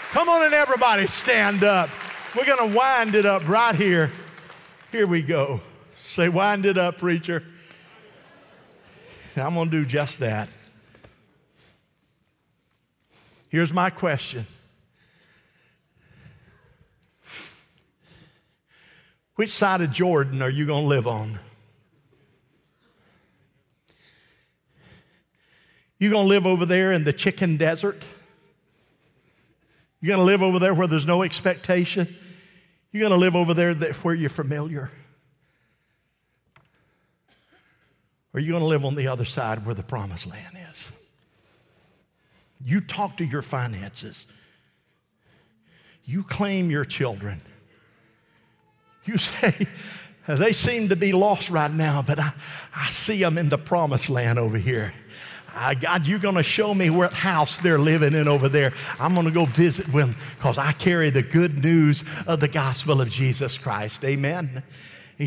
Come 0.10 0.28
on 0.28 0.44
and 0.44 0.56
everybody 0.56 1.06
stand 1.06 1.64
up. 1.64 1.88
We're 2.36 2.46
going 2.46 2.72
to 2.72 2.76
wind 2.76 3.14
it 3.14 3.24
up 3.24 3.48
right 3.48 3.76
here. 3.76 4.12
Here 4.92 5.06
we 5.06 5.22
go. 5.22 5.62
Say, 5.96 6.30
wind 6.30 6.66
it 6.66 6.76
up, 6.76 6.98
preacher. 6.98 7.44
I'm 9.36 9.54
going 9.54 9.70
to 9.70 9.80
do 9.80 9.86
just 9.86 10.18
that. 10.22 10.50
Here's 13.50 13.72
my 13.72 13.92
question 13.92 14.48
Which 19.36 19.52
side 19.52 19.82
of 19.82 19.92
Jordan 19.92 20.42
are 20.42 20.50
you 20.50 20.66
going 20.66 20.86
to 20.86 20.90
live 20.90 21.06
on? 21.06 21.40
You 26.00 26.10
going 26.10 26.26
to 26.26 26.30
live 26.30 26.48
over 26.48 26.66
there 26.66 26.92
in 26.92 27.04
the 27.04 27.14
chicken 27.14 27.56
desert? 27.56 28.04
You're 30.02 30.16
going 30.16 30.26
to 30.26 30.32
live 30.32 30.42
over 30.42 30.60
there 30.60 30.74
where 30.74 30.88
there's 30.88 31.06
no 31.06 31.24
expectation. 31.24 32.14
You're 32.92 33.02
going 33.02 33.12
to 33.12 33.18
live 33.18 33.36
over 33.36 33.54
there 33.54 33.74
that, 33.74 33.96
where 33.98 34.16
you're 34.16 34.30
familiar. 34.30 34.92
Or 38.34 38.40
you're 38.40 38.52
going 38.52 38.64
to 38.64 38.68
live 38.68 38.86
on 38.86 38.96
the 38.96 39.08
other 39.08 39.26
side 39.26 39.66
where 39.66 39.76
the 39.76 39.84
promised 39.84 40.28
land 40.28 40.58
is. 40.70 40.92
You 42.64 42.82
talk 42.82 43.18
to 43.18 43.26
your 43.26 43.42
finances. 43.42 44.28
You 46.06 46.24
claim 46.24 46.70
your 46.70 46.86
children. 46.86 47.42
You 49.06 49.18
say, 49.18 49.68
they 50.28 50.54
seem 50.54 50.90
to 50.90 50.96
be 50.96 51.12
lost 51.12 51.50
right 51.50 51.72
now, 51.72 52.02
but 52.02 52.20
I, 52.20 52.34
I 52.76 52.90
see 52.90 53.20
them 53.20 53.38
in 53.38 53.50
the 53.50 53.58
promised 53.58 54.10
land 54.10 54.40
over 54.40 54.58
here. 54.58 54.94
Uh, 55.56 55.74
God, 55.74 56.06
you're 56.06 56.20
going 56.20 56.36
to 56.36 56.44
show 56.44 56.74
me 56.74 56.90
what 56.90 57.14
house 57.14 57.60
they're 57.60 57.80
living 57.80 58.14
in 58.14 58.28
over 58.28 58.50
there. 58.50 58.74
I'm 59.00 59.14
going 59.14 59.26
to 59.26 59.32
go 59.32 59.46
visit 59.46 59.88
them 59.88 60.16
because 60.36 60.58
I 60.58 60.72
carry 60.74 61.10
the 61.10 61.22
good 61.22 61.64
news 61.64 62.04
of 62.28 62.40
the 62.40 62.48
gospel 62.48 63.02
of 63.02 63.10
Jesus 63.10 63.58
Christ. 63.58 64.04
Amen. 64.04 64.64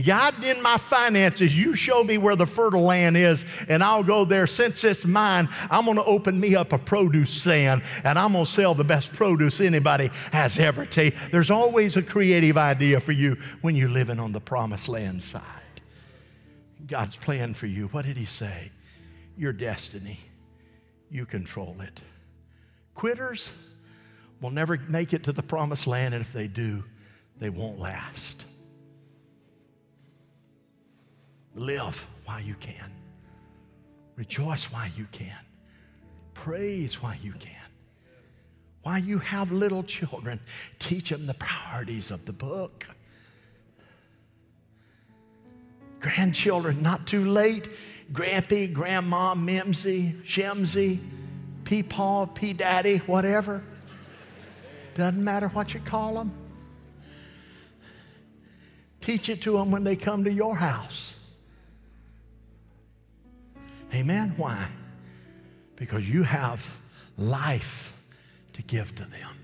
God, 0.06 0.42
in 0.42 0.62
my 0.62 0.78
finances, 0.78 1.54
you 1.54 1.74
show 1.74 2.02
me 2.02 2.16
where 2.16 2.34
the 2.34 2.46
fertile 2.46 2.82
land 2.82 3.14
is, 3.14 3.44
and 3.68 3.84
I'll 3.84 4.02
go 4.02 4.24
there. 4.24 4.46
Since 4.46 4.84
it's 4.84 5.04
mine, 5.04 5.50
I'm 5.70 5.84
going 5.84 5.98
to 5.98 6.04
open 6.04 6.40
me 6.40 6.56
up 6.56 6.72
a 6.72 6.78
produce 6.78 7.42
stand, 7.42 7.82
and 8.02 8.18
I'm 8.18 8.32
going 8.32 8.46
to 8.46 8.50
sell 8.50 8.74
the 8.74 8.84
best 8.84 9.12
produce 9.12 9.60
anybody 9.60 10.10
has 10.32 10.58
ever 10.58 10.86
tasted. 10.86 11.20
There's 11.30 11.50
always 11.50 11.98
a 11.98 12.02
creative 12.02 12.56
idea 12.56 13.00
for 13.00 13.12
you 13.12 13.36
when 13.60 13.76
you're 13.76 13.90
living 13.90 14.18
on 14.18 14.32
the 14.32 14.40
promised 14.40 14.88
land 14.88 15.22
side. 15.22 15.42
God's 16.86 17.16
plan 17.16 17.52
for 17.52 17.66
you. 17.66 17.88
What 17.88 18.06
did 18.06 18.16
He 18.16 18.24
say? 18.24 18.70
Your 19.42 19.52
destiny. 19.52 20.20
You 21.10 21.26
control 21.26 21.76
it. 21.80 22.00
Quitters 22.94 23.50
will 24.40 24.50
never 24.50 24.78
make 24.88 25.12
it 25.12 25.24
to 25.24 25.32
the 25.32 25.42
promised 25.42 25.88
land, 25.88 26.14
and 26.14 26.24
if 26.24 26.32
they 26.32 26.46
do, 26.46 26.84
they 27.38 27.50
won't 27.50 27.78
last. 27.78 28.44
Live 31.56 32.06
while 32.24 32.40
you 32.40 32.54
can. 32.54 32.90
Rejoice 34.14 34.64
while 34.66 34.88
you 34.96 35.06
can. 35.10 35.36
Praise 36.34 37.02
while 37.02 37.16
you 37.20 37.32
can. 37.32 37.50
While 38.82 39.00
you 39.00 39.18
have 39.18 39.50
little 39.50 39.82
children, 39.82 40.38
teach 40.78 41.10
them 41.10 41.26
the 41.26 41.34
priorities 41.34 42.10
of 42.12 42.24
the 42.26 42.32
book. 42.32 42.86
Grandchildren, 46.00 46.80
not 46.80 47.06
too 47.06 47.24
late 47.28 47.68
Grampy, 48.12 48.72
Grandma, 48.72 49.34
Mimsy, 49.34 50.14
Shemsy, 50.24 51.00
Peepaw, 51.64 52.34
P 52.34 52.52
Daddy, 52.52 52.98
whatever. 52.98 53.62
Doesn't 54.94 55.22
matter 55.22 55.48
what 55.48 55.72
you 55.72 55.80
call 55.80 56.14
them. 56.14 56.32
Teach 59.00 59.28
it 59.28 59.42
to 59.42 59.52
them 59.52 59.70
when 59.70 59.82
they 59.82 59.96
come 59.96 60.24
to 60.24 60.32
your 60.32 60.54
house. 60.54 61.16
Amen? 63.94 64.34
Why? 64.36 64.68
Because 65.76 66.08
you 66.08 66.22
have 66.22 66.64
life 67.16 67.92
to 68.52 68.62
give 68.62 68.94
to 68.96 69.04
them. 69.04 69.36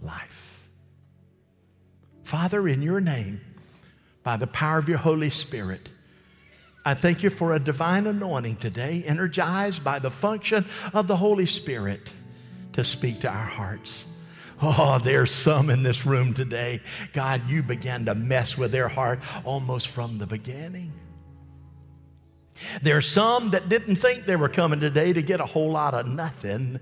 Life. 0.00 0.60
Father, 2.24 2.68
in 2.68 2.80
your 2.80 3.00
name, 3.00 3.40
by 4.22 4.36
the 4.36 4.46
power 4.46 4.78
of 4.78 4.88
your 4.88 4.98
Holy 4.98 5.30
Spirit, 5.30 5.88
I 6.84 6.94
thank 6.94 7.22
you 7.22 7.30
for 7.30 7.54
a 7.54 7.60
divine 7.60 8.06
anointing 8.06 8.56
today, 8.56 9.04
energized 9.06 9.84
by 9.84 9.98
the 9.98 10.10
function 10.10 10.64
of 10.92 11.06
the 11.06 11.16
Holy 11.16 11.46
Spirit 11.46 12.12
to 12.72 12.82
speak 12.82 13.20
to 13.20 13.28
our 13.28 13.46
hearts. 13.46 14.04
Oh, 14.60 15.00
there's 15.02 15.32
some 15.32 15.70
in 15.70 15.82
this 15.82 16.06
room 16.06 16.34
today. 16.34 16.80
God, 17.12 17.48
you 17.48 17.62
began 17.62 18.04
to 18.06 18.14
mess 18.14 18.56
with 18.56 18.72
their 18.72 18.88
heart 18.88 19.20
almost 19.44 19.88
from 19.88 20.18
the 20.18 20.26
beginning. 20.26 20.92
There's 22.80 23.08
some 23.08 23.50
that 23.50 23.68
didn't 23.68 23.96
think 23.96 24.24
they 24.24 24.36
were 24.36 24.48
coming 24.48 24.78
today 24.78 25.12
to 25.12 25.22
get 25.22 25.40
a 25.40 25.46
whole 25.46 25.70
lot 25.70 25.94
of 25.94 26.06
nothing, 26.06 26.78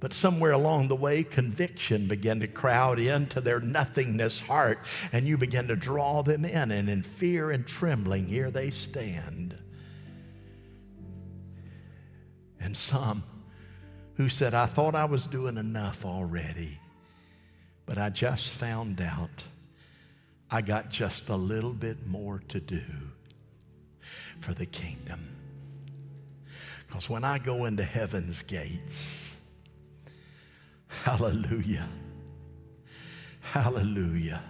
but 0.00 0.14
somewhere 0.14 0.52
along 0.52 0.88
the 0.88 0.96
way, 0.96 1.22
conviction 1.22 2.08
began 2.08 2.40
to 2.40 2.48
crowd 2.48 2.98
into 2.98 3.40
their 3.42 3.60
nothingness 3.60 4.40
heart, 4.40 4.80
and 5.12 5.28
you 5.28 5.36
began 5.36 5.68
to 5.68 5.76
draw 5.76 6.22
them 6.22 6.46
in, 6.46 6.70
and 6.70 6.88
in 6.88 7.02
fear 7.02 7.50
and 7.50 7.66
trembling, 7.66 8.26
here 8.26 8.50
they 8.50 8.70
stand. 8.70 9.54
And 12.58 12.74
some 12.74 13.22
who 14.14 14.30
said, 14.30 14.54
I 14.54 14.66
thought 14.66 14.94
I 14.94 15.04
was 15.04 15.26
doing 15.26 15.58
enough 15.58 16.06
already, 16.06 16.78
but 17.84 17.98
I 17.98 18.08
just 18.08 18.50
found 18.50 19.02
out 19.02 19.44
I 20.50 20.62
got 20.62 20.90
just 20.90 21.28
a 21.28 21.36
little 21.36 21.72
bit 21.72 22.06
more 22.06 22.42
to 22.48 22.58
do 22.58 22.82
for 24.40 24.54
the 24.54 24.66
kingdom. 24.66 25.36
Because 26.86 27.08
when 27.08 27.22
I 27.22 27.38
go 27.38 27.66
into 27.66 27.84
heaven's 27.84 28.42
gates, 28.42 29.29
hallelujah, 31.04 31.88
hallelujah, 33.40 34.42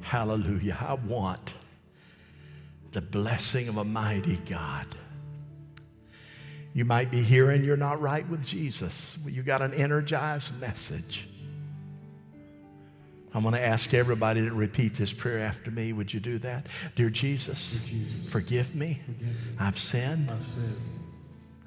hallelujah, 0.00 0.76
I 0.80 0.94
want 0.94 1.54
the 2.92 3.00
blessing 3.00 3.68
of 3.68 3.76
a 3.76 3.84
mighty 3.84 4.36
God. 4.48 4.86
You 6.74 6.84
might 6.84 7.10
be 7.10 7.22
here 7.22 7.50
and 7.50 7.64
you're 7.64 7.76
not 7.76 8.00
right 8.00 8.28
with 8.28 8.42
Jesus. 8.44 9.18
You 9.26 9.42
got 9.42 9.62
an 9.62 9.74
energized 9.74 10.58
message. 10.60 11.28
I'm 13.34 13.42
going 13.42 13.54
to 13.54 13.60
ask 13.60 13.92
everybody 13.94 14.40
to 14.40 14.52
repeat 14.54 14.94
this 14.94 15.12
prayer 15.12 15.40
after 15.40 15.70
me. 15.70 15.92
Would 15.92 16.12
you 16.14 16.20
do 16.20 16.38
that? 16.38 16.66
Dear 16.96 17.10
Jesus, 17.10 17.78
Dear 17.80 17.88
Jesus, 17.88 18.30
forgive, 18.32 18.74
me. 18.74 19.00
forgive 19.04 19.28
me. 19.28 19.34
I've 19.58 19.78
sinned. 19.78 20.30
I've 20.30 20.44
sinned. 20.44 20.76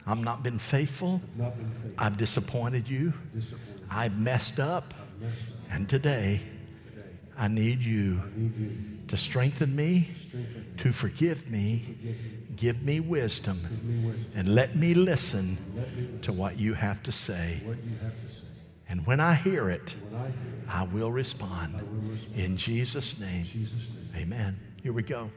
I've 0.07 0.23
not 0.23 0.43
been 0.43 0.57
faithful. 0.57 1.21
I've 1.33 1.37
not 1.39 1.57
been 1.57 1.69
faithful. 1.71 1.91
I've 1.97 2.17
disappointed 2.17 2.89
you. 2.89 3.13
disappointed. 3.33 3.70
I've 3.91 4.17
messed 4.17 4.59
up. 4.59 4.93
Messed 5.19 5.41
up. 5.41 5.47
And 5.69 5.87
today, 5.89 6.41
Today, 6.89 7.07
I 7.37 7.47
need 7.47 7.81
you 7.81 8.21
I 8.23 8.39
need 8.39 8.57
you 8.57 8.77
to 9.09 9.17
strengthen 9.17 9.75
me, 9.75 10.09
to 10.15 10.19
strengthen 10.21 10.61
me, 10.61 10.77
to 10.77 10.93
forgive 10.93 11.49
me, 11.49 11.83
forgive 11.85 12.03
me, 12.21 12.37
give 12.55 12.81
me 12.83 12.99
wisdom, 13.01 13.59
give 13.69 13.83
me 13.83 14.05
wisdom, 14.09 14.31
and 14.35 14.55
let 14.55 14.75
me 14.75 14.93
listen 14.93 15.57
let 15.75 15.93
me 15.95 16.01
listen 16.03 16.21
to 16.21 16.31
what 16.33 16.57
you 16.57 16.73
have 16.73 17.03
to 17.03 17.11
say. 17.11 17.57
to 17.61 17.67
what 17.67 17.77
you 17.83 17.91
have 18.01 18.21
to 18.25 18.29
say. 18.33 18.41
And 18.89 19.05
when 19.05 19.19
I 19.19 19.33
hear 19.35 19.69
it, 19.69 19.95
I 20.13 20.17
hear 20.17 20.25
it, 20.27 20.69
I 20.69 20.83
will 20.83 21.11
respond. 21.11 21.75
I 21.77 21.83
will 21.83 22.11
respond. 22.11 22.35
In 22.35 22.57
Jesus' 22.57 23.19
name, 23.19 23.41
In 23.41 23.43
Jesus' 23.43 23.87
name. 24.13 24.23
amen. 24.23 24.59
Here 24.83 24.93
we 24.93 25.03
go. 25.03 25.29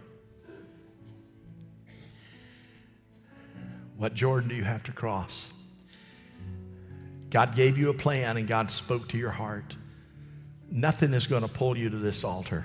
What 3.96 4.14
Jordan 4.14 4.48
do 4.48 4.54
you 4.56 4.64
have 4.64 4.82
to 4.84 4.92
cross? 4.92 5.52
God 7.34 7.56
gave 7.56 7.76
you 7.76 7.90
a 7.90 7.94
plan 7.94 8.36
and 8.36 8.46
God 8.46 8.70
spoke 8.70 9.08
to 9.08 9.18
your 9.18 9.32
heart. 9.32 9.74
Nothing 10.70 11.12
is 11.12 11.26
going 11.26 11.42
to 11.42 11.48
pull 11.48 11.76
you 11.76 11.90
to 11.90 11.96
this 11.96 12.22
altar. 12.22 12.64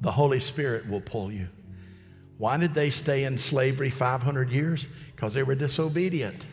The 0.00 0.10
Holy 0.10 0.40
Spirit 0.40 0.88
will 0.88 1.00
pull 1.00 1.30
you. 1.30 1.46
Why 2.38 2.56
did 2.56 2.74
they 2.74 2.90
stay 2.90 3.24
in 3.24 3.38
slavery 3.38 3.90
500 3.90 4.50
years? 4.50 4.88
Because 5.14 5.32
they 5.32 5.44
were 5.44 5.54
disobedient. 5.54 6.46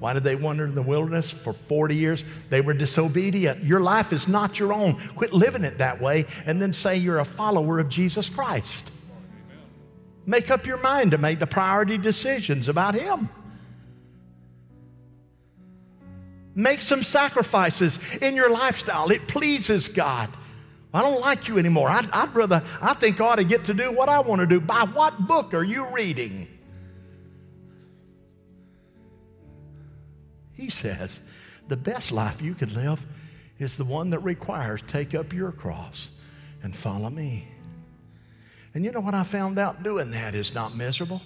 Why 0.00 0.14
did 0.14 0.24
they 0.24 0.34
wander 0.34 0.64
in 0.64 0.74
the 0.74 0.82
wilderness 0.82 1.30
for 1.30 1.52
40 1.52 1.94
years? 1.94 2.24
They 2.50 2.60
were 2.60 2.74
disobedient. 2.74 3.62
Your 3.62 3.80
life 3.80 4.12
is 4.12 4.26
not 4.26 4.58
your 4.58 4.72
own. 4.72 4.96
Quit 5.14 5.32
living 5.32 5.62
it 5.62 5.78
that 5.78 6.00
way 6.00 6.24
and 6.44 6.60
then 6.60 6.72
say 6.72 6.96
you're 6.96 7.20
a 7.20 7.24
follower 7.24 7.78
of 7.78 7.88
Jesus 7.88 8.28
Christ. 8.28 8.90
Make 10.26 10.50
up 10.50 10.66
your 10.66 10.78
mind 10.78 11.12
to 11.12 11.18
make 11.18 11.38
the 11.38 11.46
priority 11.46 11.98
decisions 11.98 12.68
about 12.68 12.96
Him. 12.96 13.28
Make 16.58 16.82
some 16.82 17.04
sacrifices 17.04 18.00
in 18.20 18.34
your 18.34 18.50
lifestyle. 18.50 19.12
It 19.12 19.28
pleases 19.28 19.86
God. 19.86 20.28
I 20.92 21.02
don't 21.02 21.20
like 21.20 21.46
you 21.46 21.56
anymore. 21.56 21.88
I'd, 21.88 22.10
I'd 22.10 22.34
rather, 22.34 22.64
I 22.82 22.94
think 22.94 23.20
I 23.20 23.26
ought 23.26 23.36
to 23.36 23.44
get 23.44 23.64
to 23.66 23.74
do 23.74 23.92
what 23.92 24.08
I 24.08 24.18
want 24.18 24.40
to 24.40 24.46
do. 24.46 24.60
By 24.60 24.82
what 24.82 25.28
book 25.28 25.54
are 25.54 25.62
you 25.62 25.86
reading? 25.86 26.48
He 30.54 30.68
says, 30.68 31.20
the 31.68 31.76
best 31.76 32.10
life 32.10 32.42
you 32.42 32.54
can 32.54 32.74
live 32.74 33.06
is 33.60 33.76
the 33.76 33.84
one 33.84 34.10
that 34.10 34.18
requires 34.18 34.82
take 34.88 35.14
up 35.14 35.32
your 35.32 35.52
cross 35.52 36.10
and 36.64 36.74
follow 36.74 37.08
me. 37.08 37.46
And 38.74 38.84
you 38.84 38.90
know 38.90 38.98
what 38.98 39.14
I 39.14 39.22
found 39.22 39.60
out 39.60 39.84
doing 39.84 40.10
that 40.10 40.34
is 40.34 40.52
not 40.52 40.74
miserable. 40.74 41.22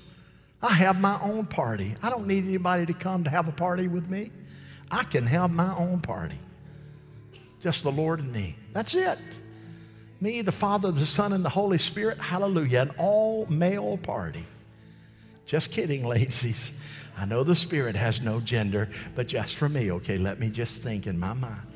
I 0.61 0.74
have 0.74 1.01
my 1.01 1.18
own 1.22 1.47
party. 1.47 1.95
I 2.03 2.11
don't 2.11 2.26
need 2.26 2.45
anybody 2.45 2.85
to 2.85 2.93
come 2.93 3.24
to 3.24 3.30
have 3.30 3.49
a 3.49 3.53
party 3.53 3.89
with 3.89 4.11
me. 4.11 4.30
I 4.93 5.05
can 5.05 5.26
have 5.26 5.51
my 5.51 5.74
own 5.74 6.01
party. 6.01 6.38
Just 7.61 7.82
the 7.82 7.90
Lord 7.90 8.20
and 8.20 8.30
me. 8.30 8.57
That's 8.74 8.95
it. 8.95 9.18
Me, 10.20 10.43
the 10.43 10.53
Father, 10.53 10.93
the 10.93 11.07
Son, 11.07 11.32
and 11.32 11.43
the 11.43 11.49
Holy 11.49 11.78
Spirit. 11.78 12.18
Hallelujah. 12.18 12.82
An 12.82 12.90
all 12.99 13.47
male 13.47 13.97
party. 13.97 14.47
Just 15.47 15.72
kidding, 15.72 16.05
ladies. 16.07 16.72
I 17.16 17.24
know 17.24 17.43
the 17.43 17.57
Spirit 17.57 17.97
has 17.97 18.20
no 18.20 18.38
gender, 18.40 18.90
but 19.14 19.26
just 19.26 19.55
for 19.55 19.68
me, 19.68 19.90
okay? 19.93 20.18
Let 20.18 20.38
me 20.38 20.51
just 20.51 20.82
think 20.82 21.07
in 21.07 21.18
my 21.18 21.32
mind. 21.32 21.66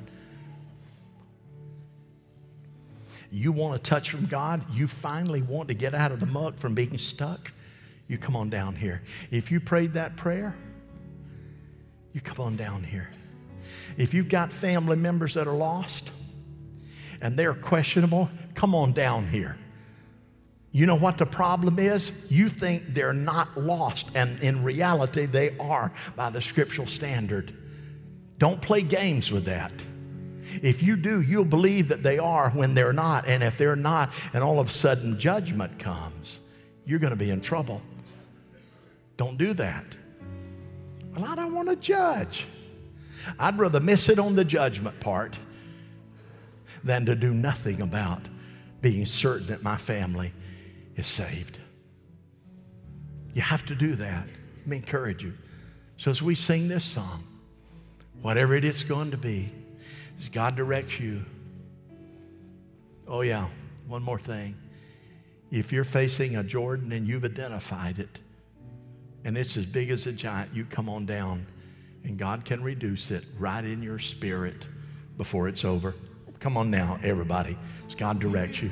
You 3.30 3.50
want 3.50 3.74
a 3.74 3.78
touch 3.78 4.10
from 4.10 4.26
God? 4.26 4.64
You 4.72 4.86
finally 4.86 5.42
want 5.42 5.68
to 5.68 5.74
get 5.74 5.94
out 5.94 6.12
of 6.12 6.20
the 6.20 6.26
muck 6.26 6.58
from 6.58 6.74
being 6.74 6.96
stuck? 6.98 7.52
You 8.08 8.18
come 8.18 8.36
on 8.36 8.50
down 8.50 8.76
here. 8.76 9.02
If 9.30 9.50
you 9.50 9.58
prayed 9.58 9.94
that 9.94 10.16
prayer, 10.16 10.54
you 12.16 12.22
come 12.22 12.40
on 12.40 12.56
down 12.56 12.82
here. 12.82 13.10
If 13.98 14.14
you've 14.14 14.30
got 14.30 14.50
family 14.50 14.96
members 14.96 15.34
that 15.34 15.46
are 15.46 15.54
lost 15.54 16.12
and 17.20 17.38
they're 17.38 17.52
questionable, 17.52 18.30
come 18.54 18.74
on 18.74 18.92
down 18.92 19.28
here. 19.28 19.58
You 20.72 20.86
know 20.86 20.94
what 20.94 21.18
the 21.18 21.26
problem 21.26 21.78
is? 21.78 22.12
You 22.30 22.48
think 22.48 22.94
they're 22.94 23.12
not 23.12 23.58
lost, 23.58 24.08
and 24.14 24.42
in 24.42 24.64
reality, 24.64 25.26
they 25.26 25.58
are 25.58 25.92
by 26.16 26.30
the 26.30 26.40
scriptural 26.40 26.86
standard. 26.86 27.54
Don't 28.38 28.62
play 28.62 28.80
games 28.80 29.30
with 29.30 29.44
that. 29.44 29.72
If 30.62 30.82
you 30.82 30.96
do, 30.96 31.20
you'll 31.20 31.44
believe 31.44 31.88
that 31.88 32.02
they 32.02 32.18
are 32.18 32.48
when 32.48 32.72
they're 32.72 32.94
not. 32.94 33.28
And 33.28 33.42
if 33.42 33.58
they're 33.58 33.76
not, 33.76 34.14
and 34.32 34.42
all 34.42 34.58
of 34.58 34.70
a 34.70 34.72
sudden 34.72 35.18
judgment 35.18 35.78
comes, 35.78 36.40
you're 36.86 36.98
going 36.98 37.10
to 37.10 37.16
be 37.16 37.30
in 37.30 37.42
trouble. 37.42 37.82
Don't 39.18 39.36
do 39.36 39.52
that. 39.52 39.84
Well, 41.16 41.24
I 41.24 41.34
don't 41.34 41.54
want 41.54 41.70
to 41.70 41.76
judge. 41.76 42.46
I'd 43.38 43.58
rather 43.58 43.80
miss 43.80 44.10
it 44.10 44.18
on 44.18 44.36
the 44.36 44.44
judgment 44.44 45.00
part 45.00 45.38
than 46.84 47.06
to 47.06 47.16
do 47.16 47.32
nothing 47.32 47.80
about 47.80 48.20
being 48.82 49.06
certain 49.06 49.46
that 49.46 49.62
my 49.62 49.78
family 49.78 50.32
is 50.94 51.06
saved. 51.06 51.58
You 53.34 53.42
have 53.42 53.64
to 53.66 53.74
do 53.74 53.94
that. 53.96 54.26
Let 54.58 54.66
me 54.66 54.76
encourage 54.76 55.22
you. 55.22 55.32
So 55.96 56.10
as 56.10 56.22
we 56.22 56.34
sing 56.34 56.68
this 56.68 56.84
song, 56.84 57.24
whatever 58.20 58.54
it 58.54 58.64
is 58.64 58.84
going 58.84 59.10
to 59.10 59.16
be, 59.16 59.50
as 60.18 60.28
God 60.28 60.54
directs 60.54 61.00
you. 61.00 61.24
Oh, 63.08 63.22
yeah, 63.22 63.46
one 63.88 64.02
more 64.02 64.18
thing. 64.18 64.54
If 65.50 65.72
you're 65.72 65.84
facing 65.84 66.36
a 66.36 66.44
Jordan 66.44 66.92
and 66.92 67.08
you've 67.08 67.24
identified 67.24 67.98
it, 67.98 68.18
and 69.26 69.36
it's 69.36 69.56
as 69.56 69.66
big 69.66 69.90
as 69.90 70.06
a 70.06 70.12
giant, 70.12 70.54
you 70.54 70.64
come 70.64 70.88
on 70.88 71.04
down, 71.04 71.44
and 72.04 72.16
God 72.16 72.44
can 72.44 72.62
reduce 72.62 73.10
it 73.10 73.24
right 73.40 73.64
in 73.64 73.82
your 73.82 73.98
spirit 73.98 74.68
before 75.18 75.48
it's 75.48 75.64
over. 75.64 75.96
Come 76.38 76.56
on 76.56 76.70
now, 76.70 77.00
everybody, 77.02 77.58
as 77.88 77.96
God 77.96 78.20
directs 78.20 78.62
you. 78.62 78.70